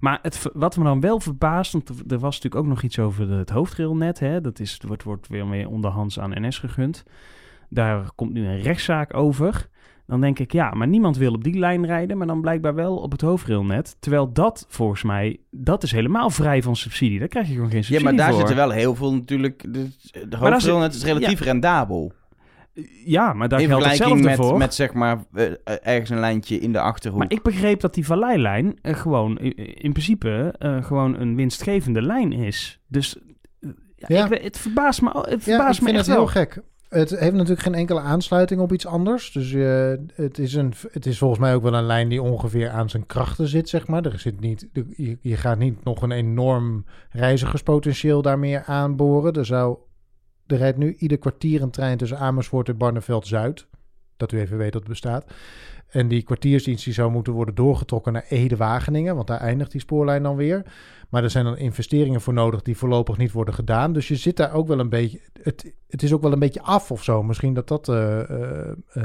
Maar 0.00 0.18
het, 0.22 0.50
wat 0.52 0.76
me 0.76 0.84
dan 0.84 1.00
wel 1.00 1.20
verbaast, 1.20 1.72
want 1.72 1.88
er- 1.88 2.18
was 2.18 2.34
natuurlijk 2.34 2.54
ook 2.64 2.66
nog 2.70 2.82
iets 2.82 2.98
over 2.98 3.30
het 3.30 3.50
hoofdrailnet. 3.50 4.18
Hè? 4.18 4.40
Dat 4.40 4.60
is, 4.60 4.80
wordt, 4.86 5.02
wordt 5.02 5.28
weer 5.28 5.46
meer 5.46 5.68
onderhands 5.68 6.18
aan 6.20 6.46
NS 6.46 6.58
gegund. 6.58 7.04
Daar 7.68 8.10
komt 8.14 8.32
nu 8.32 8.46
een 8.46 8.60
rechtszaak 8.60 9.16
over. 9.16 9.68
Dan 10.06 10.20
denk 10.20 10.38
ik, 10.38 10.52
ja, 10.52 10.70
maar 10.70 10.88
niemand 10.88 11.16
wil 11.16 11.32
op 11.32 11.44
die 11.44 11.58
lijn 11.58 11.86
rijden, 11.86 12.18
maar 12.18 12.26
dan 12.26 12.40
blijkbaar 12.40 12.74
wel 12.74 12.96
op 12.96 13.12
het 13.12 13.20
hoofdrailnet. 13.20 13.96
Terwijl 14.00 14.32
dat, 14.32 14.66
volgens 14.68 15.02
mij, 15.02 15.38
dat 15.50 15.82
is 15.82 15.92
helemaal 15.92 16.30
vrij 16.30 16.62
van 16.62 16.76
subsidie. 16.76 17.18
Daar 17.18 17.28
krijg 17.28 17.46
je 17.46 17.54
gewoon 17.54 17.68
geen 17.70 17.78
Ja, 17.78 17.84
subsidie 17.84 18.08
maar 18.16 18.16
daar 18.24 18.28
voor. 18.28 18.38
zitten 18.38 18.56
wel 18.56 18.70
heel 18.70 18.94
veel 18.94 19.14
natuurlijk... 19.14 19.64
De, 19.72 20.36
hoofdrailnet 20.36 20.94
is 20.94 21.04
relatief 21.04 21.40
rendabel. 21.40 22.12
Ja, 23.04 23.32
maar 23.32 23.48
daar 23.48 23.60
in 23.60 23.68
geldt 23.68 23.84
hetzelfde 23.84 24.22
met, 24.22 24.36
voor. 24.36 24.58
met 24.58 24.74
zeg 24.74 24.92
maar 24.92 25.24
eh, 25.34 25.50
ergens 25.82 26.10
een 26.10 26.20
lijntje 26.20 26.58
in 26.58 26.72
de 26.72 26.80
Achterhoek. 26.80 27.18
Maar 27.18 27.32
ik 27.32 27.42
begreep 27.42 27.80
dat 27.80 27.94
die 27.94 28.06
valleilijn 28.06 28.78
eh, 28.82 28.94
gewoon 28.94 29.38
in 29.38 29.92
principe 29.92 30.54
eh, 30.58 30.84
gewoon 30.84 31.20
een 31.20 31.36
winstgevende 31.36 32.02
lijn 32.02 32.32
is. 32.32 32.80
Dus 32.88 33.16
ja, 33.96 34.06
Ja. 34.06 34.30
Ik, 34.30 34.42
het 34.42 34.58
verbaast 34.58 35.02
me, 35.02 35.08
het 35.10 35.44
Ja, 35.44 35.54
verbaast 35.56 35.76
ik 35.76 35.82
me 35.82 35.86
vind 35.86 35.98
echt 35.98 36.06
het 36.06 36.16
heel 36.16 36.24
wel. 36.24 36.26
gek. 36.26 36.62
Het 36.88 37.10
heeft 37.18 37.32
natuurlijk 37.32 37.60
geen 37.60 37.74
enkele 37.74 38.00
aansluiting 38.00 38.60
op 38.60 38.72
iets 38.72 38.86
anders. 38.86 39.32
Dus 39.32 39.52
eh, 39.52 39.92
het, 40.14 40.38
is 40.38 40.54
een, 40.54 40.72
het 40.92 41.06
is 41.06 41.18
volgens 41.18 41.40
mij 41.40 41.54
ook 41.54 41.62
wel 41.62 41.74
een 41.74 41.86
lijn 41.86 42.08
die 42.08 42.22
ongeveer 42.22 42.70
aan 42.70 42.90
zijn 42.90 43.06
krachten 43.06 43.48
zit, 43.48 43.68
zeg 43.68 43.86
maar. 43.86 44.04
Er 44.04 44.18
zit 44.18 44.40
niet, 44.40 44.68
je, 44.96 45.18
je 45.20 45.36
gaat 45.36 45.58
niet 45.58 45.84
nog 45.84 46.02
een 46.02 46.10
enorm 46.12 46.84
reizigerspotentieel 47.10 48.22
daarmee 48.22 48.58
aanboren. 48.58 49.32
Er, 49.32 49.44
zou, 49.46 49.76
er 50.46 50.56
rijdt 50.56 50.78
nu 50.78 50.94
ieder 50.98 51.18
kwartier 51.18 51.62
een 51.62 51.70
trein 51.70 51.98
tussen 51.98 52.18
Amersfoort 52.18 52.68
en 52.68 52.76
Barneveld-Zuid. 52.76 53.66
Dat 54.16 54.32
u 54.32 54.38
even 54.40 54.58
weet 54.58 54.72
dat 54.72 54.80
het 54.80 54.90
bestaat. 54.90 55.24
En 55.90 56.08
die 56.08 56.22
kwartiersdienst 56.22 56.84
die 56.84 56.92
zou 56.94 57.10
moeten 57.10 57.32
worden 57.32 57.54
doorgetrokken 57.54 58.12
naar 58.12 58.24
Ede-Wageningen. 58.28 59.14
Want 59.14 59.26
daar 59.26 59.40
eindigt 59.40 59.72
die 59.72 59.80
spoorlijn 59.80 60.22
dan 60.22 60.36
weer. 60.36 60.62
Maar 61.08 61.22
er 61.22 61.30
zijn 61.30 61.44
dan 61.44 61.56
investeringen 61.58 62.20
voor 62.20 62.32
nodig 62.32 62.62
die 62.62 62.76
voorlopig 62.76 63.16
niet 63.16 63.32
worden 63.32 63.54
gedaan. 63.54 63.92
Dus 63.92 64.08
je 64.08 64.16
zit 64.16 64.36
daar 64.36 64.52
ook 64.52 64.66
wel 64.66 64.78
een 64.78 64.88
beetje. 64.88 65.20
Het, 65.42 65.74
het 65.88 66.02
is 66.02 66.12
ook 66.12 66.22
wel 66.22 66.32
een 66.32 66.38
beetje 66.38 66.62
af 66.62 66.90
of 66.90 67.04
zo. 67.04 67.22
Misschien 67.22 67.54
dat 67.54 67.68
dat, 67.68 67.88
eh, 67.88 68.20
eh, 68.20 68.70
eh, 68.92 69.02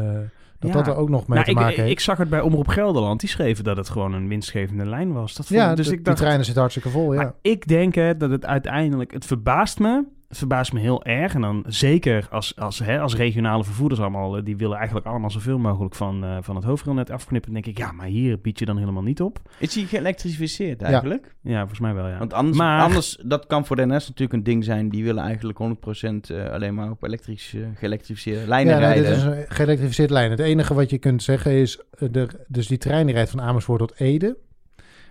dat, 0.59 0.69
Ja. 0.69 0.71
dat 0.71 0.87
er 0.87 0.95
ook 0.95 1.09
nog 1.09 1.27
mee 1.27 1.35
Nou, 1.35 1.43
te 1.43 1.49
ik, 1.51 1.57
maken 1.57 1.75
heeft. 1.75 1.91
ik 1.91 1.99
zag 1.99 2.17
het 2.17 2.29
bij 2.29 2.41
Omroep 2.41 2.67
Gelderland. 2.67 3.19
Die 3.19 3.29
schreven 3.29 3.63
dat 3.63 3.77
het 3.77 3.89
gewoon 3.89 4.13
een 4.13 4.27
winstgevende 4.27 4.85
lijn 4.85 5.13
was. 5.13 5.35
Dat 5.35 5.47
ja, 5.47 5.75
dus 5.75 5.87
de, 5.87 5.93
ik 5.93 5.97
dacht, 5.97 6.17
die 6.17 6.25
treinen 6.25 6.45
zitten 6.45 6.61
hartstikke 6.61 6.89
vol. 6.89 7.13
Ja. 7.13 7.21
Maar 7.21 7.33
ik 7.41 7.67
denk 7.67 7.95
hè, 7.95 8.17
dat 8.17 8.29
het 8.29 8.45
uiteindelijk... 8.45 9.11
Het 9.11 9.25
verbaast 9.25 9.79
me. 9.79 10.03
Het 10.29 10.37
verbaast 10.37 10.73
me 10.73 10.79
heel 10.79 11.03
erg. 11.03 11.33
En 11.33 11.41
dan 11.41 11.63
zeker 11.67 12.27
als, 12.31 12.55
als, 12.55 12.79
hè, 12.79 12.99
als 12.99 13.15
regionale 13.15 13.63
vervoerders 13.63 14.01
allemaal... 14.01 14.37
eh, 14.37 14.43
Die 14.43 14.57
willen 14.57 14.77
eigenlijk 14.77 15.05
allemaal 15.05 15.29
zoveel 15.31 15.57
mogelijk 15.57 15.95
van, 15.95 16.23
eh, 16.23 16.37
van 16.41 16.55
het 16.55 16.63
hoofdrailnet 16.65 17.09
afknippen. 17.11 17.53
Dan 17.53 17.61
denk 17.61 17.75
ik, 17.77 17.83
ja, 17.83 17.91
maar 17.91 18.05
hier 18.05 18.39
bied 18.41 18.59
je 18.59 18.65
dan 18.65 18.77
helemaal 18.77 19.03
niet 19.03 19.21
op. 19.21 19.39
Is 19.59 19.73
die 19.73 19.85
geëlektrificeerd 19.85 20.81
eigenlijk? 20.81 21.35
Ja, 21.41 21.59
volgens 21.59 21.79
mij 21.79 21.93
wel, 21.93 22.07
ja. 22.07 22.17
Want 22.17 22.33
anders, 22.33 22.57
Maar- 22.57 22.81
anders, 22.83 23.17
dat 23.25 23.45
kan 23.47 23.65
voor 23.65 23.75
de 23.75 23.85
NS 23.85 24.07
natuurlijk 24.07 24.33
een 24.33 24.43
ding 24.43 24.63
zijn. 24.63 24.89
Die 24.89 25.03
willen 25.03 25.23
eigenlijk 25.23 25.57
100% 25.57 26.29
eh, 26.29 26.49
alleen 26.49 26.73
maar 26.73 26.91
op 26.91 27.03
elektrisch 27.03 27.53
eh, 27.53 27.61
geëlektrificeerde 27.75 28.47
lijnen 28.47 28.73
Ja, 28.73 28.79
nee, 28.79 28.87
rijden. 28.87 29.05
dit 29.09 29.17
is 29.17 29.23
een 29.23 29.45
geëlektrificeerde 29.55 30.13
lijn. 30.13 30.31
Het 30.31 30.39
enige 30.39 30.73
wat 30.73 30.89
je 30.89 30.97
kunt 30.97 31.23
zeggen 31.23 31.51
is... 31.51 31.79
er, 32.11 32.35
dus 32.47 32.67
die 32.67 32.77
trein 32.77 33.05
die 33.05 33.15
rijdt 33.15 33.29
van 33.29 33.41
Amersfoort 33.41 33.79
tot 33.79 33.99
Ede. 33.99 34.37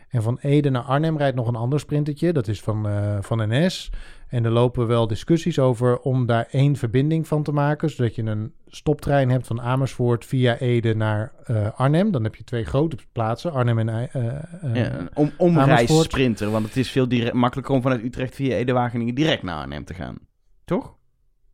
En 0.09 0.23
van 0.23 0.39
Ede 0.41 0.71
naar 0.71 0.83
Arnhem 0.83 1.17
rijdt 1.19 1.37
nog 1.37 1.49
een 1.49 1.55
ander 1.57 1.81
sprintertje. 1.81 2.33
Dat 2.33 2.49
is 2.49 2.61
van, 2.61 2.89
eh, 2.89 3.17
van 3.21 3.49
NS. 3.49 3.91
En 4.29 4.45
er 4.45 4.51
lopen 4.51 4.87
wel 4.87 5.07
discussies 5.07 5.59
over 5.59 5.99
om 5.99 6.27
daar 6.27 6.49
één 6.51 6.77
verbinding 6.77 7.27
van 7.29 7.43
te 7.43 7.53
maken. 7.53 7.91
Zodat 7.91 8.15
je 8.15 8.23
een 8.23 8.53
stoptrein 8.67 9.31
hebt 9.31 9.47
van 9.47 9.61
Amersfoort 9.61 10.25
via 10.25 10.57
Ede 10.59 10.95
naar 10.95 11.33
eh, 11.45 11.71
Arnhem. 11.77 12.11
Dan 12.11 12.25
heb 12.25 12.35
je 12.35 12.45
twee 12.45 12.65
grote 12.65 12.97
plaatsen, 13.13 13.53
Arnhem 13.53 13.79
en... 13.79 13.89
eh, 13.89 14.25
eh, 14.25 14.75
Ja, 14.75 14.99
een 14.99 15.09
om, 15.15 15.33
omreis 15.37 15.69
Amersfoort. 15.69 16.05
sprinter, 16.05 16.51
want 16.51 16.67
het 16.67 16.77
is 16.77 16.91
veel 16.91 17.09
direct, 17.09 17.35
makkelijker 17.35 17.75
om 17.75 17.83
vanuit 17.83 18.03
Utrecht 18.03 18.35
via 18.35 18.57
Ede-Wageningen 18.57 19.15
direct 19.15 19.43
naar 19.43 19.57
Arnhem 19.57 19.85
te 19.85 19.95
gaan. 19.95 20.19
Toch? 20.65 20.97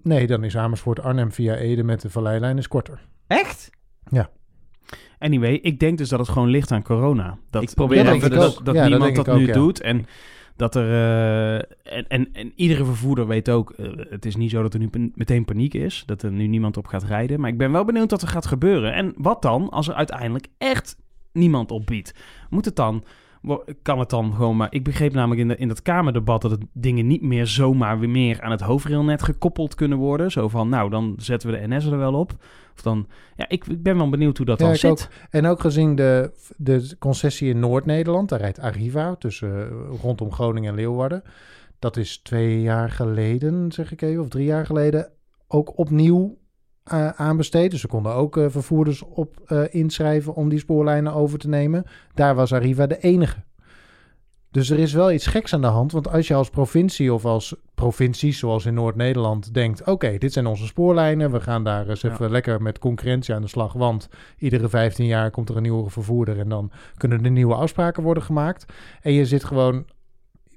Nee, 0.02 0.26
dan 0.26 0.44
is 0.44 0.56
Amersfoort 0.56 1.00
Arnhem 1.00 1.32
via 1.32 1.54
Ede 1.54 1.82
met 1.82 2.00
de 2.00 2.10
Valleilijn 2.10 2.58
is 2.58 2.68
korter. 2.68 3.00
Echt? 3.26 3.70
Anyway, 5.24 5.52
ik 5.52 5.80
denk 5.80 5.98
dus 5.98 6.08
dat 6.08 6.18
het 6.18 6.28
gewoon 6.28 6.48
ligt 6.48 6.72
aan 6.72 6.82
corona. 6.82 7.38
Dat, 7.50 7.62
Ik 7.62 7.74
probeer 7.74 8.04
Ja, 8.04 8.18
dat, 8.18 8.32
dat, 8.32 8.60
dat 8.62 8.74
Ja, 8.74 8.88
niemand 8.88 9.16
dat, 9.16 9.28
ook, 9.28 9.38
nu 9.38 9.46
ja. 9.46 9.52
doet. 9.52 9.80
En 9.80 10.06
dat 10.56 10.74
er. 10.74 10.88
eh, 10.90 11.54
en, 11.98 12.08
en, 12.08 12.28
en 12.32 12.52
iedere 12.56 12.84
vervoerder 12.84 13.26
weet 13.26 13.50
ook. 13.50 13.70
eh, 13.70 13.92
het 14.08 14.24
is 14.24 14.36
niet 14.36 14.50
zo 14.50 14.62
dat 14.62 14.74
er 14.74 14.80
nu 14.80 15.12
meteen 15.14 15.44
paniek 15.44 15.74
is. 15.74 16.02
Dat 16.06 16.22
er 16.22 16.32
nu 16.32 16.46
niemand 16.46 16.76
op 16.76 16.86
gaat 16.86 17.04
rijden. 17.04 17.40
Maar 17.40 17.50
ik 17.50 17.58
ben 17.58 17.72
wel 17.72 17.84
benieuwd 17.84 18.10
wat 18.10 18.22
er 18.22 18.28
gaat 18.28 18.46
gebeuren. 18.46 18.92
En 18.94 19.14
wat 19.16 19.42
dan 19.42 19.68
als 19.70 19.88
er 19.88 19.94
uiteindelijk 19.94 20.46
echt 20.58 20.96
niemand 21.32 21.70
opbiedt? 21.70 22.14
Moet 22.50 22.64
het 22.64 22.76
dan. 22.76 23.04
Kan 23.83 23.98
het 23.98 24.11
dan 24.11 24.33
gewoon 24.35 24.57
maar. 24.57 24.66
Ik 24.70 24.85
begreep 24.85 25.12
namelijk 25.12 25.40
in, 25.40 25.48
de, 25.48 25.57
in 25.57 25.68
dat 25.68 25.83
Kamerdebat 25.83 26.42
dat 26.42 26.50
het 26.50 26.64
dingen 26.72 27.07
niet 27.07 27.22
meer 27.22 27.46
zomaar 27.46 27.98
weer 27.98 28.09
meer 28.09 28.40
aan 28.42 28.50
het 28.50 28.61
hoofdrailnet 28.61 29.22
gekoppeld 29.22 29.74
kunnen 29.74 29.98
worden. 29.98 30.30
Zo 30.30 30.48
van, 30.48 30.68
nou, 30.68 30.90
dan 30.90 31.14
zetten 31.18 31.50
we 31.50 31.59
de 31.59 31.68
NS 31.74 31.85
er 31.85 31.98
wel 31.98 32.14
op. 32.14 32.33
Of 32.74 32.83
dan. 32.83 33.07
Ja, 33.37 33.48
ik, 33.48 33.66
ik 33.66 33.83
ben 33.83 33.96
wel 33.96 34.09
benieuwd 34.09 34.37
hoe 34.37 34.46
dat 34.46 34.59
Ja, 34.59 34.66
dan 34.66 34.76
zit. 34.76 34.90
ook. 34.90 35.09
En 35.30 35.46
ook 35.46 35.61
gezien 35.61 35.94
de, 35.94 36.30
de 36.57 36.96
concessie 36.98 37.48
in 37.48 37.59
Noord-Nederland, 37.59 38.28
daar 38.28 38.40
rijdt 38.40 38.59
Arriva 38.59 39.14
tussen 39.14 39.68
eh, 39.70 40.00
rondom 40.02 40.33
Groningen 40.33 40.70
en 40.70 40.76
Leeuwarden. 40.76 41.22
Dat 41.78 41.96
is 41.96 42.16
twee 42.18 42.61
jaar 42.61 42.90
geleden, 42.90 43.72
zeg 43.72 43.92
ik 43.92 44.02
even, 44.02 44.22
of 44.22 44.28
drie 44.28 44.44
jaar 44.46 44.66
geleden, 44.66 45.11
ook 45.48 45.78
opnieuw 45.78 46.37
eh, 46.84 47.08
aanbesteed. 47.08 47.70
Dus 47.70 47.82
er 47.82 47.88
konden 47.88 48.14
ook 48.14 48.36
eh, 48.36 48.46
vervoerders 48.48 49.02
op 49.02 49.40
eh, 49.46 49.62
inschrijven 49.70 50.34
om 50.34 50.48
die 50.48 50.58
spoorlijnen 50.58 51.12
over 51.12 51.38
te 51.38 51.48
nemen. 51.48 51.84
Daar 52.14 52.34
was 52.34 52.52
Arriva 52.52 52.86
de 52.86 52.98
enige. 52.98 53.42
Dus 54.50 54.70
er 54.70 54.78
is 54.78 54.92
wel 54.92 55.12
iets 55.12 55.26
geks 55.26 55.54
aan 55.54 55.60
de 55.60 55.66
hand. 55.66 55.92
Want 55.92 56.08
als 56.08 56.28
je 56.28 56.34
als 56.34 56.50
provincie 56.50 57.12
of 57.12 57.24
als 57.24 57.54
provincies, 57.74 58.38
zoals 58.38 58.66
in 58.66 58.74
Noord-Nederland, 58.74 59.54
denkt: 59.54 59.84
oké, 59.84 60.18
dit 60.18 60.32
zijn 60.32 60.46
onze 60.46 60.66
spoorlijnen. 60.66 61.30
We 61.32 61.40
gaan 61.40 61.64
daar 61.64 61.88
eens 61.88 62.00
Ja. 62.00 62.10
even 62.12 62.30
lekker 62.30 62.62
met 62.62 62.78
concurrentie 62.78 63.34
aan 63.34 63.42
de 63.42 63.48
slag. 63.48 63.72
Want 63.72 64.08
iedere 64.38 64.68
15 64.68 65.06
jaar 65.06 65.30
komt 65.30 65.48
er 65.48 65.56
een 65.56 65.62
nieuwe 65.62 65.90
vervoerder. 65.90 66.38
En 66.38 66.48
dan 66.48 66.70
kunnen 66.96 67.24
er 67.24 67.30
nieuwe 67.30 67.54
afspraken 67.54 68.02
worden 68.02 68.22
gemaakt. 68.22 68.72
En 69.00 69.12
je 69.12 69.26
zit 69.26 69.44
gewoon 69.44 69.84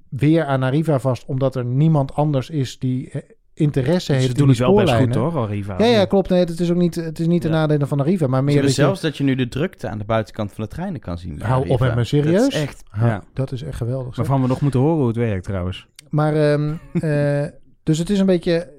weer 0.09 0.45
aan 0.45 0.63
Arriva 0.63 0.99
vast, 0.99 1.25
omdat 1.25 1.55
er 1.55 1.65
niemand 1.65 2.13
anders 2.13 2.49
is 2.49 2.79
die 2.79 3.11
interesse 3.57 4.11
heeft 4.11 4.23
Ze 4.23 4.29
in 4.29 4.35
doen 4.37 4.47
die 4.47 4.55
het 4.55 4.65
wel 4.65 4.75
best 4.75 4.93
goed, 4.93 5.15
hoor, 5.15 5.37
Arriva. 5.37 5.75
Ja, 5.77 5.85
ja, 5.85 6.05
klopt. 6.05 6.29
Nee, 6.29 6.39
het 6.39 6.59
is 6.59 6.71
ook 6.71 6.77
niet, 6.77 6.95
het 6.95 7.19
is 7.19 7.27
niet 7.27 7.41
de 7.41 7.47
Ja. 7.47 7.53
nadelen 7.53 7.87
van 7.87 7.99
Arriva, 7.99 8.27
maar 8.27 8.43
meer 8.43 8.55
dat 8.61 8.65
je- 8.75 8.81
zelfs 8.81 9.01
dat 9.01 9.17
je 9.17 9.23
nu 9.23 9.35
de 9.35 9.47
drukte 9.47 9.87
aan 9.89 9.97
de 9.97 10.03
buitenkant 10.05 10.51
van 10.53 10.63
de 10.63 10.69
treinen 10.69 10.99
kan 10.99 11.17
zien. 11.17 11.41
Hou 11.41 11.67
op 11.67 11.79
met 11.79 11.95
me, 11.95 12.03
serieus? 12.03 12.39
Dat 12.41 12.51
is 12.51 12.61
echt... 12.61 12.83
Ha, 12.89 13.07
Ja. 13.07 13.23
Dat 13.33 13.51
is 13.51 13.61
echt 13.63 13.77
geweldig. 13.77 14.07
zeg. 14.07 14.15
Waarvan 14.15 14.41
we 14.41 14.47
nog 14.47 14.61
moeten 14.61 14.79
horen 14.79 14.97
hoe 14.97 15.07
het 15.07 15.15
werkt 15.15 15.43
trouwens. 15.43 15.87
Maar, 16.09 16.35
ehm, 16.35 16.73
eh, 16.93 17.45
dus 17.83 17.97
het 17.97 18.09
is 18.09 18.19
een 18.19 18.25
beetje... 18.25 18.75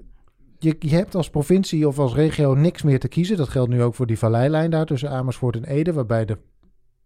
Je, 0.59 0.77
je 0.79 0.95
hebt 0.95 1.15
als 1.15 1.31
provincie 1.31 1.89
of 1.89 1.99
als 1.99 2.15
regio 2.15 2.55
niks 2.55 2.83
meer 2.83 3.01
te 3.01 3.09
kiezen. 3.09 3.37
Dat 3.37 3.49
geldt 3.49 3.71
nu 3.71 3.83
ook 3.83 3.95
voor 3.95 4.07
die 4.07 4.19
valleilijn 4.19 4.71
daar 4.71 4.87
tussen 4.87 5.11
Amersfoort 5.11 5.57
en 5.57 5.65
Ede. 5.65 5.93
Waarbij 5.93 6.25
de, 6.25 6.39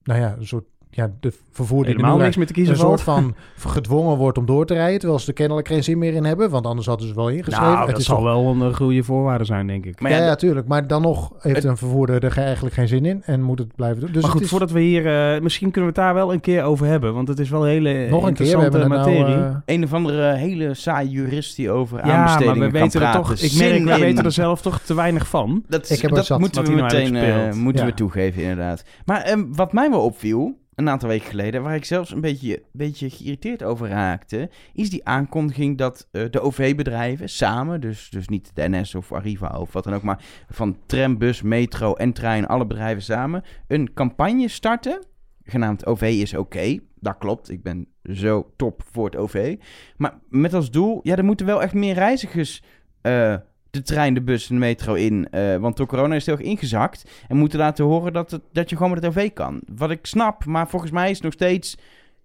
nou 0.03 0.21
ja, 0.21 0.37
een 0.39 0.47
soort, 0.47 0.65
ja, 0.94 1.11
de 1.20 1.33
vervoer 1.50 1.85
die 1.85 1.92
er 1.94 2.00
Helemaal 2.00 2.18
niks 2.18 2.37
meer 2.37 2.46
te 2.46 2.52
kiezen 2.52 2.74
een 2.74 2.81
soort 2.81 3.00
van 3.00 3.35
gedwongen 3.59 4.16
wordt 4.16 4.38
om 4.38 4.46
door 4.46 4.66
te 4.66 4.74
rijden. 4.74 4.98
Terwijl 4.98 5.18
ze 5.20 5.26
er 5.28 5.33
kennelijk 5.33 5.68
geen 5.68 5.85
zin 5.85 5.98
meer 5.98 6.12
in 6.14 6.24
hebben. 6.24 6.50
Want 6.50 6.66
anders 6.66 6.87
hadden 6.87 7.09
ze 7.09 7.14
wel 7.14 7.28
ingeschreven. 7.28 7.62
Nou, 7.64 7.78
het 7.78 7.88
dat 7.90 7.98
is 7.98 8.05
zal 8.05 8.16
toch- 8.16 8.24
wel 8.24 8.46
een 8.66 8.74
goede 8.74 9.02
voorwaarde 9.02 9.44
zijn, 9.44 9.66
denk 9.66 9.85
ik. 9.85 10.00
Maar 10.00 10.11
ja, 10.11 10.16
ja, 10.16 10.24
ja, 10.24 10.35
tuurlijk. 10.35 10.66
Maar 10.66 10.87
dan 10.87 11.02
nog 11.02 11.33
heeft 11.38 11.57
Het- 11.57 11.64
een 11.64 11.76
vervoerder 11.76 12.24
er 12.24 12.31
ge- 12.33 12.40
eigenlijk 12.40 12.74
geen 12.74 12.88
zin 12.88 13.05
in. 13.05 13.22
En 13.24 13.42
moet 13.42 13.59
het 13.59 13.74
blijven 13.76 14.00
doen. 14.00 14.12
Dus 14.12 14.22
maar 14.22 14.31
goed, 14.31 14.40
is 14.40 14.48
voordat 14.48 14.70
we 14.70 14.81
hier... 14.81 15.35
eh, 15.35 15.40
misschien 15.40 15.70
kunnen 15.70 15.92
we 15.92 16.00
het 16.00 16.07
daar 16.07 16.14
wel 16.14 16.33
een 16.33 16.40
keer 16.40 16.62
over 16.62 16.87
hebben. 16.87 17.14
Want 17.14 17.28
het 17.28 17.38
is 17.38 17.50
wel 17.50 17.62
een 17.62 17.68
hele 17.70 17.88
nog 18.09 18.26
een 18.26 18.35
keer. 18.35 18.46
We 18.46 18.52
interessante 18.52 18.78
hebben 18.78 18.81
het 18.81 19.07
nou, 19.07 19.18
materie. 19.20 19.44
eh, 19.44 19.74
Een 19.74 19.85
of 19.85 19.92
andere 19.92 20.33
hele 20.35 20.74
saaie 20.74 21.09
jurist 21.09 21.57
die 21.57 21.70
over 21.70 22.07
ja, 22.07 22.24
maar 22.24 22.38
we 22.38 22.44
kan 22.44 22.70
weten 22.70 23.02
er 23.02 23.12
toch... 23.12 23.33
Ik 23.33 23.55
merk, 23.59 23.85
we 23.85 24.05
weten 24.05 24.24
er 24.24 24.33
zelf 24.33 24.62
toch 24.62 24.81
te 24.81 24.94
weinig 24.94 25.26
van. 25.28 25.64
Dat, 25.68 25.90
Ik 25.90 26.00
heb 26.00 26.11
dat 26.14 26.26
zat 26.26 26.38
moeten 26.38 26.61
wat 26.62 26.70
we 26.70 26.76
nou 26.78 26.87
meteen 27.07 27.16
eh, 27.16 27.52
moeten 27.55 27.87
we 27.87 27.94
toegeven, 27.94 28.42
inderdaad. 28.42 28.85
Maar 29.05 29.20
ehm, 29.22 29.44
wat 29.52 29.72
mij 29.72 29.90
wel 29.90 30.00
opviel, 30.05 30.61
een 30.75 30.89
aantal 30.89 31.09
weken 31.09 31.29
geleden, 31.29 31.63
waar 31.63 31.75
ik 31.75 31.85
zelfs 31.85 32.13
een 32.13 32.21
beetje, 32.21 32.63
beetje 32.73 33.11
geïrriteerd 33.11 33.63
over 33.63 33.89
raakte, 33.89 34.51
is 34.73 34.91
die 34.91 35.05
aankondiging 35.05 35.79
dat 35.79 36.09
eh, 36.11 36.25
de 36.31 36.41
OV-bedrijven 36.41 37.29
samen, 37.29 37.81
dus, 37.81 38.11
dus 38.11 38.29
niet 38.29 38.51
de 38.55 38.69
NS 38.69 38.95
of 38.95 39.13
Arriva 39.13 39.59
of 39.59 39.73
wat 39.73 39.85
dan 39.85 39.95
ook, 39.95 40.03
maar 40.03 40.25
van 40.51 40.77
tram, 40.87 41.19
bus, 41.19 41.43
metro 41.43 41.95
en 41.95 42.13
trein, 42.13 42.47
alle 42.47 42.67
bedrijven 42.67 43.03
samen, 43.03 43.43
een 43.69 43.93
campagne 43.93 44.49
starten, 44.49 45.05
genaamd 45.45 45.87
OV 45.87 46.03
is 46.03 46.35
oké. 46.35 46.79
Dat 47.01 47.19
klopt, 47.19 47.51
ik 47.51 47.63
ben 47.63 47.89
zo 48.03 48.53
top 48.57 48.83
voor 48.91 49.05
het 49.05 49.17
OV. 49.17 49.57
Maar 49.97 50.19
met 50.29 50.55
als 50.55 50.71
doel, 50.71 51.01
ja, 51.03 51.17
er 51.17 51.25
moeten 51.25 51.47
wel 51.47 51.63
echt 51.63 51.75
meer 51.75 51.95
reizigers 51.95 52.63
eh, 53.01 53.37
de 53.73 53.83
trein, 53.83 54.15
de 54.15 54.21
bus 54.21 54.49
en 54.49 54.55
de 54.55 54.61
metro 54.61 54.95
in. 54.95 55.29
eh, 55.31 55.57
want 55.57 55.77
door 55.77 55.87
corona 55.87 56.15
is 56.15 56.27
het 56.27 56.37
heel 56.37 56.47
erg 56.47 56.55
ingezakt. 56.55 57.11
En 57.29 57.37
moeten 57.37 57.59
laten 57.59 57.85
horen 57.85 58.13
dat, 58.13 58.31
het, 58.31 58.43
dat 58.53 58.71
je 58.71 58.77
gewoon 58.77 58.93
met 58.93 59.03
het 59.03 59.17
OV 59.17 59.33
kan. 59.33 59.61
Wat 59.75 59.91
ik 59.91 60.07
snap, 60.07 60.45
maar 60.45 60.69
volgens 60.69 60.91
mij 60.91 61.11
is 61.11 61.21
nog 61.21 61.33
steeds 61.33 61.79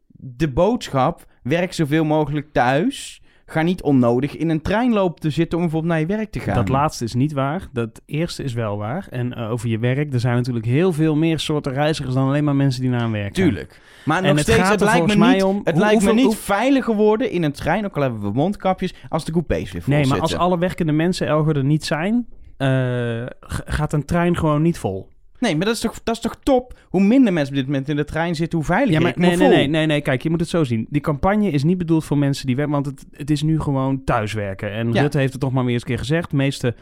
de 0.08 0.48
boodschap... 0.48 1.26
werk 1.44 1.74
zoveel 1.74 2.06
mogelijk 2.06 2.52
thuis. 2.52 3.22
Ga 3.50 3.62
niet 3.62 3.82
onnodig 3.82 4.38
in 4.38 4.50
een 4.50 4.62
trein 4.62 4.94
lopen 4.94 5.22
te 5.22 5.30
zitten 5.30 5.58
om 5.58 5.64
bijvoorbeeld 5.64 5.94
naar 5.94 6.02
je 6.02 6.16
werk 6.18 6.32
te 6.32 6.40
gaan. 6.40 6.56
Dat 6.56 6.70
laatste 6.70 7.04
is 7.04 7.14
niet 7.14 7.34
waar. 7.34 7.68
Dat 7.74 8.02
eerste 8.06 8.44
is 8.44 8.54
wel 8.54 8.78
waar. 8.78 9.08
En 9.10 9.34
eh, 9.34 9.52
over 9.52 9.70
je 9.70 9.80
werk, 9.80 10.14
er 10.14 10.20
zijn 10.20 10.36
natuurlijk 10.36 10.66
heel 10.66 10.94
veel 10.94 11.16
meer 11.16 11.40
soorten 11.40 11.74
reizigers 11.74 12.14
dan 12.16 12.28
alleen 12.28 12.44
maar 12.44 12.56
mensen 12.56 12.82
die 12.82 12.90
naar 12.90 13.02
een 13.02 13.12
werk 13.12 13.24
gaan. 13.38 13.46
Tuurlijk. 13.46 13.82
Maar 14.06 14.22
nog 14.22 14.32
het 14.32 14.40
steeds, 14.40 14.70
het 14.70 14.82
lijkt 14.82 15.18
me 15.18 15.28
niet, 15.34 15.44
om 15.44 15.62
het 15.64 15.76
hoe- 15.76 15.84
lijkt 15.86 16.04
me 16.04 16.14
niet 16.14 16.26
hoe- 16.26 16.36
veiliger 16.36 16.96
worden 16.96 17.32
in 17.32 17.44
een 17.44 17.52
trein... 17.52 17.86
ook 17.86 17.96
al 17.96 18.02
hebben 18.02 18.22
we 18.22 18.32
mondkapjes, 18.32 18.94
als 19.10 19.26
de 19.26 19.32
coupés 19.32 19.72
weer 19.72 19.82
vol 19.82 19.94
Nee, 19.94 20.06
maar 20.08 20.18
zitten. 20.18 20.38
als 20.38 20.46
alle 20.46 20.58
werkende 20.58 20.92
mensen 20.92 21.28
Elger 21.28 21.58
er 21.58 21.64
niet 21.64 21.86
zijn, 21.86 22.28
eh, 22.58 23.24
gaat 23.66 23.94
een 23.94 24.06
trein 24.06 24.38
gewoon 24.38 24.62
niet 24.62 24.78
vol. 24.78 25.10
Nee, 25.40 25.56
maar 25.56 25.66
dat 25.66 25.76
is, 25.76 25.82
toch, 25.82 26.04
dat 26.04 26.16
is 26.16 26.22
toch 26.22 26.36
top? 26.44 26.80
Hoe 26.90 27.04
minder 27.04 27.34
mensen 27.34 27.54
op 27.54 27.60
dit 27.60 27.70
moment 27.70 27.90
in 27.90 27.96
de 27.96 28.04
trein 28.04 28.36
zitten, 28.36 28.58
hoe 28.58 28.68
veiliger 28.68 28.94
Ja, 28.94 29.00
maar 29.00 29.10
ik 29.10 29.18
nee, 29.18 29.36
nee, 29.36 29.48
nee, 29.48 29.68
nee, 29.68 29.86
nee, 29.86 30.02
kijk, 30.02 30.24
je 30.24 30.30
moet 30.30 30.40
het 30.40 30.50
zo 30.50 30.64
zien. 30.64 30.88
Die 30.90 31.02
campagne 31.02 31.50
is 31.50 31.64
niet 31.64 31.78
bedoeld 31.78 32.06
voor 32.06 32.18
mensen 32.18 32.46
die 32.46 32.56
werken, 32.56 32.74
want 32.74 32.86
het, 32.86 33.06
het 33.12 33.30
is 33.30 33.42
nu 33.42 33.60
gewoon 33.60 34.04
thuiswerken. 34.04 34.72
En 34.72 34.94
Ja. 34.94 35.02
Rutte 35.02 35.18
heeft 35.18 35.32
het 35.32 35.42
toch 35.42 35.52
maar 35.52 35.64
weer 35.64 35.74
eens 35.74 35.82
een 35.82 35.88
keer 35.88 35.98
gezegd. 35.98 36.32
meeste, 36.32 36.76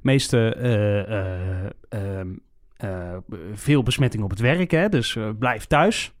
meeste 0.00 0.54
eh, 0.54 1.00
eh, 1.00 1.70
ehm, 1.88 2.28
eh, 2.76 3.16
veel 3.52 3.82
besmetting 3.82 4.22
op 4.22 4.30
het 4.30 4.40
werk, 4.40 4.70
hè, 4.70 4.88
dus 4.88 5.18
blijf 5.38 5.64
thuis. 5.64 6.12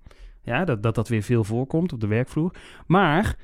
Ja, 0.42 0.64
dat, 0.64 0.82
dat 0.82 0.94
dat 0.94 1.08
weer 1.08 1.22
veel 1.22 1.44
voorkomt 1.44 1.92
op 1.92 2.00
de 2.00 2.06
werkvloer. 2.06 2.54
Maar 2.86 3.36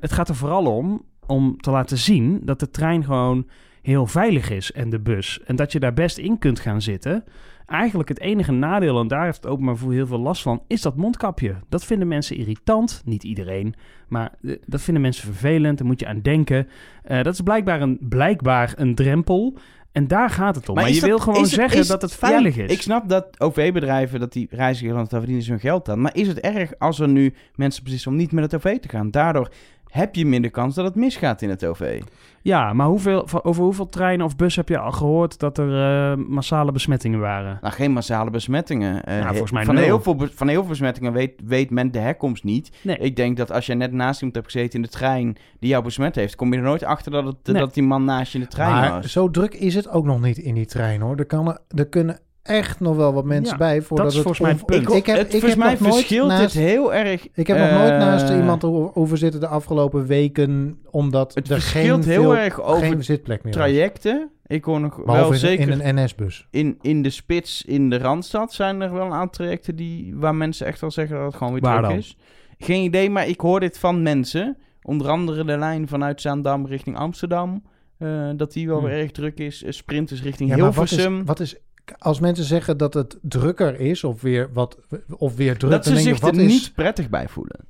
het 0.00 0.12
gaat 0.12 0.28
er 0.28 0.34
vooral 0.34 0.66
om 0.66 1.04
om 1.26 1.60
te 1.60 1.70
laten 1.70 1.98
zien 1.98 2.40
dat 2.44 2.60
de 2.60 2.70
trein 2.70 3.04
gewoon 3.04 3.48
heel 3.82 4.06
veilig 4.06 4.50
is 4.50 4.72
en 4.72 4.90
de 4.90 5.00
bus. 5.00 5.40
En 5.44 5.56
dat 5.56 5.72
je 5.72 5.80
daar 5.80 5.94
best 5.94 6.18
in 6.18 6.38
kunt 6.38 6.60
gaan 6.60 6.82
zitten. 6.82 7.24
Eigenlijk 7.72 8.08
het 8.08 8.20
enige 8.20 8.52
nadeel, 8.52 9.00
en 9.00 9.08
daar 9.08 9.24
heeft 9.24 9.36
het 9.36 9.46
openbaar 9.46 9.76
vervoer 9.76 9.94
heel 9.94 10.06
veel 10.06 10.18
last 10.20 10.42
van, 10.42 10.62
is 10.66 10.82
dat 10.82 10.96
mondkapje. 10.96 11.54
Dat 11.68 11.84
vinden 11.84 12.08
mensen 12.08 12.36
irritant. 12.36 13.02
Niet 13.04 13.24
iedereen, 13.24 13.74
maar 14.08 14.32
eh, 14.42 14.56
dat 14.66 14.80
vinden 14.80 15.02
mensen 15.02 15.24
vervelend. 15.24 15.78
Daar 15.78 15.86
moet 15.86 16.00
je 16.00 16.06
aan 16.06 16.20
denken. 16.20 16.68
Eh, 17.02 17.22
dat 17.22 17.32
is 17.32 17.40
blijkbaar 17.40 17.80
een, 17.80 17.98
blijkbaar 18.00 18.72
een 18.76 18.94
drempel. 18.94 19.56
En 19.92 20.08
daar 20.08 20.30
gaat 20.30 20.54
het 20.54 20.68
om. 20.68 20.74
Maar, 20.74 20.88
je 20.88 21.00
dat- 21.00 21.08
wil 21.08 21.18
gewoon 21.18 21.40
het- 21.40 21.50
zeggen 21.50 21.78
is- 21.78 21.86
dat 21.86 22.02
het 22.02 22.14
veilig 22.14 22.56
ja, 22.56 22.62
is. 22.64 22.72
Ik 22.72 22.82
snap 22.82 23.08
dat 23.08 23.40
OV-bedrijven, 23.40 24.20
dat 24.20 24.32
die 24.32 24.46
reizigers, 24.50 25.08
daar 25.08 25.18
verdienen 25.20 25.42
ze 25.44 25.50
hun 25.50 25.60
geld 25.60 25.88
aan. 25.88 26.00
Maar 26.00 26.14
is 26.16 26.28
het 26.28 26.40
erg 26.40 26.78
als 26.78 26.98
er 27.00 27.08
nu 27.08 27.34
mensen 27.54 27.82
precies 27.82 28.06
om 28.06 28.16
niet 28.16 28.32
met 28.32 28.52
het 28.52 28.54
OV 28.54 28.78
te 28.78 28.88
gaan? 28.88 29.10
Daardoor 29.10 29.48
heb 29.92 30.14
je 30.14 30.26
minder 30.26 30.50
kans 30.50 30.74
dat 30.74 30.84
het 30.84 30.94
misgaat 30.94 31.42
in 31.42 31.48
het 31.48 31.64
OV. 31.66 32.00
Ja, 32.42 32.72
maar 32.72 32.86
hoeveel, 32.86 33.26
over 33.42 33.62
hoeveel 33.62 33.88
treinen 33.88 34.26
of 34.26 34.36
bussen 34.36 34.60
heb 34.66 34.70
je 34.76 34.78
al 34.78 34.92
gehoord 34.92 35.38
dat 35.38 35.58
er 35.58 36.10
eh, 36.12 36.16
massale 36.26 36.72
besmettingen 36.72 37.20
waren? 37.20 37.58
Nou, 37.60 37.74
geen 37.74 37.92
massale 37.92 38.30
besmettingen. 38.30 39.04
Eh, 39.04 39.18
Ja, 39.18 39.28
volgens 39.30 39.50
mij 39.52 39.64
van, 39.64 39.74
nul. 39.74 39.84
heel 39.84 40.00
veel, 40.02 40.16
van 40.34 40.48
heel 40.48 40.60
veel 40.60 40.68
besmettingen 40.68 41.12
weet, 41.12 41.32
weet 41.44 41.70
men 41.70 41.90
de 41.90 41.98
herkomst 41.98 42.44
niet. 42.44 42.70
Nee. 42.82 42.96
Ik 42.98 43.16
denk 43.16 43.36
dat 43.36 43.52
als 43.52 43.66
je 43.66 43.74
net 43.74 43.92
naast 43.92 44.16
iemand 44.20 44.34
hebt 44.36 44.50
gezeten 44.52 44.74
in 44.76 44.82
de 44.82 44.88
trein 44.88 45.36
die 45.60 45.70
jou 45.70 45.84
besmet 45.84 46.14
heeft, 46.14 46.34
kom 46.36 46.52
je 46.52 46.58
er 46.58 46.64
nooit 46.64 46.84
achter 46.84 47.12
dat, 47.12 47.24
het, 47.24 47.36
Nee. 47.46 47.60
dat 47.62 47.74
die 47.74 47.82
man 47.82 48.04
naast 48.04 48.32
je 48.32 48.38
in 48.38 48.44
de 48.44 48.50
trein 48.50 48.72
maar 48.72 48.90
was. 49.02 49.12
zo 49.12 49.30
druk 49.30 49.54
is 49.54 49.74
het 49.74 49.88
ook 49.90 50.04
nog 50.04 50.20
niet 50.20 50.38
in 50.38 50.54
die 50.54 50.66
trein 50.66 51.00
hoor. 51.00 51.16
Er, 51.16 51.26
kan, 51.26 51.58
er 51.76 51.86
kunnen 51.88 52.18
echt 52.42 52.80
nog 52.80 52.96
wel 52.96 53.12
wat 53.12 53.24
mensen 53.24 53.52
Ja, 53.52 53.64
bij 53.64 53.82
voordat 53.82 54.06
is 54.06 54.14
het 54.14 54.22
volgens 54.22 54.42
mij 54.46 54.52
het 54.56 54.66
punt. 54.66 54.82
Ik, 54.88 54.94
ik 54.94 55.06
heb, 55.06 55.16
het, 55.18 55.34
ik 55.34 55.42
heb 55.42 55.56
mij 55.56 55.70
nog 55.70 55.80
nooit 55.80 55.94
verschilt 55.94 56.28
naast, 56.28 56.42
het 56.42 56.52
heel 56.52 56.94
erg. 56.94 57.28
Ik 57.34 57.46
heb 57.46 57.58
nog 57.58 57.70
nooit 57.70 57.98
naast 57.98 58.28
eh, 58.30 58.36
iemand 58.36 58.62
ho- 58.62 58.90
hoeven 58.94 59.18
zitten 59.18 59.40
de 59.40 59.46
afgelopen 59.46 60.06
weken, 60.06 60.78
omdat 60.90 61.34
Het 61.34 61.48
er 61.50 61.60
verschilt 61.60 62.04
geen, 62.04 62.12
heel 62.12 62.22
veel, 62.22 62.36
erg 62.36 62.62
over 62.62 62.86
geen 62.86 63.04
zitplek 63.04 63.42
meer 63.44 63.52
was. 63.54 63.62
trajecten. 63.62 64.30
Ik 64.46 64.64
hoor 64.64 64.80
nog 64.80 64.96
wel 64.96 65.32
in, 65.32 65.38
zeker 65.38 65.68
in 65.68 65.80
een 65.80 66.04
NS-bus. 66.04 66.46
in, 66.50 66.78
in 66.80 67.02
de 67.02 67.10
spits 67.10 67.64
in 67.64 67.90
de 67.90 67.98
Randstad 67.98 68.52
zijn 68.52 68.80
er 68.80 68.92
wel 68.92 69.06
een 69.06 69.12
aantal 69.12 69.30
trajecten 69.44 69.76
die, 69.76 70.14
waar 70.16 70.34
mensen 70.34 70.66
echt 70.66 70.80
wel 70.80 70.90
zeggen 70.90 71.16
dat 71.16 71.26
het 71.26 71.34
gewoon 71.36 71.52
weer 71.52 71.62
Waar 71.62 71.76
druk 71.76 71.88
dan? 71.88 71.98
is. 71.98 72.16
Geen 72.58 72.82
idee, 72.84 73.10
maar 73.10 73.28
ik 73.28 73.40
hoor 73.40 73.60
dit 73.60 73.78
van 73.78 74.02
mensen 74.02 74.56
Onder 74.84 75.08
andere 75.08 75.44
de 75.44 75.58
lijn 75.58 75.88
vanuit 75.88 76.20
Zaandam 76.20 76.66
richting 76.66 76.96
Amsterdam. 76.96 77.62
eh, 77.98 78.28
dat 78.36 78.52
die 78.52 78.66
wel 78.68 78.78
Hmm. 78.78 78.86
weer 78.88 78.98
erg 78.98 79.10
druk 79.10 79.38
is. 79.38 79.62
Eh, 79.62 79.72
sprinters 79.72 80.22
richting 80.22 80.50
Ja, 80.50 80.56
maar 80.56 80.72
wat 80.72 80.84
is, 80.84 80.90
Hilversum. 80.90 81.24
wat 81.24 81.40
is, 81.40 81.56
als 81.98 82.20
mensen 82.20 82.44
zeggen 82.44 82.76
dat 82.76 82.94
het 82.94 83.18
drukker 83.22 83.80
is 83.80 84.04
of 84.04 84.20
weer, 84.22 84.50
wat, 84.52 84.78
of 85.18 85.36
weer 85.36 85.58
druk, 85.58 85.70
dat 85.70 85.84
ze 85.84 85.92
je, 85.92 85.98
zich 86.00 86.20
er 86.20 86.28
is, 86.40 86.52
niet 86.52 86.72
prettig 86.74 87.08
bij 87.10 87.28
voelen. 87.28 87.60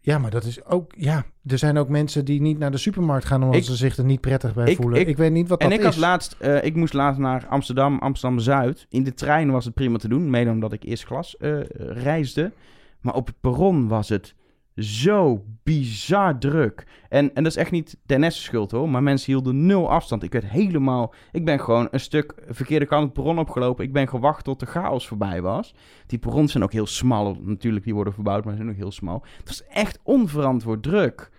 Ja, 0.00 0.18
maar 0.18 0.30
dat 0.30 0.44
is 0.44 0.64
ook, 0.64 0.92
ja, 0.96 1.24
er 1.46 1.58
zijn 1.58 1.78
ook 1.78 1.88
mensen 1.88 2.24
die 2.24 2.40
niet 2.40 2.58
naar 2.58 2.70
de 2.70 2.76
supermarkt 2.76 3.24
gaan 3.26 3.42
omdat 3.42 3.56
Ik- 3.60 3.64
ze 3.66 3.76
zich 3.76 3.96
er 3.96 4.04
niet 4.04 4.20
prettig 4.20 4.54
bij 4.54 4.70
ik- 4.70 4.76
voelen. 4.76 5.00
ik- 5.00 5.08
Ik, 5.08 5.16
weet 5.16 5.32
niet 5.32 5.48
wat 5.48 5.60
En 5.60 5.68
dat 5.68 5.78
ik 5.78 5.84
is. 5.84 5.90
had 5.90 5.96
laatst, 5.96 6.36
eh, 6.38 6.64
ik 6.64 6.74
moest 6.74 6.92
laatst 6.92 7.20
naar 7.20 7.46
Amsterdam, 7.46 7.98
Amsterdam-Zuid. 7.98 8.86
In 8.88 9.04
de 9.04 9.14
trein 9.14 9.50
was 9.50 9.64
het 9.64 9.74
prima 9.74 9.98
te 9.98 10.08
doen, 10.08 10.30
mede 10.30 10.50
omdat 10.50 10.72
ik 10.72 10.82
eerst 10.82 11.04
klas 11.04 11.36
eh, 11.36 11.60
reisde. 11.78 12.52
Maar 13.00 13.14
op 13.14 13.26
het 13.26 13.40
perron 13.40 13.88
was 13.88 14.08
het 14.08 14.34
zo 14.78 15.44
bizar 15.62 16.38
druk. 16.38 16.86
En, 17.08 17.34
en 17.34 17.42
dat 17.42 17.52
is 17.52 17.58
echt 17.58 17.70
niet 17.70 17.96
Dennis' 18.06 18.42
schuld 18.42 18.70
hoor, 18.70 18.88
maar 18.88 19.02
mensen 19.02 19.32
hielden 19.32 19.66
nul 19.66 19.90
afstand. 19.90 20.22
Ik 20.22 20.32
werd 20.32 20.44
helemaal, 20.46 21.14
ik 21.32 21.44
ben 21.44 21.60
gewoon 21.60 21.88
een 21.90 22.00
stuk 22.00 22.34
verkeerde 22.48 22.86
kant 22.86 23.04
het 23.04 23.12
perron 23.12 23.38
opgelopen. 23.38 23.84
Ik 23.84 23.92
ben 23.92 24.08
gewacht 24.08 24.44
tot 24.44 24.60
de 24.60 24.66
chaos 24.66 25.08
voorbij 25.08 25.42
was. 25.42 25.74
Die 26.06 26.18
perrons 26.18 26.52
zijn 26.52 26.64
ook 26.64 26.72
heel 26.72 26.86
smal, 26.86 27.36
natuurlijk 27.40 27.84
die 27.84 27.94
worden 27.94 28.12
verbouwd, 28.12 28.44
maar 28.44 28.52
ze 28.52 28.58
zijn 28.58 28.70
ook 28.72 28.78
heel 28.80 28.92
smal. 28.92 29.22
Het 29.38 29.48
was 29.48 29.64
echt 29.66 29.98
onverantwoord 30.02 30.82
druk. 30.82 31.30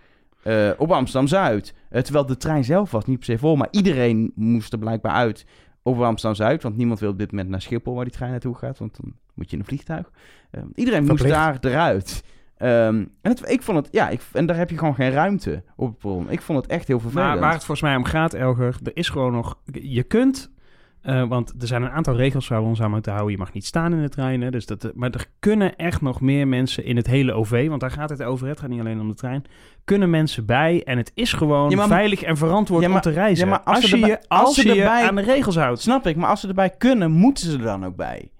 eh, 0.42 0.70
op 0.78 0.90
Amsterdam-Zuid. 0.92 1.74
Eh, 1.90 2.02
terwijl 2.02 2.26
de 2.26 2.36
trein 2.36 2.64
zelf 2.64 2.90
was 2.90 3.04
niet 3.04 3.16
per 3.16 3.26
se 3.26 3.38
vol, 3.38 3.56
maar 3.56 3.68
iedereen 3.70 4.32
moest 4.34 4.72
er 4.72 4.78
blijkbaar 4.78 5.12
uit 5.12 5.46
over 5.82 6.04
Amsterdam-Zuid. 6.04 6.62
Want 6.62 6.76
niemand 6.76 7.00
wil 7.00 7.10
op 7.10 7.18
dit 7.18 7.30
moment 7.30 7.48
naar 7.50 7.62
Schiphol, 7.62 7.94
waar 7.94 8.04
die 8.04 8.12
trein 8.14 8.30
naartoe 8.30 8.54
gaat. 8.54 8.78
Want 8.78 8.96
dan 9.00 9.14
moet 9.34 9.46
je 9.50 9.52
in 9.52 9.58
een 9.58 9.68
vliegtuig. 9.68 10.10
Eh, 10.50 10.62
iedereen 10.74 11.04
moest 11.04 11.28
daar 11.28 11.58
eruit. 11.60 12.24
Ehm, 12.60 12.94
en 13.22 13.30
het, 13.30 13.50
ik 13.50 13.62
vond 13.62 13.76
het, 13.78 13.88
ja, 13.90 14.08
ik, 14.08 14.20
en 14.32 14.46
daar 14.46 14.56
heb 14.56 14.70
je 14.70 14.78
gewoon 14.78 14.94
geen 14.94 15.10
ruimte 15.10 15.62
op 15.76 16.02
het. 16.02 16.30
Ik 16.30 16.42
vond 16.42 16.62
het 16.62 16.70
echt 16.70 16.88
heel 16.88 17.00
vervelend. 17.00 17.28
Maar 17.28 17.38
waar 17.38 17.52
het 17.52 17.64
volgens 17.64 17.80
mij 17.88 17.96
om 17.96 18.04
gaat, 18.04 18.34
Elger, 18.34 18.76
er 18.82 18.90
is 18.94 19.08
gewoon 19.08 19.32
nog... 19.32 19.58
Je 19.72 20.02
kunt, 20.02 20.50
eh, 21.02 21.28
want 21.28 21.54
er 21.60 21.66
zijn 21.66 21.82
een 21.82 21.90
aantal 21.90 22.16
regels 22.16 22.48
waar 22.48 22.60
we 22.62 22.68
ons 22.68 22.82
aan 22.82 22.90
moeten 22.90 23.12
houden. 23.12 23.32
Je 23.32 23.38
mag 23.38 23.52
niet 23.52 23.66
staan 23.66 23.92
in 23.92 24.02
de 24.02 24.08
treinen. 24.08 24.52
Dus 24.52 24.66
dat, 24.66 24.90
maar 24.94 25.10
er 25.10 25.26
kunnen 25.38 25.76
echt 25.76 26.00
nog 26.00 26.20
meer 26.20 26.48
mensen 26.48 26.84
in 26.84 26.96
het 26.96 27.06
hele 27.06 27.32
OV, 27.32 27.68
want 27.68 27.80
daar 27.80 27.90
gaat 27.90 28.10
het 28.10 28.22
over. 28.22 28.48
Het 28.48 28.60
gaat 28.60 28.68
niet 28.68 28.80
alleen 28.80 29.00
om 29.00 29.08
de 29.08 29.14
trein. 29.14 29.44
Kunnen 29.84 30.10
mensen 30.10 30.46
bij 30.46 30.82
en 30.84 30.96
het 30.96 31.10
is 31.14 31.32
gewoon 31.32 31.70
Ja, 31.70 31.76
maar- 31.76 31.86
veilig 31.86 32.22
en 32.22 32.36
verantwoord 32.36 32.82
Ja, 32.82 32.88
maar- 32.88 32.96
om 32.96 33.02
te 33.02 33.10
reizen. 33.18 33.44
ja, 33.44 33.50
maar 33.50 33.60
als 33.60 33.90
je, 33.90 33.96
erbij- 33.96 34.20
als 34.28 34.56
je 34.56 34.62
je 34.74 34.80
erbij- 34.82 35.08
aan 35.08 35.14
de 35.14 35.22
regels 35.22 35.56
houdt. 35.56 35.80
Snap 35.80 36.06
ik, 36.06 36.16
maar 36.16 36.28
als 36.28 36.40
ze 36.40 36.48
erbij 36.48 36.70
kunnen, 36.70 37.10
moeten 37.10 37.44
ze 37.50 37.56
er 37.58 37.64
dan 37.64 37.84
ook 37.86 37.96
bij. 37.96 38.30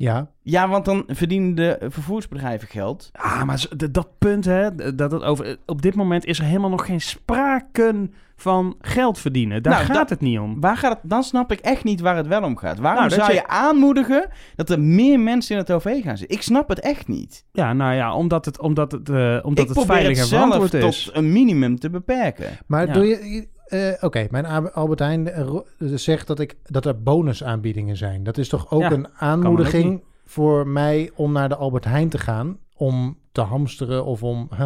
Ja, 0.00 0.30
Ja, 0.42 0.68
want 0.68 0.84
dan 0.84 1.04
verdienen 1.06 1.54
de 1.54 1.76
vervoersbedrijven 1.88 2.68
geld. 2.68 3.10
Ah, 3.12 3.42
maar 3.42 3.66
dat 3.90 4.08
punt, 4.18 4.44
hè, 4.44 4.94
dat 4.94 5.12
het 5.12 5.22
over, 5.22 5.56
op 5.66 5.82
dit 5.82 5.94
moment 5.94 6.24
is 6.24 6.38
er 6.38 6.44
helemaal 6.44 6.70
nog 6.70 6.86
geen 6.86 7.00
sprake 7.00 8.08
van 8.36 8.76
geld 8.80 9.18
verdienen. 9.18 9.62
Daar 9.62 9.72
Nou, 9.72 9.84
gaat 9.84 10.10
het 10.10 10.20
niet 10.20 10.38
om. 10.38 10.60
Waar 10.60 10.76
gaat 10.76 10.92
het, 10.92 11.10
dan 11.10 11.22
snap 11.22 11.52
ik 11.52 11.60
echt 11.60 11.84
niet 11.84 12.00
waar 12.00 12.16
het 12.16 12.26
wel 12.26 12.42
om 12.42 12.56
gaat. 12.56 12.78
Waarom 12.78 13.00
Nou, 13.06 13.14
zou 13.14 13.28
je- 13.28 13.34
je 13.34 13.46
aanmoedigen 13.48 14.28
dat 14.56 14.70
er 14.70 14.80
meer 14.80 15.20
mensen 15.20 15.54
in 15.56 15.60
het 15.60 15.72
OV 15.72 16.02
gaan 16.02 16.16
zitten? 16.16 16.36
Ik 16.36 16.42
snap 16.42 16.68
het 16.68 16.80
echt 16.80 17.08
niet. 17.08 17.44
Ja, 17.52 17.72
nou 17.72 17.94
ja, 17.94 18.14
omdat 18.14 18.44
het, 18.44 18.60
omdat 18.60 18.92
het, 18.92 19.08
eh, 19.08 19.38
omdat 19.42 19.68
ik 19.70 19.74
het 19.74 19.84
veilig 19.84 20.08
het 20.10 20.18
en 20.18 20.24
zelf 20.26 20.42
verantwoord 20.42 20.74
is. 20.84 21.04
tot 21.04 21.16
een 21.16 21.32
minimum 21.32 21.78
te 21.78 21.90
beperken. 21.90 22.50
maar 22.66 22.86
Ja. 22.86 22.92
doe 22.92 23.06
je... 23.06 23.48
eh, 23.68 24.04
Oké, 24.04 24.26
mijn 24.30 24.46
Albert 24.72 24.98
Heijn 24.98 25.28
eh, 25.28 25.40
eh, 25.40 25.56
zegt 25.78 26.26
dat, 26.26 26.40
ik, 26.40 26.56
dat 26.64 26.86
er 26.86 27.02
bonusaanbiedingen 27.02 27.96
zijn. 27.96 28.22
Dat 28.24 28.38
is 28.38 28.48
toch 28.48 28.70
ook 28.70 28.80
Ja, 28.80 28.90
een 28.90 29.06
ook 29.06 29.12
aanmoediging 29.16 30.02
voor 30.24 30.66
mij 30.66 31.10
om 31.14 31.32
naar 31.32 31.48
de 31.48 31.56
Albert 31.56 31.84
Heijn 31.84 32.08
te 32.08 32.18
gaan... 32.18 32.58
om 32.74 33.18
te 33.32 33.40
hamsteren 33.40 34.04
of 34.04 34.22
om... 34.22 34.48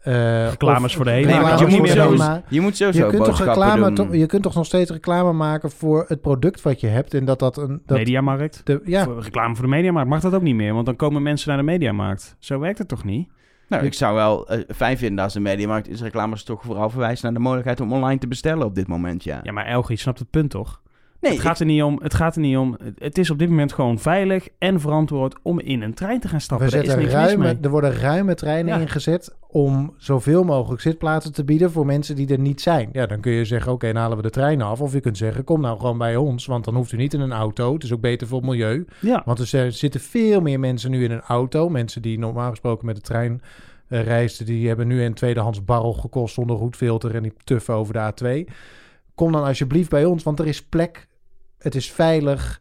eh, 0.00 0.48
Reclames 0.48 0.90
of- 0.90 0.96
voor 0.96 1.04
de 1.04 1.10
HEMA. 1.10 1.56
Nee, 1.56 1.68
je 1.70 1.78
moet, 1.78 1.92
HEMA. 1.92 2.42
je 2.48 2.60
moet 2.60 2.76
sowieso 2.76 3.04
Je 3.04 3.10
kunt, 3.10 3.24
toch 3.24 3.44
reclame, 3.44 4.18
je 4.18 4.26
kunt 4.26 4.42
toch 4.42 4.54
nog 4.54 4.66
steeds 4.66 4.90
reclame 4.90 5.32
maken 5.32 5.70
voor 5.70 6.04
het 6.08 6.20
product 6.20 6.62
wat 6.62 6.80
je 6.80 6.86
hebt. 6.86 7.14
En 7.14 7.24
dat 7.24 7.38
dat 7.38 7.56
een. 7.56 7.82
Dat 7.86 7.98
Mediamarkt. 7.98 8.60
de, 8.64 8.80
ja, 8.84 9.04
Voor 9.04 9.22
reclame 9.22 9.54
voor 9.54 9.64
de 9.64 9.70
Mediamarkt 9.70 10.08
mag 10.08 10.20
dat 10.20 10.34
ook 10.34 10.42
niet 10.42 10.54
meer, 10.54 10.74
want 10.74 10.86
dan 10.86 10.96
komen 10.96 11.22
mensen 11.22 11.48
naar 11.48 11.58
de 11.58 11.64
Mediamarkt. 11.64 12.36
Zo 12.38 12.58
werkt 12.58 12.78
het 12.78 12.88
toch 12.88 13.04
niet? 13.04 13.28
Nou, 13.68 13.84
ik 13.84 13.94
zou 13.94 14.14
wel 14.14 14.48
eh, 14.48 14.60
fijn 14.74 14.98
vinden 14.98 15.24
als 15.24 15.32
de 15.32 15.40
Mediamarkt 15.40 15.88
is 15.88 16.00
reclames 16.00 16.42
toch 16.42 16.62
vooral 16.62 16.90
verwijzen 16.90 17.24
naar 17.24 17.34
de 17.34 17.40
mogelijkheid 17.40 17.80
om 17.80 17.92
online 17.92 18.18
te 18.18 18.26
bestellen 18.26 18.66
op 18.66 18.74
dit 18.74 18.86
moment, 18.86 19.24
ja. 19.24 19.40
Ja, 19.42 19.52
maar 19.52 19.66
Elgie, 19.66 19.96
je 19.96 20.02
snapt 20.02 20.18
het 20.18 20.30
punt 20.30 20.50
toch? 20.50 20.80
Nee, 21.20 21.32
het, 21.32 21.40
gaat 21.40 21.58
er 21.60 21.66
niet 21.66 21.82
om, 21.82 21.98
het 22.02 22.14
gaat 22.14 22.34
er 22.34 22.40
niet 22.40 22.56
om. 22.56 22.76
Het- 22.98 23.18
is 23.18 23.30
op 23.30 23.38
dit 23.38 23.48
moment 23.48 23.72
gewoon 23.72 23.98
veilig 23.98 24.48
en 24.58 24.80
verantwoord 24.80 25.34
om 25.42 25.60
in 25.60 25.82
een 25.82 25.94
trein 25.94 26.20
te 26.20 26.28
gaan 26.28 26.40
stappen. 26.40 26.66
we 26.66 26.72
Daar 26.72 26.82
is 26.82 26.94
mis 27.36 27.36
mee. 27.36 27.58
er 27.62 27.70
worden 27.70 27.92
ruime 27.92 28.34
treinen 28.34 28.74
Ja. 28.74 28.80
ingezet 28.80 29.34
om 29.48 29.94
zoveel 29.96 30.44
mogelijk 30.44 30.80
zitplaatsen 30.82 31.32
te 31.32 31.44
bieden 31.44 31.70
voor 31.70 31.86
mensen 31.86 32.16
die 32.16 32.28
er 32.28 32.38
niet 32.38 32.60
zijn. 32.60 32.88
Ja, 32.92 33.06
dan 33.06 33.20
kun 33.20 33.32
je 33.32 33.44
zeggen, 33.44 33.72
oké, 33.72 33.86
dan 33.92 33.96
halen 34.02 34.16
we 34.16 34.22
de 34.22 34.30
trein 34.30 34.62
af. 34.62 34.80
Of 34.80 34.92
je 34.92 35.00
kunt 35.00 35.16
zeggen, 35.16 35.44
kom 35.44 35.60
nou 35.60 35.78
gewoon 35.78 35.98
bij 35.98 36.16
ons, 36.16 36.46
want 36.46 36.64
dan 36.64 36.74
hoeft 36.74 36.92
u 36.92 36.96
niet 36.96 37.14
in 37.14 37.20
een 37.20 37.32
auto. 37.32 37.72
Het 37.72 37.82
is 37.82 37.92
ook 37.92 38.00
beter 38.00 38.26
voor 38.26 38.38
het 38.40 38.48
milieu. 38.48 38.84
Ja. 39.00 39.22
Want 39.24 39.38
er 39.38 39.72
zitten 39.72 40.00
veel 40.00 40.40
meer 40.40 40.60
mensen 40.60 40.90
nu 40.90 41.04
in 41.04 41.10
een 41.10 41.20
auto. 41.20 41.68
Mensen 41.68 42.02
die 42.02 42.18
normaal 42.18 42.50
gesproken 42.50 42.86
met 42.86 42.96
de 42.96 43.02
trein 43.02 43.40
eh, 43.88 44.02
reisden, 44.04 44.46
die 44.46 44.68
hebben 44.68 44.86
nu 44.86 45.02
een 45.02 45.14
tweedehands 45.14 45.64
barrel 45.64 45.92
gekost 45.92 46.34
zonder 46.34 46.56
roetfilter 46.56 47.14
en 47.14 47.22
die 47.22 47.32
tuffen 47.44 47.74
over 47.74 47.92
de 47.94 48.12
A2. 48.46 48.52
Kom 49.16 49.32
dan 49.32 49.44
alsjeblieft 49.44 49.90
bij 49.90 50.04
ons, 50.04 50.22
want 50.22 50.38
er 50.38 50.46
is 50.46 50.62
plek. 50.66 51.08
Het 51.58 51.74
is 51.74 51.90
veilig. 51.92 52.60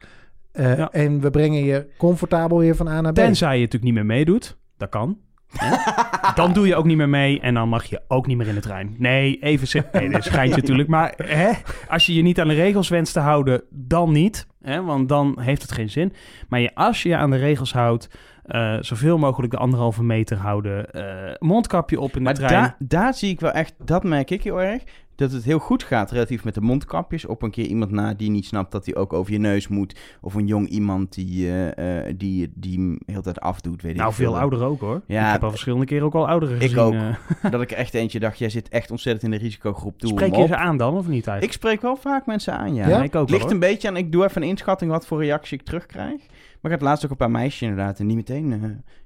eh, 0.51 0.77
Ja. 0.77 0.91
En 0.91 1.19
we 1.19 1.29
brengen 1.29 1.63
je 1.63 1.87
comfortabel 1.97 2.57
weer 2.57 2.75
van 2.75 2.87
A 2.87 3.01
naar 3.01 3.11
B. 3.11 3.15
Tenzij 3.15 3.53
je 3.55 3.57
natuurlijk 3.63 3.83
niet 3.83 3.93
meer 3.93 4.05
meedoet. 4.05 4.57
Dat 4.77 4.89
kan. 4.89 5.17
dan 6.35 6.53
doe 6.53 6.67
je 6.67 6.75
ook 6.75 6.85
niet 6.85 6.97
meer 6.97 7.09
mee 7.09 7.39
en 7.39 7.53
dan 7.53 7.69
mag 7.69 7.83
je 7.85 8.01
ook 8.07 8.27
niet 8.27 8.37
meer 8.37 8.47
in 8.47 8.55
de 8.55 8.61
trein. 8.61 8.95
Nee, 8.97 9.39
even 9.41 9.67
zitten. 9.67 10.09
Nee, 10.09 10.49
natuurlijk. 10.49 10.89
Maar 10.89 11.13
hè, 11.17 11.51
als 11.87 12.05
je 12.05 12.13
je 12.13 12.21
niet 12.21 12.39
aan 12.39 12.47
de 12.47 12.53
regels 12.53 12.89
wenst 12.89 13.13
te 13.13 13.19
houden, 13.19 13.63
dan 13.69 14.11
niet. 14.11 14.47
Hè, 14.61 14.83
want 14.83 15.09
dan 15.09 15.39
heeft 15.41 15.61
het 15.61 15.71
geen 15.71 15.89
zin. 15.89 16.13
Maar 16.49 16.59
je, 16.59 16.75
als 16.75 17.03
je 17.03 17.09
je 17.09 17.15
aan 17.17 17.29
de 17.31 17.37
regels 17.37 17.73
houdt, 17.73 18.09
eh, 18.43 18.77
zoveel 18.79 19.17
mogelijk 19.17 19.51
de 19.51 19.57
anderhalve 19.59 20.03
meter 20.03 20.37
houden. 20.37 20.91
eh, 20.91 21.33
mondkapje 21.39 21.99
op 21.99 22.07
in 22.11 22.17
de 22.17 22.19
Maar 22.23 22.33
trein. 22.33 22.51
daar, 22.51 22.75
daar 22.79 23.13
zie 23.13 23.29
ik 23.29 23.39
wel 23.39 23.51
echt, 23.51 23.73
dat 23.85 24.03
merk 24.03 24.31
ik 24.31 24.43
heel 24.43 24.61
erg, 24.61 24.83
dat 25.15 25.31
het 25.31 25.43
heel 25.43 25.59
goed 25.59 25.83
gaat 25.83 26.11
relatief 26.11 26.43
met 26.43 26.53
de 26.53 26.61
mondkapjes. 26.61 27.25
Op 27.25 27.41
een 27.41 27.51
keer 27.51 27.65
iemand 27.65 27.91
na 27.91 28.13
die 28.13 28.29
niet 28.29 28.45
snapt 28.45 28.71
dat 28.71 28.85
hij 28.85 28.95
ook 28.95 29.13
over 29.13 29.31
je 29.31 29.37
neus 29.39 29.67
moet. 29.67 29.95
Of 30.21 30.33
een 30.33 30.47
jong 30.47 30.67
iemand 30.67 31.13
die, 31.13 31.47
eh, 31.47 32.07
eh, 32.07 32.15
die, 32.17 32.51
die 32.55 32.77
hem 32.77 32.97
heel 33.05 33.21
tijd 33.21 33.39
afdoet, 33.39 33.81
weet 33.81 33.95
nou, 33.95 34.09
ik 34.09 34.15
veel 34.15 34.37
ouder 34.37 34.63
ook 34.63 34.79
hoor. 34.79 35.01
Ja, 35.07 35.25
ik 35.25 35.31
heb 35.31 35.43
al 35.43 35.49
verschillende 35.49 35.85
keren 35.85 36.05
ook 36.05 36.13
al 36.15 36.27
ouderen 36.27 36.55
ik 36.55 36.61
gezien. 36.61 36.77
ook. 36.79 36.93
eh. 36.93 37.51
Dat 37.51 37.61
ik 37.61 37.71
er 37.71 37.77
echt 37.77 37.93
eentje 37.93 38.19
dacht, 38.19 38.37
jij 38.39 38.49
zit 38.49 38.69
echt 38.69 38.91
ontzettend 38.91 39.23
in 39.23 39.39
de 39.39 39.43
risicogroep. 39.45 39.99
Doe 39.99 40.09
spreek 40.09 40.35
je 40.35 40.47
ze 40.47 40.55
aan 40.55 40.77
dan 40.77 40.97
of 40.97 41.07
niet 41.07 41.21
Ik 41.21 41.27
eigenlijk? 41.27 41.53
spreek 41.53 41.81
wel 41.81 41.95
vaak 41.95 42.25
mensen 42.25 42.57
aan, 42.57 42.73
ja. 42.73 42.87
Ja? 42.87 43.03
ik 43.03 43.15
ook 43.15 43.29
Ligt 43.29 43.51
een 43.51 43.59
beetje 43.59 43.87
aan, 43.87 43.97
ik 43.97 44.11
doe 44.11 44.23
even 44.23 44.41
een 44.41 44.47
inschatting 44.47 44.91
wat 44.91 45.07
voor 45.07 45.23
reactie 45.23 45.57
ik 45.59 45.65
terugkrijg. 45.65 46.21
Maar 46.65 46.73
ik 46.73 46.79
had 46.79 46.89
laatst 46.89 47.05
ook 47.05 47.11
een 47.11 47.17
paar 47.17 47.31
meisjes 47.31 47.61
inderdaad. 47.61 47.99
En 47.99 48.07
die 48.07 48.15
meteen 48.15 48.53
eh, 48.53 48.59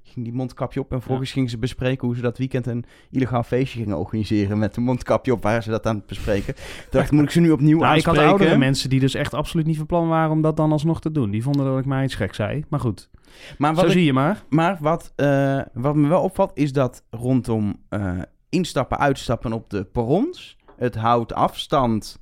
ging 0.03 0.25
die 0.25 0.33
mondkapje 0.33 0.79
op. 0.79 0.91
En 0.91 0.97
vervolgens 0.97 1.31
gingen 1.31 1.49
ze 1.49 1.57
bespreken 1.57 2.07
hoe 2.07 2.15
ze 2.15 2.21
dat 2.21 2.37
weekend 2.37 2.65
een 2.67 2.85
illegaal 3.11 3.43
feestje 3.43 3.79
gingen 3.79 3.97
organiseren. 3.97 4.59
Met 4.59 4.75
een 4.75 4.83
mondkapje 4.83 5.31
op, 5.33 5.43
waar 5.43 5.63
ze 5.63 5.69
dat 5.69 5.85
aan 5.87 5.95
het 5.95 6.05
bespreken. 6.05 6.55
Toen 6.55 6.63
dacht 6.89 7.05
ik, 7.05 7.11
moet 7.11 7.23
ik 7.23 7.29
ze 7.31 7.39
nu 7.39 7.51
opnieuw 7.51 7.79
Nou, 7.79 7.97
ik 7.97 8.05
had 8.05 8.07
aanspreken? 8.07 8.29
oudere 8.39 8.57
mensen 8.57 8.89
die 8.89 8.99
dus 8.99 9.13
echt 9.13 9.33
absoluut 9.33 9.65
niet 9.65 9.77
van 9.77 9.85
plan 9.85 10.07
waren 10.07 10.31
om 10.31 10.41
dat 10.41 10.57
dan 10.57 10.71
alsnog 10.71 11.01
te 11.01 11.11
doen. 11.11 11.31
Die 11.31 11.43
vonden 11.43 11.65
dat 11.65 11.79
ik 11.79 11.85
mij 11.85 12.03
iets 12.03 12.15
gek 12.15 12.33
zei. 12.33 12.63
Maar 12.69 12.79
goed, 12.79 13.09
Maar 13.57 13.71
wat, 13.73 13.79
zo 13.79 13.85
ik- 13.85 13.91
zie 13.91 14.05
je 14.05 14.13
maar. 14.13 14.43
maar 14.49 14.77
wat, 14.81 15.13
eh, 15.15 15.61
wat 15.73 15.95
me 15.95 16.07
wel 16.07 16.21
opvalt, 16.21 16.51
is 16.53 16.73
dat 16.73 17.03
rondom 17.09 17.79
eh, 17.89 18.11
instappen, 18.49 18.97
uitstappen 18.97 19.53
op 19.53 19.69
de 19.69 19.83
perrons... 19.83 20.57
het 20.77 20.95
houdt 20.95 21.33
afstand, 21.33 22.19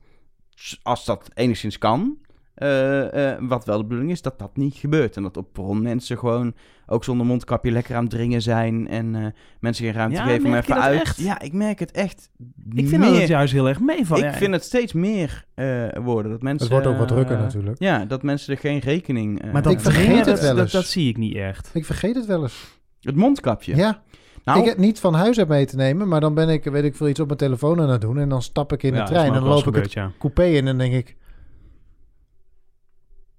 als 0.83 1.05
dat 1.05 1.29
enigszins 1.33 1.77
kan... 1.77 2.17
Eh, 2.57 3.31
eh, 3.31 3.37
wat 3.41 3.65
wel 3.65 3.77
de 3.77 3.83
bedoeling 3.83 4.11
is, 4.11 4.21
dat 4.21 4.39
dat 4.39 4.57
niet 4.57 4.75
gebeurt. 4.75 5.15
En 5.15 5.23
dat 5.23 5.37
op 5.37 5.53
perron 5.53 5.81
mensen 5.81 6.17
gewoon 6.17 6.53
ook 6.85 7.03
zonder 7.03 7.25
mondkapje 7.25 7.71
lekker 7.71 7.95
aan 7.95 8.01
het 8.01 8.09
dringen 8.11 8.41
zijn. 8.41 8.87
En 8.87 9.15
eh, 9.15 9.25
mensen 9.59 9.85
geen 9.85 9.93
ruimte 9.93 10.15
Ja, 10.15 10.23
geven 10.23 10.45
om 10.45 10.55
even 10.55 10.75
dat 10.75 10.83
uit. 10.83 10.99
echt? 11.01 11.17
Ja, 11.17 11.39
ik 11.39 11.53
merk 11.53 11.79
het 11.79 11.91
echt. 11.91 12.29
Ik 12.73 12.87
vind 12.87 13.01
meer. 13.01 13.09
dat 13.09 13.19
het 13.19 13.27
juist 13.27 13.53
heel 13.53 13.67
erg 13.67 13.79
meevalt. 13.79 14.19
ik 14.19 14.25
Ja, 14.25 14.33
vind 14.33 14.53
het 14.53 14.63
steeds 14.63 14.93
meer 14.93 15.45
eh, 15.53 15.85
worden. 16.03 16.31
Dat 16.31 16.41
mensen, 16.41 16.63
Het 16.67 16.71
wordt 16.71 16.87
ook 16.87 16.97
wat 16.97 17.07
drukker 17.07 17.37
natuurlijk. 17.37 17.79
Ja, 17.79 18.05
dat 18.05 18.23
mensen 18.23 18.53
er 18.53 18.59
geen 18.59 18.79
rekening 18.79 19.41
eh 19.41 19.51
Maar 19.51 19.61
dat 19.61 19.71
Ik 19.71 19.79
vergeet 19.79 20.15
het 20.15 20.25
dat, 20.25 20.39
wel 20.39 20.59
eens. 20.59 20.71
dat 20.71 20.85
zie 20.85 21.09
ik 21.09 21.17
niet 21.17 21.35
echt. 21.35 21.69
Ik 21.73 21.85
vergeet 21.85 22.15
het 22.15 22.25
wel 22.25 22.41
eens. 22.41 22.79
Het 23.01 23.15
mondkapje. 23.15 23.75
Ja, 23.75 24.01
Nou, 24.43 24.59
ik 24.59 24.65
heb 24.65 24.77
niet 24.77 24.99
van 24.99 25.13
huis 25.13 25.39
uit 25.39 25.47
mee 25.47 25.65
te 25.65 25.75
nemen, 25.75 26.07
maar 26.07 26.19
dan 26.21 26.33
ben 26.33 26.49
ik, 26.49 26.63
weet 26.63 26.83
ik 26.83 26.95
veel, 26.95 27.07
iets 27.07 27.19
op 27.19 27.25
mijn 27.27 27.39
telefoon 27.39 27.81
aan 27.81 27.89
het 27.89 28.01
doen. 28.01 28.17
En 28.19 28.29
dan 28.29 28.41
stap 28.41 28.73
ik 28.73 28.83
in 28.83 28.91
de 28.91 28.97
Ja, 28.97 29.03
trein 29.05 29.27
en 29.27 29.33
dan 29.33 29.43
loop 29.43 29.67
ik 29.67 29.75
het 29.75 29.97
coupé 30.19 30.43
in 30.45 30.55
en 30.57 30.65
dan 30.65 30.77
denk 30.77 30.93
ik... 30.93 31.15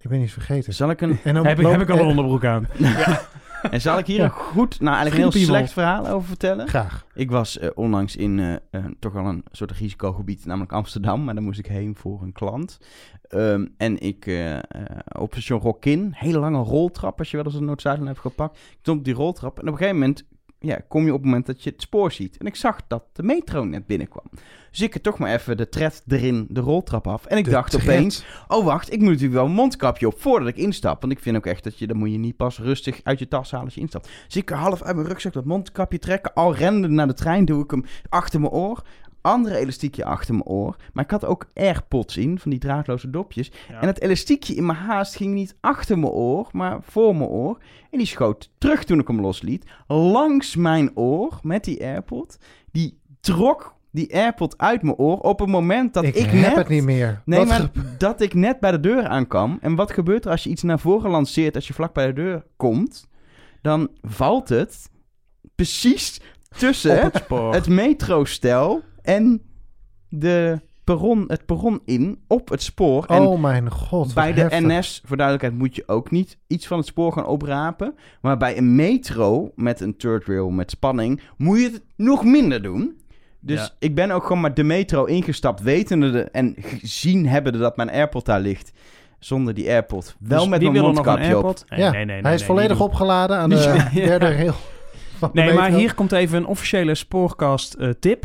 Ik 0.00 0.08
ben 0.10 0.20
iets 0.20 0.32
vergeten. 0.32 0.74
zal 0.74 0.90
ik 0.90 1.00
een, 1.00 1.18
En 1.24 1.34
dan 1.34 1.42
ja. 1.42 1.48
Heb, 1.48 1.58
ik, 1.60 1.66
heb 1.66 1.80
ik 1.80 1.90
al 1.90 1.98
een 1.98 2.06
onderbroek 2.06 2.44
aan. 2.44 2.66
en 3.70 3.80
zal 3.80 3.98
ik 3.98 4.06
hier 4.06 4.16
Ja. 4.18 4.24
een 4.24 4.30
goed, 4.30 4.80
nou 4.80 4.96
eigenlijk 4.96 5.24
een 5.24 5.32
heel 5.32 5.46
slecht 5.46 5.72
verhaal 5.72 6.08
over 6.08 6.28
vertellen? 6.28 6.68
Graag. 6.68 7.06
Ik 7.14 7.30
was 7.30 7.58
eh, 7.58 7.68
onlangs 7.74 8.16
in 8.16 8.38
eh, 8.38 8.54
eh, 8.70 8.84
toch 8.98 9.12
wel 9.12 9.24
een 9.24 9.44
soort 9.50 9.70
risicogebied, 9.72 10.46
namelijk 10.46 10.72
Amsterdam. 10.72 11.24
Maar 11.24 11.34
daar 11.34 11.42
moest 11.42 11.58
ik 11.58 11.66
heen 11.66 11.96
voor 11.96 12.22
een 12.22 12.32
klant. 12.32 12.78
Ehm, 13.28 13.66
en 13.76 13.98
ik 14.00 14.26
eh, 14.26 14.56
eh, 14.56 14.62
op 15.18 15.32
station 15.32 15.60
Rockin, 15.60 16.10
hele 16.14 16.38
lange 16.38 16.62
roltrap, 16.62 17.18
als 17.18 17.30
je 17.30 17.36
wel 17.36 17.46
eens 17.46 17.54
een 17.54 17.64
Noord-Zuidland 17.64 18.08
hebt 18.08 18.20
gepakt. 18.20 18.56
Ik 18.56 18.78
stond 18.80 18.98
op 18.98 19.04
die 19.04 19.14
roltrap 19.14 19.56
en 19.58 19.66
op 19.66 19.72
een 19.72 19.76
gegeven 19.78 19.98
moment 19.98 20.24
ja, 20.60 20.80
kom 20.88 21.04
je 21.04 21.12
op 21.12 21.16
het 21.16 21.24
moment 21.24 21.46
dat 21.46 21.62
je 21.62 21.70
het 21.70 21.82
spoor 21.82 22.12
ziet. 22.12 22.36
En 22.36 22.46
ik 22.46 22.56
zag 22.56 22.80
dat 22.88 23.04
de 23.12 23.22
metro 23.22 23.64
net 23.64 23.86
binnenkwam. 23.86 24.24
Dus 24.70 24.80
ik 24.80 24.94
er 24.94 25.00
toch 25.00 25.18
maar 25.18 25.34
even 25.34 25.56
de 25.56 25.68
tred 25.68 26.02
erin, 26.08 26.46
de 26.50 26.60
roltrap 26.60 27.06
af. 27.06 27.26
En 27.26 27.38
ik 27.38 27.44
De 27.44 27.50
dacht 27.50 27.70
tred. 27.70 27.82
opeens, 27.82 28.24
oh 28.48 28.64
wacht, 28.64 28.92
ik 28.92 28.98
moet 28.98 29.08
natuurlijk 29.08 29.34
wel 29.34 29.44
een 29.44 29.52
mondkapje 29.52 30.06
op 30.06 30.20
voordat 30.20 30.48
ik 30.48 30.56
instap. 30.56 31.00
Want 31.00 31.12
ik 31.12 31.18
vind 31.18 31.36
ook 31.36 31.46
echt 31.46 31.64
dat 31.64 31.78
je, 31.78 31.86
dan 31.86 31.96
moet 31.96 32.10
je 32.10 32.18
niet 32.18 32.36
pas 32.36 32.58
rustig 32.58 33.00
uit 33.02 33.18
je 33.18 33.28
tas 33.28 33.50
halen 33.50 33.66
als 33.66 33.74
je 33.74 33.80
instapt. 33.80 34.08
Dus 34.26 34.36
ik 34.36 34.48
half 34.48 34.82
uit 34.82 34.96
mijn 34.96 35.08
rugzak 35.08 35.32
dat 35.32 35.44
mondkapje 35.44 35.98
trekken. 35.98 36.34
Al 36.34 36.54
rende 36.54 36.88
naar 36.88 37.06
de 37.06 37.14
trein, 37.14 37.44
doe 37.44 37.64
ik 37.64 37.70
hem 37.70 37.84
achter 38.08 38.40
mijn 38.40 38.52
oor. 38.52 38.82
Andere 39.20 39.56
elastiekje 39.56 40.04
achter 40.04 40.34
mijn 40.34 40.46
oor. 40.46 40.76
Maar 40.92 41.04
ik 41.04 41.10
had 41.10 41.24
ook 41.24 41.46
AirPods 41.54 42.16
in, 42.16 42.38
van 42.38 42.50
die 42.50 42.60
draadloze 42.60 43.10
dopjes. 43.10 43.50
Ja. 43.68 43.80
En 43.80 43.86
het 43.86 44.00
elastiekje 44.00 44.54
in 44.54 44.66
mijn 44.66 44.78
haast 44.78 45.16
ging 45.16 45.34
niet 45.34 45.56
achter 45.60 45.98
mijn 45.98 46.12
oor, 46.12 46.48
maar 46.52 46.78
voor 46.82 47.16
mijn 47.16 47.30
oor. 47.30 47.58
En 47.90 47.98
die 47.98 48.06
schoot 48.06 48.50
terug 48.58 48.84
toen 48.84 48.98
ik 48.98 49.06
hem 49.06 49.20
losliet. 49.20 49.64
Langs 49.86 50.56
mijn 50.56 50.96
oor 50.96 51.38
met 51.42 51.64
die 51.64 51.84
AirPod. 51.84 52.38
Die 52.72 52.98
trok 53.20 53.76
die 53.90 54.14
AirPod 54.14 54.58
uit 54.58 54.82
mijn 54.82 54.96
oor 54.96 55.18
op 55.18 55.38
het 55.38 55.48
moment 55.48 55.94
dat 55.94 56.04
ik, 56.04 56.14
ik, 56.14 56.24
heb 56.24 56.32
net... 56.32 56.56
het 56.56 56.68
niet 56.68 56.82
meer. 56.82 57.22
Nee, 57.24 57.38
Wat 57.38 57.48
maar 57.48 57.70
dat 57.98 58.20
ik 58.20 58.34
net 58.34 58.60
bij 58.60 58.70
de 58.70 58.80
deur 58.80 59.06
aankwam. 59.06 59.58
En 59.60 59.74
wat 59.74 59.92
gebeurt 59.92 60.24
er 60.24 60.30
als 60.30 60.42
je 60.42 60.50
iets 60.50 60.62
naar 60.62 60.78
voren 60.78 61.10
lanceert 61.10 61.54
als 61.54 61.66
je 61.66 61.74
vlak 61.74 61.92
bij 61.92 62.06
de 62.06 62.12
deur 62.12 62.44
komt? 62.56 63.08
Dan 63.62 63.90
valt 64.02 64.48
het 64.48 64.90
precies 65.54 66.20
tussen 66.58 67.10
het 67.50 67.68
metrostel 67.68 68.82
en 69.08 69.42
de 70.08 70.60
perron, 70.84 71.24
het 71.26 71.46
perron 71.46 71.80
in 71.84 72.18
op 72.26 72.48
het 72.48 72.62
spoor. 72.62 73.04
En 73.04 73.20
oh 73.22 73.40
mijn 73.40 73.70
god, 73.70 74.14
bij 74.14 74.32
de 74.32 74.40
heftig. 74.40 74.60
NS, 74.60 75.02
voor 75.04 75.16
duidelijkheid, 75.16 75.58
moet 75.60 75.76
je 75.76 75.82
ook 75.86 76.10
niet 76.10 76.38
iets 76.46 76.66
van 76.66 76.78
het 76.78 76.86
spoor 76.86 77.12
gaan 77.12 77.26
oprapen. 77.26 77.94
Maar 78.20 78.36
bij 78.36 78.56
een 78.56 78.74
metro 78.74 79.52
met 79.54 79.80
een 79.80 79.96
third 79.96 80.26
rail 80.26 80.50
met 80.50 80.70
spanning 80.70 81.20
moet 81.36 81.58
je 81.58 81.64
het 81.64 81.82
nog 81.96 82.24
minder 82.24 82.62
doen. 82.62 83.00
Dus 83.40 83.60
Ja. 83.60 83.70
ik 83.78 83.94
ben 83.94 84.10
ook 84.10 84.22
gewoon 84.22 84.40
maar 84.40 84.54
de 84.54 84.62
metro 84.62 85.04
ingestapt, 85.04 85.60
wetende 85.62 86.10
de, 86.10 86.22
en 86.22 86.54
gezien 86.58 87.26
hebbende 87.26 87.58
dat 87.58 87.76
mijn 87.76 87.90
AirPod 87.90 88.24
daar 88.24 88.40
ligt. 88.40 88.72
Zonder 89.18 89.54
die 89.54 89.68
AirPod. 89.68 90.16
Wel 90.18 90.38
Dus 90.38 90.48
met 90.48 90.60
mijn 90.60 90.72
wil 90.72 90.82
nog 90.82 90.88
een 90.90 90.94
mondkapje 91.04 91.36
op. 91.38 91.44
AirPod? 91.44 91.64
Nee, 91.68 91.80
ja, 91.80 91.90
nee, 91.90 92.04
nee, 92.04 92.14
nee, 92.14 92.22
hij 92.22 92.34
is 92.34 92.38
nee, 92.38 92.48
volledig 92.48 92.80
opgeladen 92.80 93.36
aan 93.38 93.50
de 93.50 93.56
Ja. 93.56 93.88
derde 94.06 94.32
rail. 94.34 94.54
van 95.18 95.30
de 95.32 95.40
Nee, 95.40 95.52
maar 95.54 95.70
hier 95.70 95.94
komt 95.94 96.12
even 96.12 96.36
een 96.38 96.46
officiële 96.46 96.94
spoorcast 96.94 97.74
eh, 97.74 97.90
tip. 98.00 98.24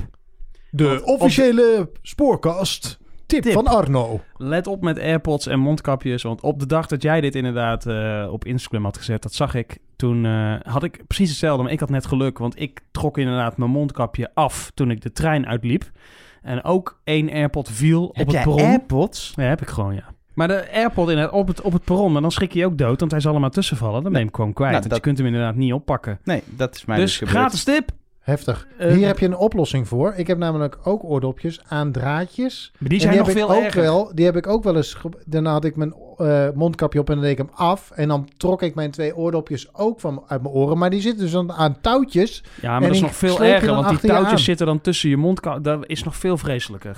De 0.76 1.02
op 1.04 1.20
officiële 1.22 1.90
spoorkast. 2.02 3.00
Tip, 3.26 3.42
Tip. 3.44 3.54
van 3.54 3.68
Arno. 3.68 4.22
Let 4.38 4.68
op 4.68 4.82
met 4.82 5.00
AirPods 5.00 5.48
en 5.48 5.60
mondkapjes. 5.60 6.24
Want 6.24 6.42
op 6.42 6.60
de 6.60 6.66
dag 6.66 6.88
dat 6.88 7.02
jij 7.02 7.22
dit 7.22 7.36
inderdaad 7.36 7.86
eh, 7.86 8.28
op 8.32 8.46
Instagram 8.46 8.84
had 8.84 8.98
gezet, 8.98 9.22
dat 9.22 9.34
zag 9.34 9.56
ik. 9.56 9.78
Toen 9.96 10.26
eh, 10.26 10.54
had 10.64 10.84
ik 10.84 11.08
precies 11.08 11.30
hetzelfde, 11.30 11.64
maar 11.64 11.72
ik 11.72 11.80
had 11.80 11.90
net 11.90 12.06
geluk. 12.06 12.38
Want 12.38 12.60
ik 12.62 12.80
trok 12.92 13.18
inderdaad 13.18 13.58
mijn 13.58 13.72
mondkapje 13.72 14.32
af 14.34 14.72
toen 14.74 14.92
ik 14.92 15.02
de 15.02 15.12
trein 15.12 15.48
uitliep. 15.48 15.92
En 16.42 16.64
ook 16.64 17.00
één 17.04 17.30
AirPod 17.32 17.70
viel 17.70 18.02
Heb 18.02 18.10
op 18.12 18.18
het 18.26 18.32
jij 18.32 18.44
perron. 18.44 18.62
AirPods? 18.62 19.34
Ja, 19.36 19.44
heb 19.44 19.62
ik 19.62 19.68
gewoon, 19.68 19.96
ja. 19.96 20.04
Maar 20.34 20.48
de 20.48 20.72
AirPod 20.72 21.10
in 21.10 21.18
het, 21.18 21.32
op, 21.32 21.48
het, 21.48 21.62
op 21.62 21.74
het 21.74 21.84
perron, 21.84 22.12
maar 22.12 22.22
dan 22.22 22.32
schrik 22.32 22.54
je 22.54 22.60
je 22.60 22.66
ook 22.66 22.78
dood, 22.78 23.00
want 23.00 23.12
hij 23.12 23.20
zal 23.22 23.34
er 23.34 23.40
maar 23.40 23.50
tussen 23.50 23.78
vallen. 23.78 24.04
Dan 24.04 24.12
ben 24.12 24.22
je 24.22 24.26
hem 24.28 24.36
gewoon 24.36 24.54
kwijt. 24.54 24.72
Nou, 24.72 24.82
want 24.82 24.94
dat- 24.94 25.04
je 25.04 25.06
kunt 25.06 25.18
hem 25.18 25.28
inderdaad 25.28 25.56
niet 25.56 25.74
oppakken. 25.74 26.20
Nee, 26.24 26.44
dat 26.46 26.76
is 26.76 26.86
mij 26.86 26.98
dus, 26.98 27.18
dus 27.20 27.30
gratis 27.30 27.64
tip. 27.64 27.90
Heftig. 28.24 28.68
Eh, 28.78 28.92
Hier 28.92 29.08
heb 29.08 29.20
je 29.20 29.26
een 29.26 29.38
oplossing 29.38 29.88
voor. 29.88 30.14
Ik 30.16 30.28
heb 30.28 30.38
namelijk 30.38 30.78
ook 30.84 31.04
oordopjes 31.04 31.62
aan 31.68 31.92
draadjes. 31.92 32.72
Maar 32.80 32.90
die 32.90 33.00
zijn 33.00 33.18
nog 33.18 33.28
heb 33.28 33.36
ik 33.36 33.42
veel 33.42 33.56
ook 33.56 33.64
erger. 33.64 33.82
wel. 33.82 34.12
Die 34.16 34.26
heb 34.26 34.36
ik 34.36 34.48
ook 34.48 34.64
wel 34.64 34.76
eens. 34.76 34.98
Dan 35.26 35.46
had 35.46 35.66
ik 35.66 35.76
mijn 35.76 35.94
eh, 36.18 36.48
mondkapje 36.54 37.00
op 37.00 37.08
en 37.10 37.14
dan 37.16 37.24
deed 37.24 37.32
ik 37.32 37.38
hem 37.38 37.50
af. 37.54 37.92
En 37.92 38.08
dan 38.08 38.30
trok 38.38 38.62
ik 38.62 38.76
mijn 38.76 38.92
twee 38.92 39.16
oordopjes 39.16 39.74
ook 39.76 40.00
van 40.00 40.24
uit 40.28 40.42
mijn 40.42 40.54
oren. 40.54 40.78
Maar 40.78 40.90
die 40.90 41.02
zitten 41.02 41.22
dus 41.22 41.32
dan 41.32 41.52
aan 41.52 41.82
touwtjes. 41.82 42.44
Ja, 42.62 42.72
maar 42.72 42.82
dat 42.82 42.92
is 42.96 43.02
nog 43.02 43.16
veel 43.16 43.44
erger, 43.44 43.70
want 43.76 43.90
die 43.90 44.00
touwtjes 44.10 44.32
aan. 44.32 44.40
zitten 44.40 44.66
dan 44.66 44.82
tussen 44.82 45.10
je 45.10 45.18
mondkap. 45.18 45.64
Dat 45.64 45.88
is 45.88 46.04
nog 46.04 46.16
veel 46.16 46.38
vreselijker. 46.38 46.98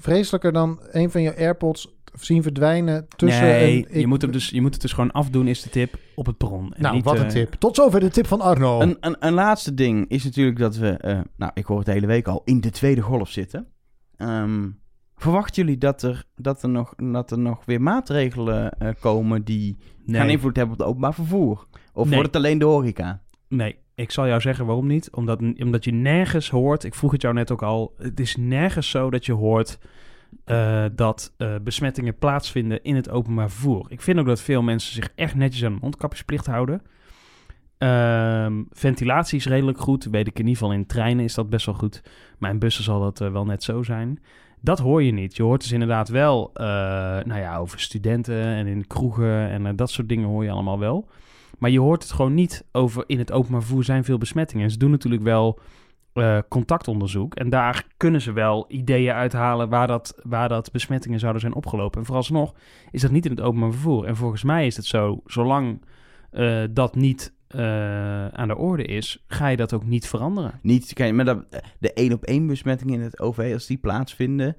Vreselijker 0.00 0.52
dan 0.52 0.80
een 0.90 1.10
van 1.10 1.22
je 1.22 1.36
AirPods 1.36 1.95
zien 2.24 2.42
verdwijnen 2.42 3.06
tussen. 3.16 3.42
nee, 3.44 3.72
een, 3.76 3.78
ik- 3.94 4.00
je, 4.00 4.06
moet 4.06 4.22
hem 4.22 4.30
dus, 4.30 4.48
je 4.50 4.60
moet 4.60 4.72
het 4.72 4.82
dus 4.82 4.92
gewoon 4.92 5.10
afdoen, 5.12 5.46
is 5.48 5.62
de 5.62 5.70
tip, 5.70 5.98
op 6.14 6.26
het 6.26 6.36
perron. 6.36 6.72
En 6.74 6.82
Nou, 6.82 6.94
niet, 6.94 7.04
wat 7.04 7.18
een 7.18 7.24
eh, 7.24 7.28
tip. 7.30 7.52
Tot 7.54 7.76
zover 7.76 8.00
de 8.00 8.10
tip 8.10 8.26
van 8.26 8.40
Arno. 8.40 8.80
Een, 8.80 8.96
een, 9.00 9.16
een 9.18 9.32
laatste 9.32 9.74
ding 9.74 10.08
is 10.08 10.24
natuurlijk 10.24 10.58
dat 10.58 10.76
we, 10.76 10.88
eh, 10.90 11.20
nou, 11.36 11.52
ik 11.54 11.64
hoor 11.66 11.76
het 11.76 11.86
de 11.86 11.92
hele 11.92 12.06
week 12.06 12.26
al, 12.28 12.42
in 12.44 12.60
de 12.60 12.70
tweede 12.70 13.00
golf 13.00 13.28
zitten. 13.30 13.66
Ehm, 14.16 14.68
verwachten 15.16 15.62
jullie 15.64 15.78
dat 15.78 16.02
er, 16.02 16.24
dat, 16.34 16.62
er 16.62 16.68
nog, 16.68 16.94
dat 16.96 17.30
er 17.30 17.38
nog 17.38 17.64
weer 17.64 17.80
maatregelen 17.82 18.70
eh, 18.78 18.88
komen 19.00 19.44
die 19.44 19.76
Nee, 20.04 20.20
gaan 20.20 20.30
invloed 20.30 20.56
hebben 20.56 20.74
op 20.74 20.80
het 20.80 20.88
openbaar 20.88 21.14
vervoer? 21.14 21.66
Of 21.92 22.04
Nee. 22.04 22.14
wordt 22.14 22.26
het 22.34 22.36
alleen 22.44 22.58
de 22.58 22.64
horeca? 22.64 23.22
nee, 23.48 23.76
ik 23.94 24.10
zal 24.10 24.26
jou 24.26 24.40
zeggen 24.40 24.66
waarom 24.66 24.86
niet. 24.86 25.10
Omdat, 25.10 25.40
omdat 25.58 25.84
je 25.84 25.92
nergens 25.92 26.50
hoort, 26.50 26.84
ik 26.84 26.94
vroeg 26.94 27.12
het 27.12 27.22
jou 27.22 27.34
net 27.34 27.50
ook 27.50 27.62
al, 27.62 27.94
het 27.98 28.20
is 28.20 28.36
nergens 28.36 28.90
zo 28.90 29.10
dat 29.10 29.26
je 29.26 29.32
hoort 29.32 29.78
eh, 30.44 30.84
dat 30.92 31.32
eh, 31.36 31.54
besmettingen 31.62 32.18
plaatsvinden 32.18 32.82
in 32.82 32.94
het 32.96 33.10
openbaar 33.10 33.50
vervoer. 33.50 33.86
Ik 33.88 34.00
vind 34.00 34.18
ook 34.18 34.26
dat 34.26 34.40
veel 34.40 34.62
mensen 34.62 34.94
zich 34.94 35.08
echt 35.14 35.34
netjes 35.34 35.64
aan 35.64 35.74
de 35.74 35.80
mondkapjesplicht 35.80 36.46
houden. 36.46 36.82
Ehm, 37.78 38.62
ventilatie 38.70 39.38
is 39.38 39.46
redelijk 39.46 39.78
goed. 39.78 40.04
Weet 40.04 40.26
ik 40.26 40.38
in 40.38 40.46
ieder 40.46 40.58
geval 40.58 40.72
in 40.72 40.86
treinen 40.86 41.24
is 41.24 41.34
dat 41.34 41.50
best 41.50 41.66
wel 41.66 41.74
goed. 41.74 42.02
Maar 42.38 42.50
in 42.50 42.58
bussen 42.58 42.84
zal 42.84 43.00
dat 43.00 43.20
eh, 43.20 43.32
wel 43.32 43.44
net 43.44 43.62
zo 43.62 43.82
zijn. 43.82 44.22
Dat 44.60 44.78
hoor 44.78 45.02
je 45.02 45.12
niet. 45.12 45.36
Je 45.36 45.42
hoort 45.42 45.60
dus 45.60 45.72
inderdaad 45.72 46.08
wel 46.08 46.50
nou 47.24 47.36
ja, 47.36 47.56
over 47.56 47.80
studenten 47.80 48.44
en 48.44 48.66
in 48.66 48.86
kroegen 48.86 49.50
en 49.50 49.76
dat 49.76 49.90
soort 49.90 50.08
dingen 50.08 50.28
hoor 50.28 50.44
je 50.44 50.50
allemaal 50.50 50.78
wel. 50.78 51.08
Maar 51.58 51.70
je 51.70 51.80
hoort 51.80 52.02
het 52.02 52.12
gewoon 52.12 52.34
niet 52.34 52.64
over 52.72 53.04
in 53.06 53.18
het 53.18 53.32
openbaar 53.32 53.62
vervoer 53.62 53.84
zijn 53.84 54.04
veel 54.04 54.18
besmettingen. 54.18 54.64
En 54.64 54.70
ze 54.70 54.78
doen 54.78 54.90
natuurlijk 54.90 55.22
wel 55.22 55.58
eh, 56.16 56.38
contactonderzoek. 56.48 57.34
En 57.34 57.50
daar 57.50 57.86
kunnen 57.96 58.20
ze 58.20 58.32
wel 58.32 58.64
ideeën 58.68 59.12
uithalen 59.12 59.68
waar 59.68 59.86
dat, 59.86 60.20
waar 60.22 60.48
dat 60.48 60.72
besmettingen 60.72 61.18
zouden 61.18 61.40
zijn 61.40 61.54
opgelopen. 61.54 62.00
En 62.00 62.06
vooralsnog 62.06 62.54
is 62.90 63.00
dat 63.00 63.10
niet 63.10 63.24
in 63.24 63.30
het 63.30 63.40
openbaar 63.40 63.70
vervoer. 63.70 64.04
En 64.04 64.16
volgens 64.16 64.42
mij 64.42 64.66
is 64.66 64.76
het 64.76 64.84
zo, 64.84 65.20
zolang 65.26 65.80
eh, 66.30 66.62
dat 66.70 66.94
niet 66.94 67.34
eh, 67.46 68.28
aan 68.28 68.48
de 68.48 68.56
orde 68.56 68.84
is, 68.84 69.24
ga 69.26 69.48
je 69.48 69.56
dat 69.56 69.72
ook 69.72 69.84
niet 69.84 70.08
veranderen. 70.08 70.58
Niet, 70.62 70.92
kijk, 70.92 71.14
maar 71.14 71.24
dat, 71.24 71.44
de 71.78 71.92
één 71.92 72.12
op 72.12 72.24
één 72.24 72.46
besmettingen 72.46 72.94
in 72.94 73.00
het 73.00 73.20
OV, 73.20 73.50
als 73.52 73.66
die 73.66 73.78
plaatsvinden, 73.78 74.56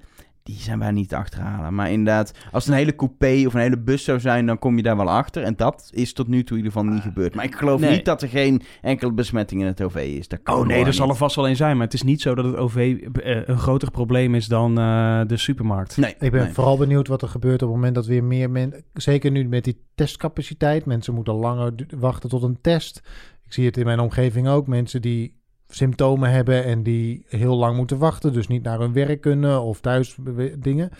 die 0.48 0.58
zijn 0.58 0.78
wij 0.78 0.90
niet 0.90 1.08
te 1.08 1.16
achterhalen. 1.16 1.74
Maar 1.74 1.90
inderdaad, 1.90 2.32
als 2.52 2.64
het 2.64 2.72
een 2.72 2.78
hele 2.78 2.94
coupé 2.96 3.46
of 3.46 3.54
een 3.54 3.60
hele 3.60 3.78
bus 3.78 4.04
zou 4.04 4.20
zijn, 4.20 4.46
dan 4.46 4.58
kom 4.58 4.76
je 4.76 4.82
daar 4.82 4.96
wel 4.96 5.10
achter. 5.10 5.42
En 5.42 5.56
dat 5.56 5.90
is 5.92 6.12
tot 6.12 6.28
nu 6.28 6.44
toe 6.44 6.56
in 6.58 6.64
ieder 6.64 6.78
geval 6.78 6.92
niet 6.94 7.02
gebeurd. 7.02 7.34
Maar 7.34 7.44
ik 7.44 7.54
geloof 7.54 7.80
Nee. 7.80 7.90
niet 7.90 8.04
dat 8.04 8.22
er 8.22 8.28
geen 8.28 8.62
enkele 8.82 9.12
besmetting 9.12 9.60
in 9.60 9.66
het 9.66 9.82
OV 9.82 9.94
is. 10.18 10.28
Dat 10.28 10.42
kan 10.42 10.58
Oh 10.58 10.66
nee, 10.66 10.84
er 10.84 10.94
zal 10.94 11.08
er 11.08 11.14
vast 11.16 11.36
wel 11.36 11.48
een 11.48 11.56
zijn. 11.56 11.76
Maar 11.76 11.84
het 11.84 11.94
is 11.94 12.02
niet 12.02 12.20
zo 12.20 12.34
dat 12.34 12.44
het 12.44 12.56
OV 12.56 12.76
eh, 13.22 13.40
een 13.48 13.58
groter 13.58 13.90
probleem 13.90 14.34
is 14.34 14.46
dan 14.46 14.78
eh, 14.78 15.20
de 15.26 15.36
supermarkt. 15.36 15.96
Nee, 15.96 16.14
Ik 16.18 16.30
ben 16.30 16.42
nee. 16.44 16.52
vooral 16.52 16.76
benieuwd 16.76 17.08
wat 17.08 17.22
er 17.22 17.28
gebeurt 17.28 17.62
op 17.62 17.68
het 17.68 17.76
moment 17.76 17.94
dat 17.94 18.06
weer 18.06 18.24
meer 18.24 18.50
mensen... 18.50 18.84
Zeker 18.92 19.30
nu 19.30 19.44
met 19.48 19.64
die 19.64 19.84
testcapaciteit. 19.94 20.84
Mensen 20.84 21.14
moeten 21.14 21.34
langer 21.34 21.72
wachten 21.98 22.28
tot 22.28 22.42
een 22.42 22.58
test. 22.60 23.02
Ik 23.46 23.52
zie 23.52 23.66
het 23.66 23.76
in 23.76 23.84
mijn 23.84 24.00
omgeving 24.00 24.48
ook. 24.48 24.66
Mensen 24.66 25.02
die 25.02 25.37
symptomen 25.68 26.30
hebben 26.30 26.64
en 26.64 26.82
die 26.82 27.24
heel 27.28 27.56
lang 27.56 27.76
moeten 27.76 27.98
wachten. 27.98 28.32
Dus 28.32 28.46
niet 28.48 28.62
naar 28.62 28.78
hun 28.78 28.92
werk 28.92 29.20
kunnen 29.20 29.62
of 29.62 29.80
thuis 29.80 30.16
dingen. 30.58 30.90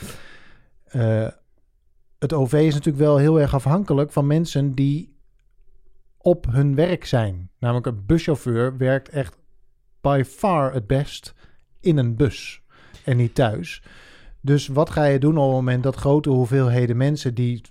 Eh, 0.84 1.26
het 2.18 2.32
OV 2.32 2.52
is 2.52 2.74
natuurlijk 2.74 3.04
wel 3.04 3.16
heel 3.16 3.40
erg 3.40 3.54
afhankelijk 3.54 4.12
van 4.12 4.26
mensen 4.26 4.72
die 4.74 5.16
op 6.18 6.46
hun 6.50 6.74
werk 6.74 7.04
zijn. 7.04 7.50
Namelijk 7.58 7.86
een 7.86 8.06
buschauffeur 8.06 8.76
werkt 8.76 9.08
echt 9.08 9.36
by 10.00 10.22
far 10.26 10.72
het 10.72 10.86
best 10.86 11.34
in 11.80 11.96
een 11.98 12.16
bus 12.16 12.62
en 13.04 13.16
niet 13.16 13.34
thuis. 13.34 13.82
Dus 14.40 14.66
wat 14.66 14.90
ga 14.90 15.04
je 15.04 15.18
doen 15.18 15.36
op 15.38 15.44
het 15.44 15.54
moment 15.54 15.82
dat 15.82 15.96
grote 15.96 16.30
hoeveelheden 16.30 16.96
mensen 16.96 17.34
die 17.34 17.62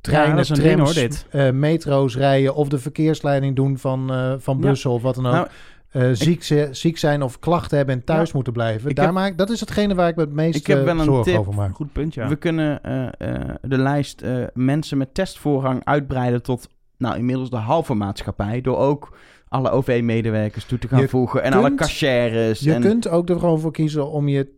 treinen, 0.00 0.44
ding, 0.46 0.58
trams, 0.58 0.80
hoor, 0.80 1.02
dit. 1.02 1.26
eh, 1.30 1.50
metro's 1.50 2.16
rijden 2.16 2.54
of 2.54 2.68
de 2.68 2.78
verkeersleiding 2.78 3.56
doen 3.56 3.78
van, 3.78 4.12
eh, 4.12 4.34
van 4.38 4.58
Ja. 4.60 4.68
bussen 4.68 4.90
of 4.90 5.02
wat 5.02 5.14
dan 5.14 5.26
ook, 5.26 5.32
Nou, 5.32 5.48
eh, 5.92 6.08
ziek, 6.12 6.42
ziek 6.70 6.98
zijn 6.98 7.22
of 7.22 7.38
klachten 7.38 7.76
hebben 7.76 7.94
en 7.94 8.04
thuis 8.04 8.26
Ja. 8.28 8.34
moeten 8.34 8.52
blijven. 8.52 8.90
Ik 8.90 8.96
Daar 8.96 9.04
heb- 9.04 9.14
maak, 9.14 9.38
dat 9.38 9.50
is 9.50 9.60
hetgene 9.60 9.94
waar 9.94 10.08
ik 10.08 10.16
me 10.16 10.22
het 10.22 10.32
meest 10.32 10.58
Ik 10.58 10.66
heb 10.66 10.78
eh, 10.78 10.84
wel 10.84 10.98
een 10.98 11.04
zorgen 11.04 11.24
tip. 11.24 11.38
over 11.40 11.54
maak. 11.54 11.74
Goed 11.74 11.92
punt, 11.92 12.14
ja. 12.14 12.28
We 12.28 12.36
kunnen 12.36 12.82
eh, 12.82 13.06
eh, 13.18 13.40
de 13.62 13.78
lijst 13.78 14.20
eh, 14.22 14.34
mensen 14.54 14.98
met 14.98 15.14
testvoorrang 15.14 15.84
uitbreiden 15.84 16.42
tot 16.42 16.68
nou, 16.98 17.16
inmiddels 17.16 17.50
de 17.50 17.56
halve 17.56 17.94
maatschappij. 17.94 18.60
Door 18.60 18.76
ook 18.78 19.16
alle 19.48 19.70
OV-medewerkers 19.70 20.64
toe 20.64 20.78
te 20.78 20.88
gaan 20.88 21.00
Je 21.00 21.08
voegen. 21.08 21.42
En 21.42 21.50
kunt- 21.52 21.64
alle 21.64 21.74
cashiers. 21.74 22.60
Je 22.60 22.72
en 22.72 22.80
kunt 22.80 23.08
ook 23.08 23.28
er 23.28 23.38
gewoon 23.38 23.60
voor 23.60 23.72
kiezen 23.72 24.10
om 24.10 24.28
je 24.28 24.48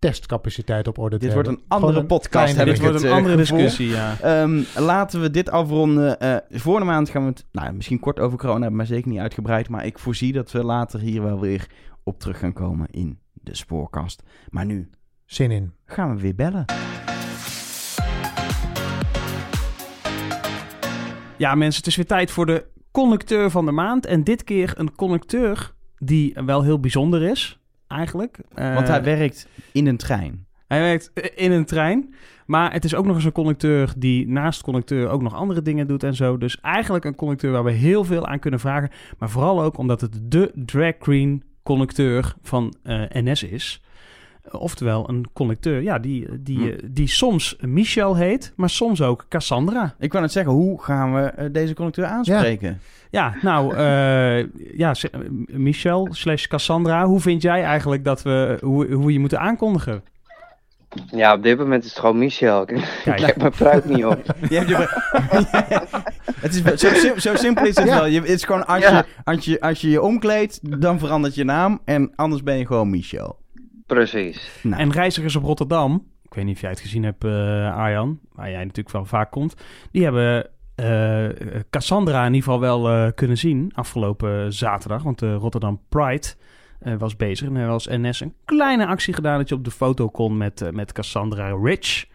testcapaciteit 0.00 0.88
op 0.88 0.98
orde 0.98 1.18
te 1.18 1.24
Dit 1.24 1.34
wordt 1.34 1.48
een 1.48 1.60
andere 1.68 1.92
Gewoon 1.92 2.06
podcast, 2.06 2.64
Dit 2.64 2.80
wordt 2.80 3.02
een 3.02 3.08
eh, 3.08 3.16
andere 3.16 3.38
gevoel. 3.38 3.58
discussie, 3.58 3.88
ja. 3.88 4.16
Ehm, 4.20 4.62
laten 4.76 5.20
we 5.20 5.30
dit 5.30 5.50
afronden. 5.50 6.20
Eh 6.20 6.36
voor 6.50 6.78
de 6.78 6.84
maand 6.84 7.08
gaan 7.08 7.22
we 7.22 7.28
het 7.28 7.46
nou, 7.52 7.72
misschien 7.72 8.00
kort 8.00 8.20
over 8.20 8.38
corona 8.38 8.58
hebben, 8.58 8.76
maar 8.76 8.86
zeker 8.86 9.10
niet 9.10 9.18
uitgebreid. 9.18 9.68
Maar 9.68 9.86
ik 9.86 9.98
voorzie 9.98 10.32
dat 10.32 10.50
we 10.50 10.64
later 10.64 11.00
hier 11.00 11.22
wel 11.22 11.40
weer 11.40 11.66
op 12.04 12.18
terug 12.20 12.38
gaan 12.38 12.52
komen 12.52 12.86
in 12.90 13.18
de 13.32 13.56
spoorkast. 13.56 14.22
Maar 14.48 14.66
nu 14.66 14.90
Zin 15.26 15.50
in. 15.50 15.72
gaan 15.84 16.14
we 16.14 16.20
weer 16.20 16.34
bellen. 16.34 16.64
Ja, 21.36 21.54
mensen, 21.54 21.78
het 21.78 21.86
is 21.86 21.96
weer 21.96 22.06
tijd 22.06 22.30
voor 22.30 22.46
de 22.46 22.64
conducteur 22.90 23.50
van 23.50 23.64
de 23.64 23.72
maand. 23.72 24.06
En 24.06 24.24
dit 24.24 24.44
keer 24.44 24.72
een 24.76 24.94
conducteur 24.94 25.74
die 25.96 26.36
wel 26.44 26.62
heel 26.62 26.80
bijzonder 26.80 27.22
is, 27.22 27.59
eigenlijk. 27.90 28.38
Eh, 28.54 28.74
Want 28.74 28.88
hij 28.88 29.02
werkt 29.02 29.48
in 29.72 29.86
een 29.86 29.96
trein. 29.96 30.46
hij 30.66 30.80
werkt 30.80 31.10
in 31.34 31.52
een 31.52 31.64
trein. 31.64 32.14
Maar 32.46 32.72
het 32.72 32.84
is 32.84 32.94
ook 32.94 33.06
nog 33.06 33.16
eens 33.16 33.24
een 33.24 33.32
conducteur 33.32 33.92
die 33.96 34.28
naast 34.28 34.62
conducteur 34.62 35.08
ook 35.08 35.22
nog 35.22 35.34
andere 35.34 35.62
dingen 35.62 35.86
doet 35.86 36.02
en 36.02 36.14
zo. 36.14 36.38
Dus 36.38 36.60
eigenlijk 36.60 37.04
een 37.04 37.14
conducteur 37.14 37.52
waar 37.52 37.64
we 37.64 37.70
heel 37.70 38.04
veel 38.04 38.26
aan 38.26 38.38
kunnen 38.38 38.60
vragen. 38.60 38.90
Maar 39.18 39.30
vooral 39.30 39.62
ook 39.62 39.78
omdat 39.78 40.00
het 40.00 40.20
de 40.22 40.52
drag 40.54 40.98
queen 40.98 41.42
conducteur 41.62 42.34
van 42.42 42.74
eh, 42.82 43.02
NS 43.10 43.42
is. 43.42 43.82
Oftewel 44.50 45.08
een 45.08 45.26
conducteur, 45.32 45.82
ja, 45.82 45.98
die, 45.98 46.26
die, 46.40 46.58
Hm. 46.58 46.66
eh, 46.66 46.76
die 46.84 47.08
soms 47.08 47.56
Michel 47.60 48.16
heet, 48.16 48.52
maar 48.56 48.70
soms 48.70 49.02
ook 49.02 49.24
Cassandra. 49.28 49.94
Ik 49.98 50.10
wou 50.12 50.24
net 50.24 50.32
zeggen, 50.32 50.52
hoe 50.52 50.82
gaan 50.82 51.14
we 51.14 51.20
eh, 51.20 51.46
deze 51.52 51.74
conducteur 51.74 52.04
aanspreken? 52.06 52.80
Ja, 53.10 53.34
nou, 53.42 53.74
eh, 53.74 54.38
ja, 54.78 54.92
eh, 55.10 55.20
Michel 55.46 56.08
slash 56.10 56.46
Cassandra, 56.46 57.04
hoe 57.06 57.20
vind 57.20 57.42
jij 57.42 57.62
eigenlijk 57.64 58.04
dat 58.04 58.22
we, 58.22 58.58
hoe, 58.60 58.92
hoe 58.92 59.06
we 59.06 59.12
je 59.12 59.20
moeten 59.20 59.40
aankondigen? 59.40 60.02
Ja, 61.10 61.34
op 61.34 61.42
dit 61.42 61.58
moment 61.58 61.84
is 61.84 61.90
het 61.90 61.98
gewoon 61.98 62.18
Michel. 62.18 62.62
Ik 62.70 63.00
Kijk. 63.04 63.20
heb 63.26 63.36
mijn 63.36 63.50
pruik 63.52 63.84
niet 63.84 64.04
op. 64.04 64.22
Je 64.50 64.56
hebt 64.56 64.68
je- 64.68 64.98
het 66.40 66.54
is 66.54 66.80
zo, 66.80 66.88
sim- 66.94 67.18
zo 67.18 67.34
simpel 67.34 67.66
is 67.66 67.76
het 67.76 67.86
Ja. 67.86 67.94
wel. 67.94 68.06
Je, 68.06 68.20
het 68.20 68.28
is 68.28 68.44
gewoon 68.44 68.66
als, 68.66 68.82
Ja. 68.82 68.96
je, 68.96 69.04
als, 69.24 69.44
je, 69.44 69.60
als 69.60 69.80
je 69.80 69.90
je 69.90 70.02
omkleedt, 70.02 70.80
dan 70.82 70.98
verandert 70.98 71.34
je 71.34 71.44
naam. 71.44 71.80
En 71.84 72.12
anders 72.16 72.42
ben 72.42 72.58
je 72.58 72.66
gewoon 72.66 72.90
Michel. 72.90 73.38
Precies. 73.94 74.50
Nou, 74.62 74.82
En 74.82 74.92
reizigers 74.92 75.36
op 75.36 75.44
Rotterdam, 75.44 76.06
ik 76.22 76.34
weet 76.34 76.44
niet 76.44 76.54
of 76.54 76.60
jij 76.60 76.70
het 76.70 76.80
gezien 76.80 77.02
hebt, 77.02 77.24
eh, 77.24 77.76
Arjan, 77.76 78.18
waar 78.32 78.50
jij 78.50 78.60
natuurlijk 78.60 78.90
wel 78.90 79.04
vaak 79.04 79.30
komt, 79.30 79.54
die 79.90 80.02
hebben 80.02 80.50
eh, 80.74 81.28
Cassandra 81.70 82.20
in 82.26 82.34
ieder 82.34 82.42
geval 82.42 82.60
wel 82.60 82.88
eh, 82.88 83.12
kunnen 83.14 83.38
zien 83.38 83.72
afgelopen 83.74 84.52
zaterdag. 84.52 85.02
Want 85.02 85.18
de 85.18 85.34
Rotterdam 85.34 85.80
Pride 85.88 86.26
eh, 86.80 86.94
was 86.98 87.16
bezig 87.16 87.48
en 87.48 87.56
er 87.56 87.68
was 87.68 87.86
NS 87.86 88.20
een 88.20 88.34
kleine 88.44 88.86
actie 88.86 89.14
gedaan 89.14 89.38
dat 89.38 89.48
je 89.48 89.54
op 89.54 89.64
de 89.64 89.70
foto 89.70 90.08
kon 90.08 90.36
met, 90.36 90.70
met 90.72 90.92
Cassandra 90.92 91.58
Rich. 91.62 92.08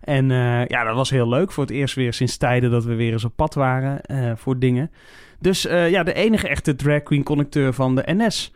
En 0.00 0.30
eh, 0.30 0.66
ja, 0.66 0.84
dat 0.84 0.94
was 0.94 1.10
heel 1.10 1.28
leuk. 1.28 1.52
Voor 1.52 1.64
het 1.64 1.72
eerst 1.72 1.94
weer 1.94 2.12
sinds 2.12 2.36
tijden 2.36 2.70
dat 2.70 2.84
we 2.84 2.94
weer 2.94 3.12
eens 3.12 3.24
op 3.24 3.36
pad 3.36 3.54
waren 3.54 4.02
eh, 4.02 4.32
voor 4.36 4.58
dingen. 4.58 4.90
Dus 5.38 5.66
eh, 5.66 5.90
ja, 5.90 6.02
de 6.02 6.12
enige 6.12 6.48
echte 6.48 6.74
drag 6.74 7.02
queen 7.02 7.22
conducteur 7.22 7.72
van 7.72 7.94
de 7.94 8.02
NS. 8.06 8.54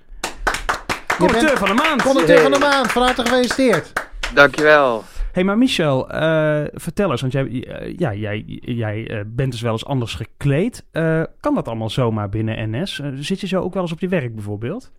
Conducteur 1.19 1.57
van 1.59 1.69
de 1.69 1.75
maand! 1.75 2.03
Conducteur 2.03 2.41
van 2.41 2.51
de 2.51 2.59
maand, 2.59 2.93
van 2.93 3.03
harte 3.03 3.23
gefeliciteerd. 3.23 3.93
Dankjewel. 4.35 5.03
hey, 5.33 5.45
maar 5.45 5.59
Michel, 5.59 6.11
eh, 6.11 6.65
vertel 6.73 7.11
eens, 7.11 7.21
want 7.21 7.33
jij, 7.33 7.65
eh, 7.65 7.95
ja, 7.99 8.15
jij, 8.15 8.45
jij 8.61 9.09
eh, 9.09 9.21
bent 9.27 9.53
dus 9.53 9.61
wel 9.61 9.73
eens 9.73 9.85
anders 9.85 10.15
gekleed. 10.15 10.85
Eh, 10.91 11.23
kan 11.41 11.55
dat 11.55 11.69
allemaal 11.69 11.91
zomaar 11.91 12.29
binnen 12.29 12.71
NS? 12.71 13.03
Zit 13.15 13.41
je 13.41 13.47
zo 13.47 13.61
ook 13.61 13.75
wel 13.75 13.83
eens 13.83 13.93
op 13.93 14.01
je 14.01 14.09
werk 14.09 14.35
bijvoorbeeld? 14.35 14.93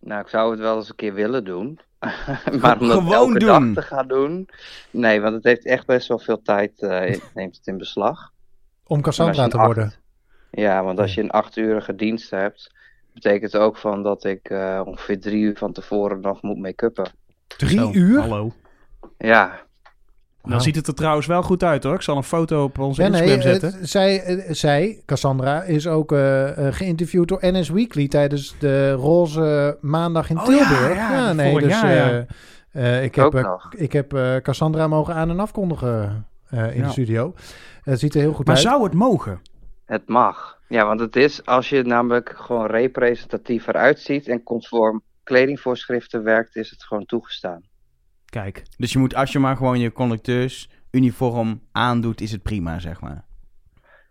Nou, 0.00 0.20
ik 0.20 0.28
zou 0.28 0.50
het 0.50 0.60
wel 0.60 0.76
eens 0.76 0.88
een 0.88 0.94
keer 0.94 1.14
willen 1.14 1.44
doen. 1.44 1.80
maar 2.60 2.80
om 2.80 2.88
dat 2.88 2.98
Gewoon 2.98 3.12
elke 3.12 3.38
doen. 3.38 3.74
dag 3.74 3.84
te 3.84 3.94
gaan 3.94 4.08
doen... 4.08 4.48
Nee, 4.90 5.20
want 5.20 5.34
het 5.34 5.44
heeft 5.44 5.64
echt 5.66 5.86
best 5.86 6.08
wel 6.08 6.18
veel 6.18 6.42
tijd, 6.42 6.82
eh, 6.82 7.20
neemt 7.34 7.56
het 7.56 7.66
in 7.66 7.78
beslag. 7.78 8.30
Om 8.86 9.00
Cassandra 9.00 9.48
te 9.48 9.56
worden. 9.58 9.92
Ja, 10.50 10.84
want 10.84 10.98
als 10.98 11.14
je 11.14 11.20
een 11.20 11.30
acht 11.30 11.56
uurige 11.56 11.94
dienst 11.94 12.30
hebt... 12.30 12.70
betekent 13.14 13.52
het 13.52 13.62
ook 13.62 13.76
van 13.76 14.02
dat 14.02 14.24
ik 14.24 14.48
eh, 14.50 14.80
ongeveer 14.84 15.20
drie 15.20 15.42
uur 15.42 15.56
van 15.56 15.72
tevoren 15.72 16.20
nog 16.20 16.42
moet 16.42 16.58
make-uppen. 16.58 17.10
Drie 17.46 17.78
Zo, 17.78 17.90
uur? 17.92 18.20
Hallo. 18.20 18.52
Ja, 19.18 19.60
Dan 20.42 20.60
ziet 20.60 20.76
het 20.76 20.86
er 20.86 20.94
trouwens 20.94 21.26
wel 21.26 21.42
goed 21.42 21.62
uit 21.62 21.84
hoor. 21.84 21.94
Ik 21.94 22.02
zal 22.02 22.16
een 22.16 22.22
foto 22.22 22.64
op 22.64 22.78
onze 22.78 23.02
Ja, 23.02 23.08
nee, 23.08 23.20
Instagram 23.22 23.52
zetten. 23.52 23.80
het- 23.80 23.88
zij, 23.90 24.22
eh, 24.22 24.52
zij, 24.54 25.02
Cassandra, 25.06 25.62
is 25.62 25.86
ook 25.86 26.12
eh, 26.12 26.66
eh, 26.66 26.74
geïnterviewd 26.74 27.28
door 27.28 27.38
NS 27.42 27.68
Weekly 27.68 28.08
tijdens 28.08 28.54
de 28.58 28.92
Roze 28.92 29.78
Maandag 29.80 30.30
in 30.30 30.38
Oh 30.38 30.46
ja, 30.46 30.68
Tilburg. 30.68 30.94
ja, 30.96 31.32
nee, 31.32 31.50
vorig 31.50 31.68
dus 31.68 31.80
jaar, 31.80 31.94
ja. 31.94 32.26
eh, 32.72 32.96
eh, 32.98 33.04
ik 33.04 33.14
heb, 33.14 33.34
eh, 33.34 33.64
ik 33.76 33.92
heb 33.92 34.12
eh, 34.14 34.36
Cassandra 34.36 34.86
mogen 34.88 35.14
aan- 35.14 35.30
en 35.30 35.40
afkondigen 35.40 36.26
eh, 36.48 36.70
in 36.74 36.80
Ja. 36.80 36.84
de 36.86 36.90
studio. 36.90 37.34
Het 37.82 37.98
ziet 37.98 38.14
er 38.14 38.20
heel 38.20 38.32
goed 38.32 38.46
Maar 38.46 38.54
uit. 38.56 38.64
zou 38.64 38.82
het 38.84 38.94
mogen? 38.94 39.40
Het 39.84 40.08
mag. 40.08 40.58
Ja, 40.68 40.86
want 40.86 41.00
het 41.00 41.16
is 41.16 41.46
als 41.46 41.68
je 41.68 41.82
namelijk 41.82 42.32
gewoon 42.36 42.66
representatief 42.66 43.66
eruit 43.66 44.00
ziet 44.00 44.28
en 44.28 44.42
conform 44.42 45.02
kledingvoorschriften 45.22 46.22
werkt, 46.22 46.56
is 46.56 46.70
het 46.70 46.84
gewoon 46.84 47.06
toegestaan. 47.06 47.62
Kijk. 48.24 48.62
dus 48.76 48.92
je 48.92 48.98
moet, 48.98 49.14
als 49.14 49.32
je 49.32 49.38
maar 49.38 49.56
gewoon 49.56 49.78
je 49.78 49.92
conducteursuniform 49.92 51.60
aandoet, 51.72 52.20
is 52.20 52.32
het 52.32 52.42
prima, 52.42 52.78
zeg 52.78 53.00
maar. 53.00 53.24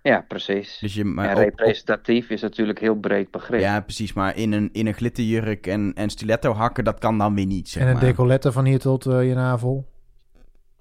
Ja, 0.02 0.26
precies. 0.28 0.78
Dus 0.80 0.94
je, 0.94 1.04
maar 1.06 1.26
en 1.26 1.32
op- 1.32 1.38
op- 1.38 1.44
representatief 1.44 2.30
is 2.30 2.42
natuurlijk 2.42 2.80
een 2.80 2.86
heel 2.86 3.00
breed 3.00 3.32
begrip. 3.32 3.60
ja, 3.60 3.82
precies. 3.82 4.14
Maar 4.14 4.36
in 4.38 4.52
een, 4.52 4.70
in 4.72 4.88
een 4.88 4.94
glitterjurk 4.94 5.68
en, 5.68 5.94
en 5.94 6.10
stiletto 6.10 6.54
hakken, 6.54 6.84
dat 6.84 7.00
kan 7.00 7.18
dan 7.18 7.36
weer 7.36 7.46
niet, 7.46 7.70
zeg 7.70 7.82
en 7.84 7.88
een 7.90 7.96
maar. 7.96 8.04
decolette 8.04 8.52
van 8.52 8.66
hier 8.66 8.80
tot 8.80 9.06
eh, 9.06 9.28
je 9.28 9.34
navel. 9.34 9.91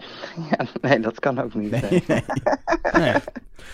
Ja, 0.51 0.67
nee, 0.81 1.01
dat 1.01 1.21
kan 1.21 1.39
ook 1.41 1.55
niet. 1.55 1.71
Nee, 1.71 1.81
hè. 1.81 1.89
nee. 2.07 2.23
Nee. 3.03 3.13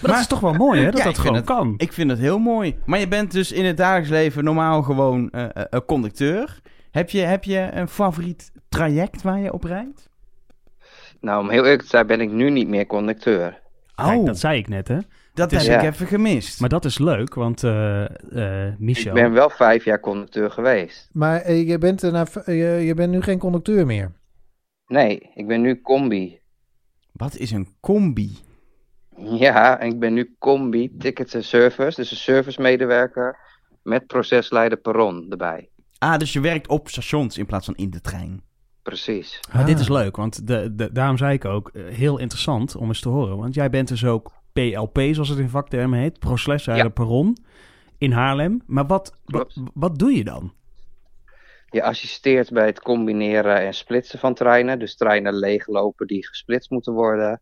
Maar 0.00 0.10
dat 0.10 0.18
is 0.20 0.26
toch 0.26 0.40
wel 0.40 0.52
mooi 0.52 0.80
hè, 0.80 0.90
dat 0.90 0.98
Ja, 0.98 1.04
dat 1.04 1.18
gewoon 1.18 1.34
het- 1.36 1.44
kan. 1.44 1.74
Ik 1.76 1.92
vind 1.92 2.10
het 2.10 2.18
heel 2.18 2.38
mooi. 2.38 2.76
Maar 2.84 2.98
je 2.98 3.08
bent 3.08 3.32
dus 3.32 3.52
in 3.52 3.64
het 3.64 3.76
dagelijks 3.76 4.08
leven 4.10 4.44
normaal 4.44 4.82
gewoon 4.82 5.30
eh, 5.30 5.44
eh, 5.44 5.48
een 5.70 5.84
conducteur. 5.84 6.60
Heb 6.90 7.10
je, 7.10 7.20
heb 7.20 7.44
je 7.44 7.68
een 7.72 7.88
favoriet 7.88 8.50
traject 8.68 9.22
waar 9.22 9.38
je 9.38 9.52
op 9.52 9.64
rijdt? 9.64 10.08
Nou, 11.20 11.42
om 11.42 11.50
heel 11.50 11.62
eerlijk 11.64 11.82
te 11.82 11.88
zijn 11.88 12.06
ben 12.06 12.20
ik 12.20 12.30
nu 12.30 12.50
niet 12.50 12.68
meer 12.68 12.86
conducteur. 12.86 13.58
Kijk, 13.94 14.18
Oh, 14.18 14.26
dat 14.26 14.38
zei 14.38 14.58
ik 14.58 14.68
net 14.68 14.88
hè. 14.88 14.98
dat 15.34 15.50
heb 15.50 15.62
ik 15.80 15.82
even 15.92 16.06
gemist. 16.06 16.60
Maar 16.60 16.68
dat 16.68 16.84
is 16.84 16.98
leuk, 16.98 17.34
want 17.34 17.64
eh 17.64 18.04
eh 18.04 18.72
Michel... 18.78 19.16
Ik 19.16 19.22
ben 19.22 19.32
wel 19.32 19.50
vijf 19.50 19.84
jaar 19.84 20.00
conducteur 20.00 20.50
geweest. 20.50 21.08
Maar 21.12 21.52
je, 21.52 21.78
bent, 21.78 22.02
er 22.02 22.28
je, 22.46 22.64
je 22.84 22.94
bent 22.94 23.10
nu 23.12 23.22
geen 23.22 23.38
conducteur 23.38 23.86
meer. 23.86 24.12
Nee, 24.86 25.30
ik 25.34 25.46
ben 25.46 25.60
nu 25.60 25.80
combi. 25.80 26.38
Wat 27.12 27.36
is 27.36 27.50
een 27.50 27.68
combi? 27.80 28.36
Ja, 29.16 29.78
en 29.78 29.88
ik 29.88 29.98
ben 29.98 30.14
nu 30.14 30.34
combi 30.38 30.96
tickets 30.98 31.34
en 31.34 31.44
service. 31.44 32.00
Dus 32.00 32.10
een 32.10 32.16
servicemedewerker 32.16 33.38
met 33.82 34.06
procesleider 34.06 34.78
perron 34.78 35.26
erbij. 35.30 35.68
Ah, 35.98 36.18
dus 36.18 36.32
je 36.32 36.40
werkt 36.40 36.68
op 36.68 36.88
stations 36.88 37.38
in 37.38 37.46
plaats 37.46 37.64
van 37.66 37.74
in 37.74 37.90
de 37.90 38.00
trein. 38.00 38.42
Precies. 38.82 39.40
Maar 39.52 39.60
Ah. 39.60 39.66
dit 39.66 39.78
is 39.78 39.88
leuk, 39.88 40.16
want 40.16 40.46
de, 40.46 40.74
de, 40.74 40.92
daarom 40.92 41.16
zei 41.16 41.32
ik 41.32 41.44
ook, 41.44 41.68
eh, 41.68 41.84
heel 41.86 42.18
interessant 42.18 42.76
om 42.76 42.88
eens 42.88 43.00
te 43.00 43.08
horen. 43.08 43.36
Want 43.36 43.54
jij 43.54 43.70
bent 43.70 43.88
dus 43.88 44.04
ook 44.04 44.32
PLP, 44.52 44.98
zoals 45.10 45.28
het 45.28 45.38
in 45.38 45.48
vaktermen 45.48 45.98
heet, 45.98 46.18
Proslesrijder 46.18 46.84
Ja. 46.84 46.90
Perron, 46.90 47.36
in 47.98 48.12
Haarlem. 48.12 48.62
Maar 48.66 48.86
wat, 48.86 49.12
wat 49.74 49.98
doe 49.98 50.12
je 50.16 50.24
dan? 50.24 50.52
Je 51.76 51.82
assisteert 51.82 52.50
bij 52.50 52.66
het 52.66 52.80
combineren 52.80 53.60
en 53.60 53.74
splitsen 53.74 54.18
van 54.18 54.34
treinen. 54.34 54.78
Dus 54.78 54.96
treinen 54.96 55.34
leeglopen 55.34 56.06
die 56.06 56.26
gesplitst 56.26 56.70
moeten 56.70 56.92
worden. 56.92 57.40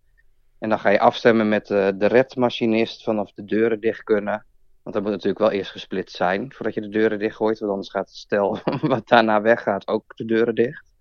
En 0.58 0.68
dan 0.68 0.78
ga 0.78 0.88
je 0.88 1.00
afstemmen 1.00 1.48
met 1.48 1.66
de, 1.66 1.94
de 1.98 2.06
redmachinist 2.06 3.02
vanaf 3.02 3.32
de 3.32 3.44
deuren 3.44 3.80
dicht 3.80 4.02
kunnen. 4.02 4.46
Want 4.82 4.94
dat 4.94 5.02
moet 5.02 5.12
natuurlijk 5.12 5.38
wel 5.38 5.50
eerst 5.50 5.70
gesplitst 5.70 6.16
zijn 6.16 6.52
voordat 6.52 6.74
je 6.74 6.80
de 6.80 6.88
deuren 6.88 7.18
dichtgooit. 7.18 7.58
Want 7.58 7.70
anders 7.70 7.90
gaat 7.90 8.06
het 8.06 8.16
stel 8.16 8.58
wat 8.94 9.08
daarna 9.08 9.40
weggaat 9.40 9.88
ook 9.88 10.16
de 10.16 10.24
deuren 10.24 10.54
dicht. 10.54 10.92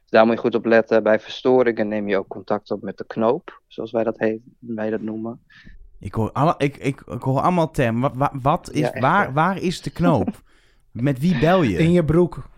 Dus 0.00 0.10
daar 0.10 0.26
moet 0.26 0.34
je 0.34 0.40
goed 0.40 0.54
op 0.54 0.64
letten. 0.64 1.02
Bij 1.02 1.20
verstoringen 1.20 1.88
neem 1.88 2.08
je 2.08 2.18
ook 2.18 2.28
contact 2.28 2.70
op 2.70 2.82
met 2.82 2.98
de 2.98 3.06
knoop, 3.06 3.62
zoals 3.66 3.90
wij 3.90 4.04
dat, 4.04 4.18
heet, 4.18 4.40
wij 4.58 4.90
dat 4.90 5.00
noemen. 5.00 5.40
Ik 5.98 6.14
hoor, 6.14 6.32
alle, 6.32 6.54
ik, 6.58 6.76
ik, 6.76 7.00
ik 7.00 7.22
hoor 7.22 7.40
allemaal 7.40 7.70
termen. 7.70 8.00
Wat, 8.00 8.14
wat, 8.16 8.42
wat 8.42 8.70
is, 8.70 8.80
Ja, 8.80 9.00
waar, 9.00 9.32
waar 9.32 9.62
is 9.62 9.82
de 9.82 9.90
knoop? 9.90 10.28
Met 10.94 11.18
wie 11.18 11.38
bel 11.38 11.62
je? 11.62 11.78
In 11.78 11.92
je 11.92 12.04
broek, 12.04 12.48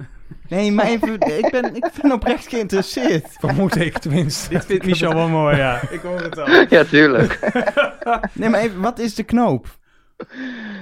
Nee, 0.48 0.72
maar 0.72 0.86
even, 0.86 1.20
ik, 1.20 1.50
ben, 1.50 1.74
ik 1.74 1.90
ben 2.02 2.12
oprecht 2.12 2.48
geïnteresseerd. 2.48 3.36
vermoed 3.38 3.76
ik 3.76 3.98
tenminste. 3.98 4.48
Dit 4.48 4.64
vindt 4.64 4.84
Michel 4.84 5.14
wel 5.14 5.28
mooi, 5.28 5.56
ja. 5.56 5.80
Ik 5.90 6.00
hoor 6.00 6.20
het 6.20 6.38
al. 6.38 6.50
Ja, 6.68 6.84
tuurlijk. 6.84 7.38
Nee, 8.32 8.48
maar 8.48 8.60
even, 8.60 8.80
wat 8.80 8.98
is 8.98 9.14
de 9.14 9.22
knoop? 9.22 9.78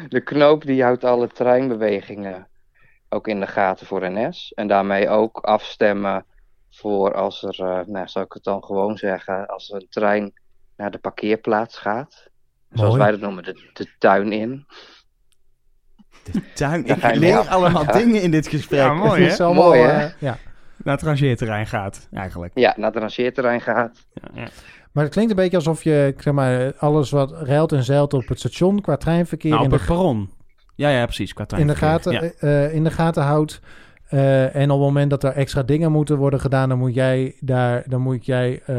De 0.09 0.21
knoop 0.25 0.65
die 0.65 0.83
houdt 0.83 1.05
alle 1.05 1.29
treinbewegingen 1.29 2.49
ook 3.09 3.29
in 3.29 3.41
de 3.41 3.47
gaten 3.47 3.87
voor 3.87 4.11
NS. 4.11 4.53
En 4.55 4.69
daarmee 4.69 5.09
ook 5.09 5.39
afstemmen 5.39 6.25
voor 6.71 7.15
als 7.15 7.43
er, 7.43 7.61
eh, 7.61 7.87
nou 7.87 8.09
zou 8.09 8.25
ik 8.25 8.33
het 8.33 8.45
dan 8.45 8.65
gewoon 8.65 8.97
zeggen, 8.97 9.47
als 9.47 9.71
er 9.71 9.77
een 9.77 9.87
trein 9.89 10.33
naar 10.77 10.91
de 10.91 10.99
parkeerplaats 10.99 11.79
gaat. 11.79 12.29
Zoals 12.73 12.91
Mooi. 12.97 13.03
wij 13.03 13.11
dat 13.11 13.21
noemen, 13.21 13.45
de, 13.45 13.71
de 13.73 13.95
tuin 13.99 14.33
in. 14.33 14.67
De 16.33 16.41
tuin. 16.55 16.87
Ik 16.87 17.03
je 17.13 17.19
leer 17.19 17.39
allemaal 17.39 17.83
Ja. 17.85 17.93
dingen 17.93 18.23
in 18.23 18.31
dit 18.31 18.47
gesprek. 18.49 18.81
Ja, 18.81 18.93
mooi 18.95 19.11
Het 19.11 19.19
hè? 19.21 19.27
is 19.27 19.41
allemaal, 19.41 19.65
Mooi, 19.65 19.81
hè? 19.81 20.05
eh, 20.05 20.11
ja. 20.19 20.39
Naar 20.85 20.95
het 20.95 21.03
rangeerterrein 21.05 21.67
gaat, 21.67 22.09
eigenlijk. 22.13 22.53
Ja, 22.55 22.75
naar 22.77 22.91
het 22.91 22.99
rangeerterrein 22.99 23.61
gaat. 23.61 24.07
Ja, 24.13 24.29
ja. 24.43 24.49
Maar 24.93 25.05
het 25.05 25.13
klinkt 25.13 25.31
een 25.31 25.37
beetje 25.37 25.57
alsof 25.57 25.83
je 25.83 26.15
zeg 26.19 26.35
maar, 26.35 26.73
alles 26.79 27.11
wat 27.11 27.33
ruilt 27.43 27.73
en 27.73 27.83
zeilt 27.85 28.15
op 28.15 28.29
het 28.29 28.39
station 28.39 28.81
qua 28.81 28.97
treinverkeer 28.97 29.51
Nou, 29.51 29.63
in, 29.65 29.71
op 29.71 29.79
de, 29.79 29.85
het 29.85 29.95
perron. 29.95 30.31
Ja, 30.75 30.89
ja, 30.89 31.05
precies. 31.05 31.33
Qua 31.33 31.47
in, 31.57 31.67
de 31.67 31.75
gaten, 31.77 32.13
Ja. 32.13 32.21
eh, 32.39 32.75
in 32.75 32.85
de 32.85 32.91
gaten 32.91 33.23
houdt. 33.23 33.61
Eh, 34.09 34.55
en 34.55 34.71
op 34.71 34.79
het 34.79 34.87
moment 34.87 35.11
dat 35.11 35.25
er 35.25 35.33
extra 35.33 35.63
dingen 35.63 35.93
moeten 35.93 36.17
worden 36.17 36.41
gedaan, 36.41 36.69
dan 36.69 36.79
moet 36.79 36.95
jij, 36.95 37.37
daar, 37.41 37.83
dan 37.87 38.01
moet 38.01 38.27
jij 38.27 38.63
eh, 38.67 38.77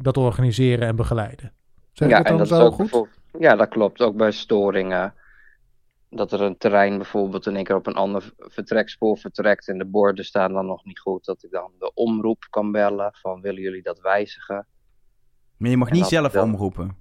dat 0.00 0.16
organiseren 0.16 0.88
en 0.88 0.96
begeleiden. 0.96 1.52
Zeg 1.92 2.08
ja, 2.08 2.18
ik 2.18 2.22
het 2.26 2.32
en 2.32 2.38
dan 2.38 2.48
dat 2.48 2.58
is 2.58 2.64
zo 2.76 2.84
ook 2.84 2.90
goed? 2.90 3.08
Ja, 3.38 3.56
dat 3.56 3.68
klopt. 3.68 4.00
Ook 4.00 4.16
bij 4.16 4.30
storingen. 4.30 5.14
Dat 6.10 6.32
er 6.32 6.40
een 6.42 6.56
terrein 6.58 6.96
bijvoorbeeld 6.96 7.46
in 7.46 7.54
één 7.56 7.64
keer 7.64 7.76
op 7.76 7.86
een 7.86 7.94
ander 7.94 8.32
vertrekspoor 8.38 9.18
vertrekt 9.18 9.68
en 9.68 9.78
de 9.78 9.84
borden 9.86 10.24
staan 10.24 10.52
dan 10.52 10.66
nog 10.66 10.84
niet 10.84 10.98
goed. 10.98 11.24
Dat 11.24 11.42
ik 11.42 11.50
dan 11.50 11.70
de 11.78 11.90
omroep 11.94 12.46
kan 12.50 12.72
bellen 12.72 13.10
van 13.12 13.40
willen 13.40 13.62
jullie 13.62 13.82
dat 13.82 14.00
wijzigen? 14.00 14.66
Maar 15.56 15.70
je 15.70 15.76
mag 15.76 15.90
niet 15.90 16.04
zelf 16.06 16.32
dat- 16.32 16.44
omroepen. 16.44 16.96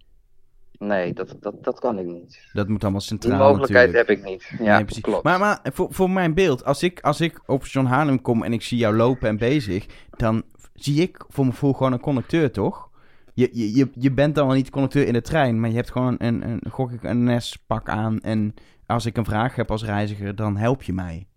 Nee, 0.80 1.14
dat, 1.14 1.36
dat, 1.40 1.64
dat 1.64 1.80
kan 1.80 2.00
ik 2.00 2.06
niet. 2.06 2.50
Dat 2.54 2.68
moet 2.68 2.82
allemaal 2.82 3.00
Die 3.00 3.10
centraal 3.10 3.50
mogelijkheid 3.50 3.92
natuurlijk. 3.92 4.24
heb 4.24 4.34
ik 4.36 4.50
niet. 4.58 4.60
Ja, 4.68 4.76
Nee, 4.76 4.86
precies. 4.86 5.04
klopt. 5.04 5.24
Maar, 5.24 5.40
maar 5.40 5.60
voor, 5.64 5.88
voor 5.94 6.10
mijn 6.10 6.34
beeld, 6.34 6.66
als 6.66 6.84
ik, 6.84 7.00
als 7.02 7.22
ik 7.22 7.42
op 7.46 7.66
John 7.66 7.88
Haarlem 7.88 8.22
kom 8.22 8.44
en 8.44 8.54
ik 8.54 8.62
zie 8.62 8.78
jou 8.78 8.96
lopen 8.96 9.28
en 9.28 9.38
bezig, 9.38 9.86
dan 10.10 10.44
zie 10.74 11.02
ik 11.02 11.26
voor 11.28 11.44
mijn 11.44 11.54
gevoel 11.56 11.74
gewoon 11.74 11.94
een 11.94 12.00
conducteur, 12.00 12.52
toch? 12.52 12.90
Je, 13.34 13.50
je, 13.76 13.90
je, 13.94 14.12
bent 14.12 14.36
dan 14.36 14.48
wel 14.48 14.56
niet 14.56 14.70
conducteur 14.70 15.08
in 15.08 15.14
de 15.14 15.22
trein, 15.22 15.60
maar 15.60 15.70
je 15.70 15.76
hebt 15.76 15.92
gewoon 15.92 16.16
een, 16.18 16.50
een, 16.50 16.62
gok 16.70 16.92
ik, 16.92 17.04
een 17.04 17.24
NS-pak 17.36 17.90
aan. 17.90 18.20
En 18.20 18.54
als 18.88 19.06
ik 19.06 19.18
een 19.18 19.26
vraag 19.26 19.56
heb 19.56 19.72
als 19.72 19.84
reiziger, 19.84 20.36
dan 20.36 20.58
help 20.58 20.84
je 20.84 20.94
mij. 20.94 21.28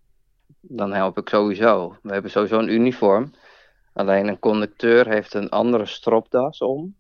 Dan 0.61 0.93
help 0.93 1.19
ik 1.19 1.29
sowieso. 1.29 1.97
We 2.03 2.13
hebben 2.13 2.31
sowieso 2.31 2.59
een 2.59 2.73
uniform. 2.73 3.31
Alleen 3.93 4.29
een 4.29 4.39
conducteur 4.39 5.09
heeft 5.09 5.35
een 5.35 5.49
andere 5.49 5.87
stropdas 5.87 6.59
om 6.59 6.95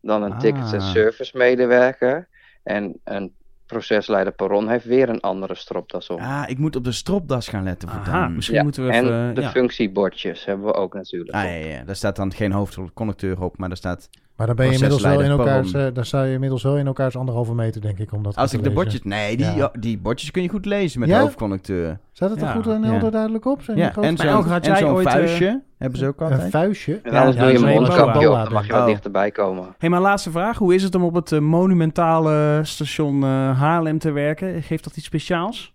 dan 0.00 0.22
een 0.22 0.32
Ah. 0.32 0.38
tickets- 0.38 0.72
en 0.72 0.80
service 0.80 1.36
medewerker. 1.36 2.28
En 2.62 3.00
een 3.04 3.32
procesleider 3.66 4.32
perron 4.32 4.68
heeft 4.68 4.84
weer 4.84 5.08
een 5.08 5.20
andere 5.20 5.54
stropdas 5.54 6.08
om. 6.10 6.18
Ah, 6.20 6.42
ik 6.46 6.58
moet 6.58 6.76
op 6.76 6.84
de 6.84 6.92
stropdas 6.92 7.48
gaan 7.48 7.62
letten 7.64 7.88
voor 7.88 8.00
Aha, 8.00 8.20
dan. 8.20 8.34
misschien 8.34 8.56
Ja, 8.56 8.62
moeten 8.62 8.86
we 8.86 8.92
en 8.92 9.04
even... 9.04 9.34
de 9.34 9.40
ja. 9.40 9.50
functiebordjes 9.50 10.44
hebben 10.44 10.66
we 10.66 10.74
ook 10.74 10.94
natuurlijk. 10.94 11.36
Ah 11.36 11.42
ja, 11.44 11.50
ja, 11.50 11.84
daar 11.84 11.96
staat 11.96 12.16
dan 12.16 12.32
geen 12.32 12.52
hoofdconducteur 12.52 13.42
op, 13.42 13.58
maar 13.58 13.68
daar 13.68 13.76
staat... 13.76 14.08
Maar 14.40 14.48
dan 14.48 14.58
ben 14.58 14.66
je 14.66 14.72
inmiddels 14.72 15.02
wel 15.02 15.20
in 15.20 15.30
elkaars, 15.30 15.72
eh, 15.72 15.86
dan 15.92 16.04
sta 16.04 16.22
je 16.22 16.32
inmiddels 16.32 16.62
wel 16.62 16.76
in 16.78 16.86
elkaars 16.86 17.16
anderhalve 17.16 17.54
meter, 17.54 17.80
denk 17.80 17.98
ik, 17.98 18.12
om 18.12 18.22
dat 18.22 18.36
Als 18.36 18.52
ik 18.52 18.62
de 18.62 18.70
bordjes... 18.70 19.02
Nee, 19.02 19.36
die, 19.36 19.46
Ja. 19.54 19.72
die 19.78 19.98
bordjes 19.98 20.30
kun 20.30 20.42
je 20.42 20.48
goed 20.48 20.64
lezen 20.64 21.00
met 21.00 21.08
Ja? 21.08 21.20
hoofdconducteur. 21.20 21.98
Staat 22.12 22.30
het 22.30 22.40
er 22.40 22.46
Ja, 22.46 22.52
goed 22.52 22.66
en 22.66 22.82
ja. 22.82 22.86
helder 22.90 23.10
duidelijk 23.10 23.44
op? 23.44 23.62
Zijn 23.62 23.76
Ja, 23.76 23.94
en 23.94 24.16
zo'n 24.16 24.76
zo'n 24.76 24.88
ooit, 24.90 25.06
eh, 25.06 25.12
vuistje 25.12 25.62
hebben 25.78 25.98
ze 25.98 26.06
ook 26.06 26.20
een 26.20 26.30
altijd. 26.30 26.50
vuistje? 26.50 27.00
En 27.02 27.12
anders 27.12 27.36
Ja, 27.36 27.42
doe 27.42 27.52
je 27.52 27.58
ja, 27.58 27.66
een 27.72 27.78
op, 27.78 28.22
dan 28.22 28.52
mag 28.52 28.66
je 28.66 28.72
wat 28.72 28.80
ik. 28.82 28.86
dichterbij 28.86 29.30
komen. 29.30 29.74
hey, 29.78 29.88
maar 29.88 30.00
laatste 30.00 30.30
vraag. 30.30 30.58
Hoe 30.58 30.74
is 30.74 30.82
het 30.82 30.94
om 30.94 31.02
op 31.04 31.14
het 31.14 31.32
eh, 31.32 31.38
monumentale 31.38 32.60
station 32.62 33.22
eh, 33.22 33.58
Haarlem 33.60 33.98
te 33.98 34.10
werken? 34.10 34.62
Geeft 34.62 34.84
dat 34.84 34.96
iets 34.96 35.06
speciaals? 35.06 35.74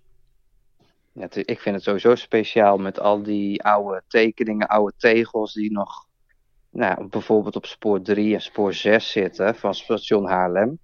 Ja, 1.12 1.28
ik 1.32 1.60
vind 1.60 1.76
het 1.76 1.84
sowieso 1.84 2.16
speciaal 2.16 2.78
met 2.78 3.00
al 3.00 3.24
die 3.24 3.64
oude 3.64 4.02
tekeningen, 4.08 4.68
oude 4.68 4.94
tegels 4.98 5.54
die 5.54 5.72
nog 5.72 6.06
nou, 6.76 7.08
bijvoorbeeld 7.08 7.56
op 7.56 7.66
spoor 7.66 8.02
3 8.02 8.34
en 8.34 8.42
spoor 8.42 8.74
6 8.74 9.12
zitten 9.12 9.56
van 9.56 9.74
station 9.74 10.26
Haarlem. 10.28 10.80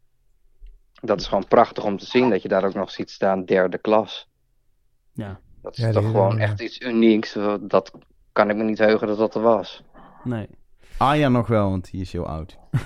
Dat 1.02 1.20
is 1.20 1.28
gewoon 1.28 1.48
prachtig 1.48 1.84
om 1.84 1.98
te 1.98 2.06
zien 2.06 2.30
dat 2.30 2.42
je 2.42 2.48
daar 2.48 2.64
ook 2.66 2.74
nog 2.74 2.92
ziet 2.92 3.10
staan 3.10 3.46
derde 3.46 3.78
klas. 3.78 4.30
Ja, 5.14 5.39
Dat 5.62 5.78
is 5.78 5.84
Ja, 5.84 5.92
toch 5.92 6.04
gewoon 6.06 6.36
ja. 6.38 6.42
echt 6.44 6.62
iets 6.62 6.80
unieks. 6.80 7.38
Dat 7.62 7.92
kan 8.32 8.50
ik 8.50 8.56
me 8.56 8.64
niet 8.64 8.78
heugen 8.78 9.08
dat 9.08 9.18
dat 9.18 9.36
er 9.36 9.42
was. 9.42 9.84
nee. 10.24 10.48
Arjan 10.98 11.32
nog 11.32 11.48
wel, 11.48 11.70
want 11.70 11.92
die 11.92 12.02
is 12.02 12.12
heel 12.12 12.28
oud. 12.28 12.58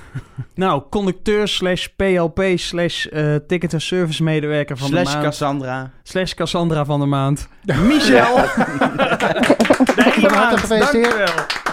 Nou, 0.56 0.84
conducteur 0.90 1.48
slash 1.48 1.88
PLP 1.88 2.42
slash 2.56 3.06
eh, 3.06 3.36
ticket- 3.48 3.74
en 3.74 3.82
service 3.82 4.24
medewerker 4.24 4.78
van 4.78 4.88
Slash 4.88 5.04
de 5.06 5.10
maand. 5.12 5.24
Cassandra. 5.24 5.92
slash 6.04 6.34
Cassandra 6.34 6.86
van 6.86 7.00
de 7.00 7.06
maand. 7.06 7.48
Michel! 7.88 8.38
Van 8.38 10.34
harte 10.40 10.58
gefeliciteerd. 10.58 11.64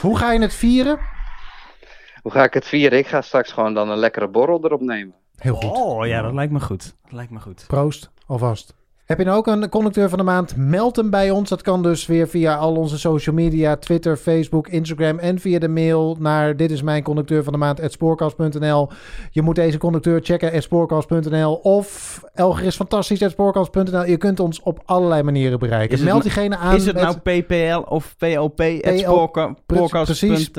Hoe 0.00 0.16
ga 0.18 0.32
je 0.32 0.40
het 0.40 0.54
vieren? 0.54 0.98
Hoe 2.22 2.32
ga 2.32 2.44
ik 2.44 2.54
het 2.54 2.66
vieren? 2.66 2.98
Ik 2.98 3.06
ga 3.06 3.20
straks 3.20 3.52
gewoon 3.52 3.74
dan 3.74 3.90
een 3.90 3.98
lekkere 3.98 4.28
borrel 4.28 4.64
erop 4.64 4.80
nemen. 4.80 5.14
Heel 5.36 5.54
goed. 5.54 5.70
Oh 5.70 6.06
ja, 6.06 6.22
dat 6.22 6.32
lijkt 6.32 6.52
me 6.52 6.60
goed. 6.60 6.94
Dat 7.02 7.12
lijkt 7.12 7.30
me 7.30 7.40
goed. 7.40 7.64
Proost, 7.66 8.10
alvast. 8.26 8.74
Heb 9.10 9.18
je 9.18 9.24
nou 9.24 9.38
ook 9.38 9.46
een 9.46 9.68
conducteur 9.68 10.08
van 10.08 10.18
de 10.18 10.24
maand? 10.24 10.56
Meld 10.56 10.96
hem 10.96 11.10
bij 11.10 11.30
ons. 11.30 11.48
Dat 11.48 11.62
kan 11.62 11.82
dus 11.82 12.06
weer 12.06 12.28
via 12.28 12.56
al 12.56 12.74
onze 12.74 12.98
social 12.98 13.34
media, 13.34 13.76
Twitter, 13.76 14.16
Facebook, 14.16 14.68
Instagram 14.68 15.18
en 15.18 15.38
via 15.38 15.58
de 15.58 15.68
mail 15.68 16.16
naar 16.18 16.56
dit 16.56 16.70
is 16.70 16.82
mijn 16.82 17.02
conducteur 17.02 17.44
van 17.44 17.52
de 17.52 17.58
maand 17.58 17.80
spoorkast.nl. 17.84 18.88
Je 19.30 19.42
moet 19.42 19.54
deze 19.54 19.78
conducteur 19.78 20.20
checken 20.22 20.62
spoorkast.nl 20.62 21.54
of 21.54 22.20
Elger 22.34 22.66
is 22.66 22.76
fantastisch 22.76 23.24
spoorkast.nl. 23.30 24.04
Je 24.04 24.16
kunt 24.16 24.40
ons 24.40 24.62
op 24.62 24.82
allerlei 24.84 25.22
manieren 25.22 25.58
bereiken. 25.58 25.96
Is 25.96 26.02
Meld 26.04 26.24
nou- 26.24 26.34
diegene 26.34 26.56
aan. 26.56 26.76
Is 26.76 26.86
het 26.86 26.96
nou 26.96 27.16
PPL 27.16 27.92
of 27.92 28.14
PLP? 28.18 28.56
PL, 28.56 29.28
precies. 30.04 30.50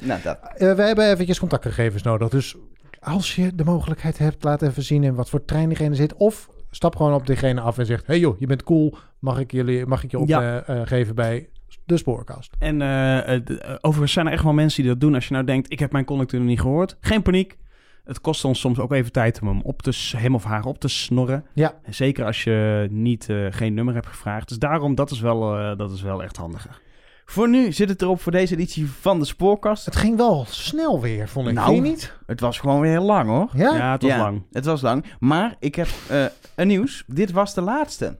Nou, 0.00 0.20
dat. 0.22 0.38
Eh, 0.56 0.72
we 0.72 0.82
hebben 0.82 1.10
eventjes 1.10 1.38
contactgegevens 1.38 2.02
nodig. 2.02 2.28
Dus 2.28 2.56
als 3.00 3.34
je 3.34 3.54
de 3.54 3.64
mogelijkheid 3.64 4.18
hebt, 4.18 4.44
laat 4.44 4.62
even 4.62 4.82
zien 4.82 5.04
in 5.04 5.14
wat 5.14 5.28
voor 5.28 5.44
trein 5.44 5.68
diegene 5.68 5.94
zit. 5.94 6.14
Of 6.14 6.48
stap 6.76 6.96
gewoon 6.96 7.14
op 7.14 7.26
diegene 7.26 7.60
af 7.60 7.78
en 7.78 7.86
zegt... 7.86 8.06
hey 8.06 8.18
joh, 8.18 8.38
je 8.38 8.46
bent 8.46 8.62
cool. 8.62 8.94
Mag 9.18 9.38
ik, 9.38 9.52
jullie, 9.52 9.86
mag 9.86 10.04
ik 10.04 10.10
je 10.10 10.22
Ja. 10.26 10.64
opgeven 10.66 11.14
bij 11.14 11.48
de 11.84 11.96
spoorkast? 11.96 12.56
En 12.58 12.82
eh, 12.82 13.18
eh, 13.18 13.34
eh, 13.34 13.74
overigens 13.80 14.12
zijn 14.12 14.26
er 14.26 14.32
echt 14.32 14.42
wel 14.42 14.52
mensen 14.52 14.82
die 14.82 14.90
dat 14.90 15.00
doen. 15.00 15.14
Als 15.14 15.26
je 15.28 15.32
nou 15.32 15.46
denkt, 15.46 15.72
ik 15.72 15.78
heb 15.78 15.92
mijn 15.92 16.04
conducteur 16.04 16.40
nog 16.40 16.48
niet 16.48 16.60
gehoord. 16.60 16.96
Geen 17.00 17.22
paniek. 17.22 17.56
Het 18.04 18.20
kost 18.20 18.44
ons 18.44 18.60
soms 18.60 18.78
ook 18.78 18.92
even 18.92 19.12
tijd 19.12 19.40
om 19.40 19.48
hem, 19.48 19.60
op 19.62 19.82
te, 19.82 20.12
hem 20.16 20.34
of 20.34 20.44
haar 20.44 20.64
op 20.64 20.78
te 20.78 20.88
snorren. 20.88 21.44
Ja. 21.54 21.74
Zeker 21.88 22.24
als 22.24 22.44
je 22.44 22.86
niet, 22.90 23.28
eh, 23.28 23.46
geen 23.50 23.74
nummer 23.74 23.94
hebt 23.94 24.06
gevraagd. 24.06 24.48
Dus 24.48 24.58
daarom, 24.58 24.94
dat 24.94 25.10
is 25.10 25.20
wel, 25.20 25.56
eh, 25.58 25.76
dat 25.76 25.90
is 25.90 26.02
wel 26.02 26.22
echt 26.22 26.36
handiger. 26.36 26.80
Voor 27.28 27.48
nu 27.48 27.72
zit 27.72 27.88
het 27.88 28.02
erop 28.02 28.20
voor 28.20 28.32
deze 28.32 28.54
editie 28.54 28.90
van 29.00 29.18
de 29.18 29.24
Spoorkast. 29.24 29.84
Het 29.84 29.96
ging 29.96 30.16
wel 30.16 30.46
snel 30.48 31.00
weer, 31.00 31.28
vond 31.28 31.48
ik. 31.48 31.54
Nou. 31.54 31.72
Vind 31.72 31.84
je 31.84 31.90
niet? 31.92 32.12
Het 32.26 32.40
was 32.40 32.58
gewoon 32.58 32.80
weer 32.80 32.90
heel 32.90 33.02
lang 33.04 33.28
hoor. 33.28 33.48
Ja? 33.52 33.76
Ja, 33.76 33.92
het 33.92 34.02
was 34.02 34.10
Ja, 34.10 34.18
lang. 34.18 34.42
Het 34.52 34.64
was 34.64 34.80
lang. 34.80 35.04
Maar 35.18 35.56
ik 35.58 35.74
heb 35.74 35.88
eh, 36.08 36.24
een 36.54 36.66
nieuws. 36.66 37.04
Dit 37.06 37.30
was 37.32 37.54
de 37.54 37.60
laatste 37.60 38.18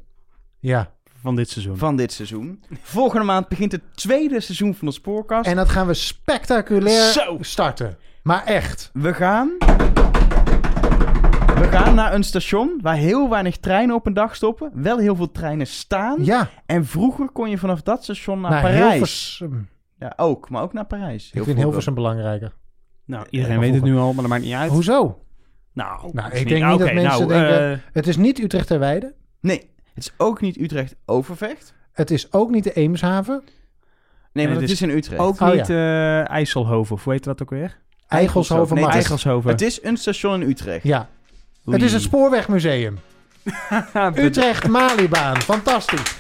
Ja. 0.61 0.95
Van 1.23 1.37
dit 1.37 1.51
seizoen. 1.51 1.77
van 1.77 1.97
dit 1.97 2.13
seizoen. 2.13 2.63
Volgende 2.83 3.25
maand 3.25 3.49
begint 3.49 3.73
het 3.73 3.83
tweede 3.95 4.41
seizoen 4.41 4.75
van 4.75 4.87
de 4.89 4.95
Spoorkast. 4.95 5.49
En 5.49 5.57
dat 5.57 5.69
gaan 5.69 5.87
we 5.87 5.95
spectaculair 5.95 7.13
Zo. 7.13 7.37
starten. 7.41 7.99
Maar 8.23 8.45
echt. 8.45 8.91
We 8.93 9.15
gaan... 9.15 9.51
We 11.57 11.69
gaan 11.71 11.95
naar 11.95 12.15
een 12.15 12.23
station 12.23 12.79
waar 12.83 12.95
heel 12.97 13.31
weinig 13.31 13.57
treinen 13.57 13.95
op 13.95 14.07
een 14.07 14.15
dag 14.15 14.37
stoppen. 14.37 14.71
Wel 14.75 14.99
heel 14.99 15.17
veel 15.17 15.31
treinen 15.33 15.67
staan. 15.67 16.25
Ja. 16.25 16.49
En 16.67 16.85
vroeger 16.87 17.31
kon 17.31 17.51
je 17.51 17.59
vanaf 17.59 17.83
dat 17.83 18.03
station 18.03 18.41
naar 18.41 18.51
Naar 18.51 18.61
Parijs. 18.63 18.89
Hilversum. 18.91 19.69
Ja, 19.99 20.13
ook. 20.17 20.51
Maar 20.51 20.63
ook 20.63 20.73
naar 20.73 20.85
Parijs. 20.87 21.31
Ik 21.35 21.43
vind. 21.45 21.59
Hilversum 21.59 21.95
belangrijker. 21.95 22.53
Nou, 23.05 23.27
iedereen 23.31 23.55
Ja, 23.55 23.61
weet 23.61 23.75
het 23.75 23.83
nu 23.83 23.97
al, 23.97 24.07
maar 24.13 24.23
dat 24.23 24.27
maakt 24.33 24.43
niet 24.43 24.55
uit. 24.55 24.71
Hoezo? 24.71 25.19
Nou, 25.73 26.11
Nou, 26.13 26.29
ik 26.33 26.49
denk 26.49 26.65
niet 26.65 26.79
dat 26.79 26.89
oké, 26.89 26.95
mensen 26.95 27.29
nou, 27.29 27.29
denken- 27.29 27.73
eh, 27.73 27.79
Het 27.93 28.07
is 28.07 28.17
niet 28.17 28.39
Utrecht 28.39 28.67
ter 28.67 28.79
Weide. 28.79 29.15
Nee, 29.41 29.71
het 29.95 30.05
is 30.05 30.13
ook 30.17 30.41
niet 30.41 30.57
Utrecht-Overvecht. 30.61 31.75
Het 31.93 32.11
is 32.11 32.33
ook 32.33 32.51
niet 32.51 32.65
de 32.65 32.73
Eemshaven. 32.73 33.43
Nee, 34.33 34.45
maar 34.45 34.53
het 34.57 34.61
dat 34.63 34.71
is 34.71 34.83
is 34.83 34.89
in 34.89 34.97
Utrecht. 34.97 35.21
ook 35.21 35.41
Oh, 35.41 35.53
niet 35.53 35.71
eh 35.71 36.31
IJsselhoven, 36.31 36.95
of 36.95 37.05
hoe 37.05 37.13
heet 37.13 37.25
dat 37.25 37.43
ook 37.43 37.51
weer? 37.51 37.79
Eigelshoven. 38.09 38.75
Nee, 38.75 38.85
Max. 38.85 38.95
het 38.97 39.05
is- 39.05 39.11
Eigelshoven. 39.11 39.51
Het 39.51 39.61
is 39.63 39.83
een 39.83 39.97
station 39.97 40.43
in 40.43 40.49
Utrecht. 40.49 40.83
Ja. 40.85 41.09
Het 41.71 41.83
is 41.83 41.93
het 41.93 42.03
Spoorwegmuseum. 42.03 42.99
Utrecht 44.15 44.69
Malibaan. 44.69 45.37
Fantastisch. 45.41 46.17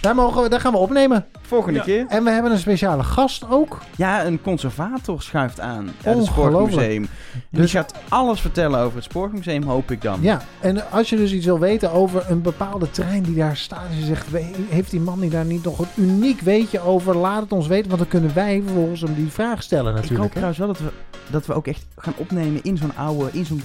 Daar, 0.00 0.14
mogen 0.14 0.42
we, 0.42 0.48
daar 0.48 0.60
gaan 0.60 0.72
we 0.72 0.78
opnemen. 0.78 1.26
Volgende 1.42 1.78
Ja. 1.78 1.84
keer. 1.84 2.04
En 2.08 2.24
we 2.24 2.30
hebben 2.30 2.52
een 2.52 2.58
speciale 2.58 3.02
gast 3.02 3.44
ook. 3.50 3.78
Ja, 3.96 4.24
een 4.24 4.40
conservator 4.42 5.22
schuift 5.22 5.60
aan 5.60 5.90
uit 6.04 6.16
het. 6.16 6.26
Spoormuseum. 6.26 7.02
En 7.02 7.08
die 7.50 7.60
Dus- 7.60 7.70
gaat 7.70 7.94
alles 8.08 8.40
vertellen 8.40 8.80
over 8.80 8.94
het 8.96 9.04
Spoormuseum, 9.04 9.62
hoop 9.62 9.90
ik 9.90 10.02
dan. 10.02 10.18
Ja, 10.22 10.40
en 10.60 10.90
als 10.90 11.10
je 11.10 11.16
dus 11.16 11.32
iets 11.32 11.44
wil 11.46 11.58
weten 11.58 11.92
over 11.92 12.24
een 12.30 12.42
bepaalde 12.42 12.90
trein 12.90 13.22
die 13.22 13.34
daar 13.34 13.56
staat. 13.56 13.86
En 13.90 13.98
je 13.98 14.04
zegt, 14.04 14.30
"We- 14.30 14.50
heeft 14.68 14.90
die 14.90 15.00
man 15.00 15.20
die 15.20 15.30
daar 15.30 15.44
niet 15.44 15.64
nog 15.64 15.78
een 15.78 15.88
uniek 15.96 16.40
weetje 16.40 16.80
over? 16.80 17.16
Laat 17.16 17.42
het 17.42 17.52
ons 17.52 17.66
weten, 17.66 17.86
want 17.88 18.00
dan 18.00 18.10
kunnen 18.10 18.34
wij 18.34 18.62
vervolgens 18.64 19.00
hem 19.00 19.14
die 19.14 19.30
vraag 19.30 19.62
stellen 19.62 19.90
ik 19.90 19.94
hoop 19.94 20.02
natuurlijk. 20.02 20.34
hè. 20.34 20.40
trouwens 20.40 20.58
wel 20.58 20.68
dat 20.68 20.78
we, 20.78 20.90
dat 21.30 21.46
we 21.46 21.54
ook 21.54 21.66
echt 21.66 21.86
gaan 21.96 22.14
opnemen 22.16 22.60
in 22.62 22.76
zo'n 22.76 22.96
oude, 22.96 23.28
in 23.32 23.46
zo'n 23.46 23.62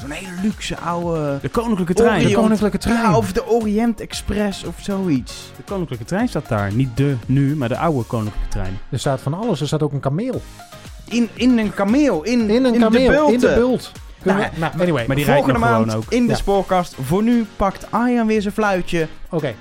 zo'n 0.00 0.10
hele 0.10 0.32
luxe 0.42 0.76
oude... 0.78 1.38
De 1.42 1.48
Koninklijke 1.48 1.94
Trein. 1.94 2.26
De. 2.26 2.32
Koninklijke 2.32 2.78
Trein. 2.78 2.96
Ja, 3.02 3.16
of 3.16 3.32
de 3.32 3.46
Orient 3.46 4.00
Express 4.00 4.64
of 4.64 4.74
zoiets. 4.80 5.50
De 5.56 5.62
Koninklijke 5.62 6.04
Trein 6.04 6.28
staat 6.28 6.48
daar. 6.48 6.72
Niet 6.72 6.96
de 6.96 7.16
nu, 7.26 7.56
maar 7.56 7.68
de 7.68 7.78
oude 7.78 8.02
Koninklijke 8.04 8.48
Trein. 8.48 8.78
Er 8.90 8.98
staat 8.98 9.20
van 9.20 9.34
alles. 9.34 9.60
Er 9.60 9.66
staat 9.66 9.82
ook 9.82 9.92
een 9.92 10.00
kameel. 10.00 10.42
In, 11.04 11.28
in 11.34 11.58
een 11.58 11.74
kameel, 11.74 12.22
in, 12.24 12.50
In 12.50 12.64
een 12.64 12.78
kameel, 12.78 13.28
in 13.32 13.40
de 13.40 13.52
bult. 13.54 13.92
Nou, 14.22 14.38
we- 14.38 14.48
nou, 14.58 14.72
anyway. 14.80 15.06
Maar 15.06 15.16
die 15.16 15.24
rijdt 15.24 15.40
Volgende 15.44 15.66
nog 15.66 15.70
maand 15.70 15.90
gewoon 15.90 16.04
ook. 16.04 16.12
in 16.12 16.22
de 16.26 16.32
Ja. 16.32 16.36
spoorkast. 16.38 16.94
Voor 17.02 17.22
nu 17.22 17.46
pakt 17.56 17.86
Arjan 17.90 18.26
weer 18.26 18.42
zijn 18.42 18.54
fluitje. 18.54 19.06
Oké, 19.30 19.54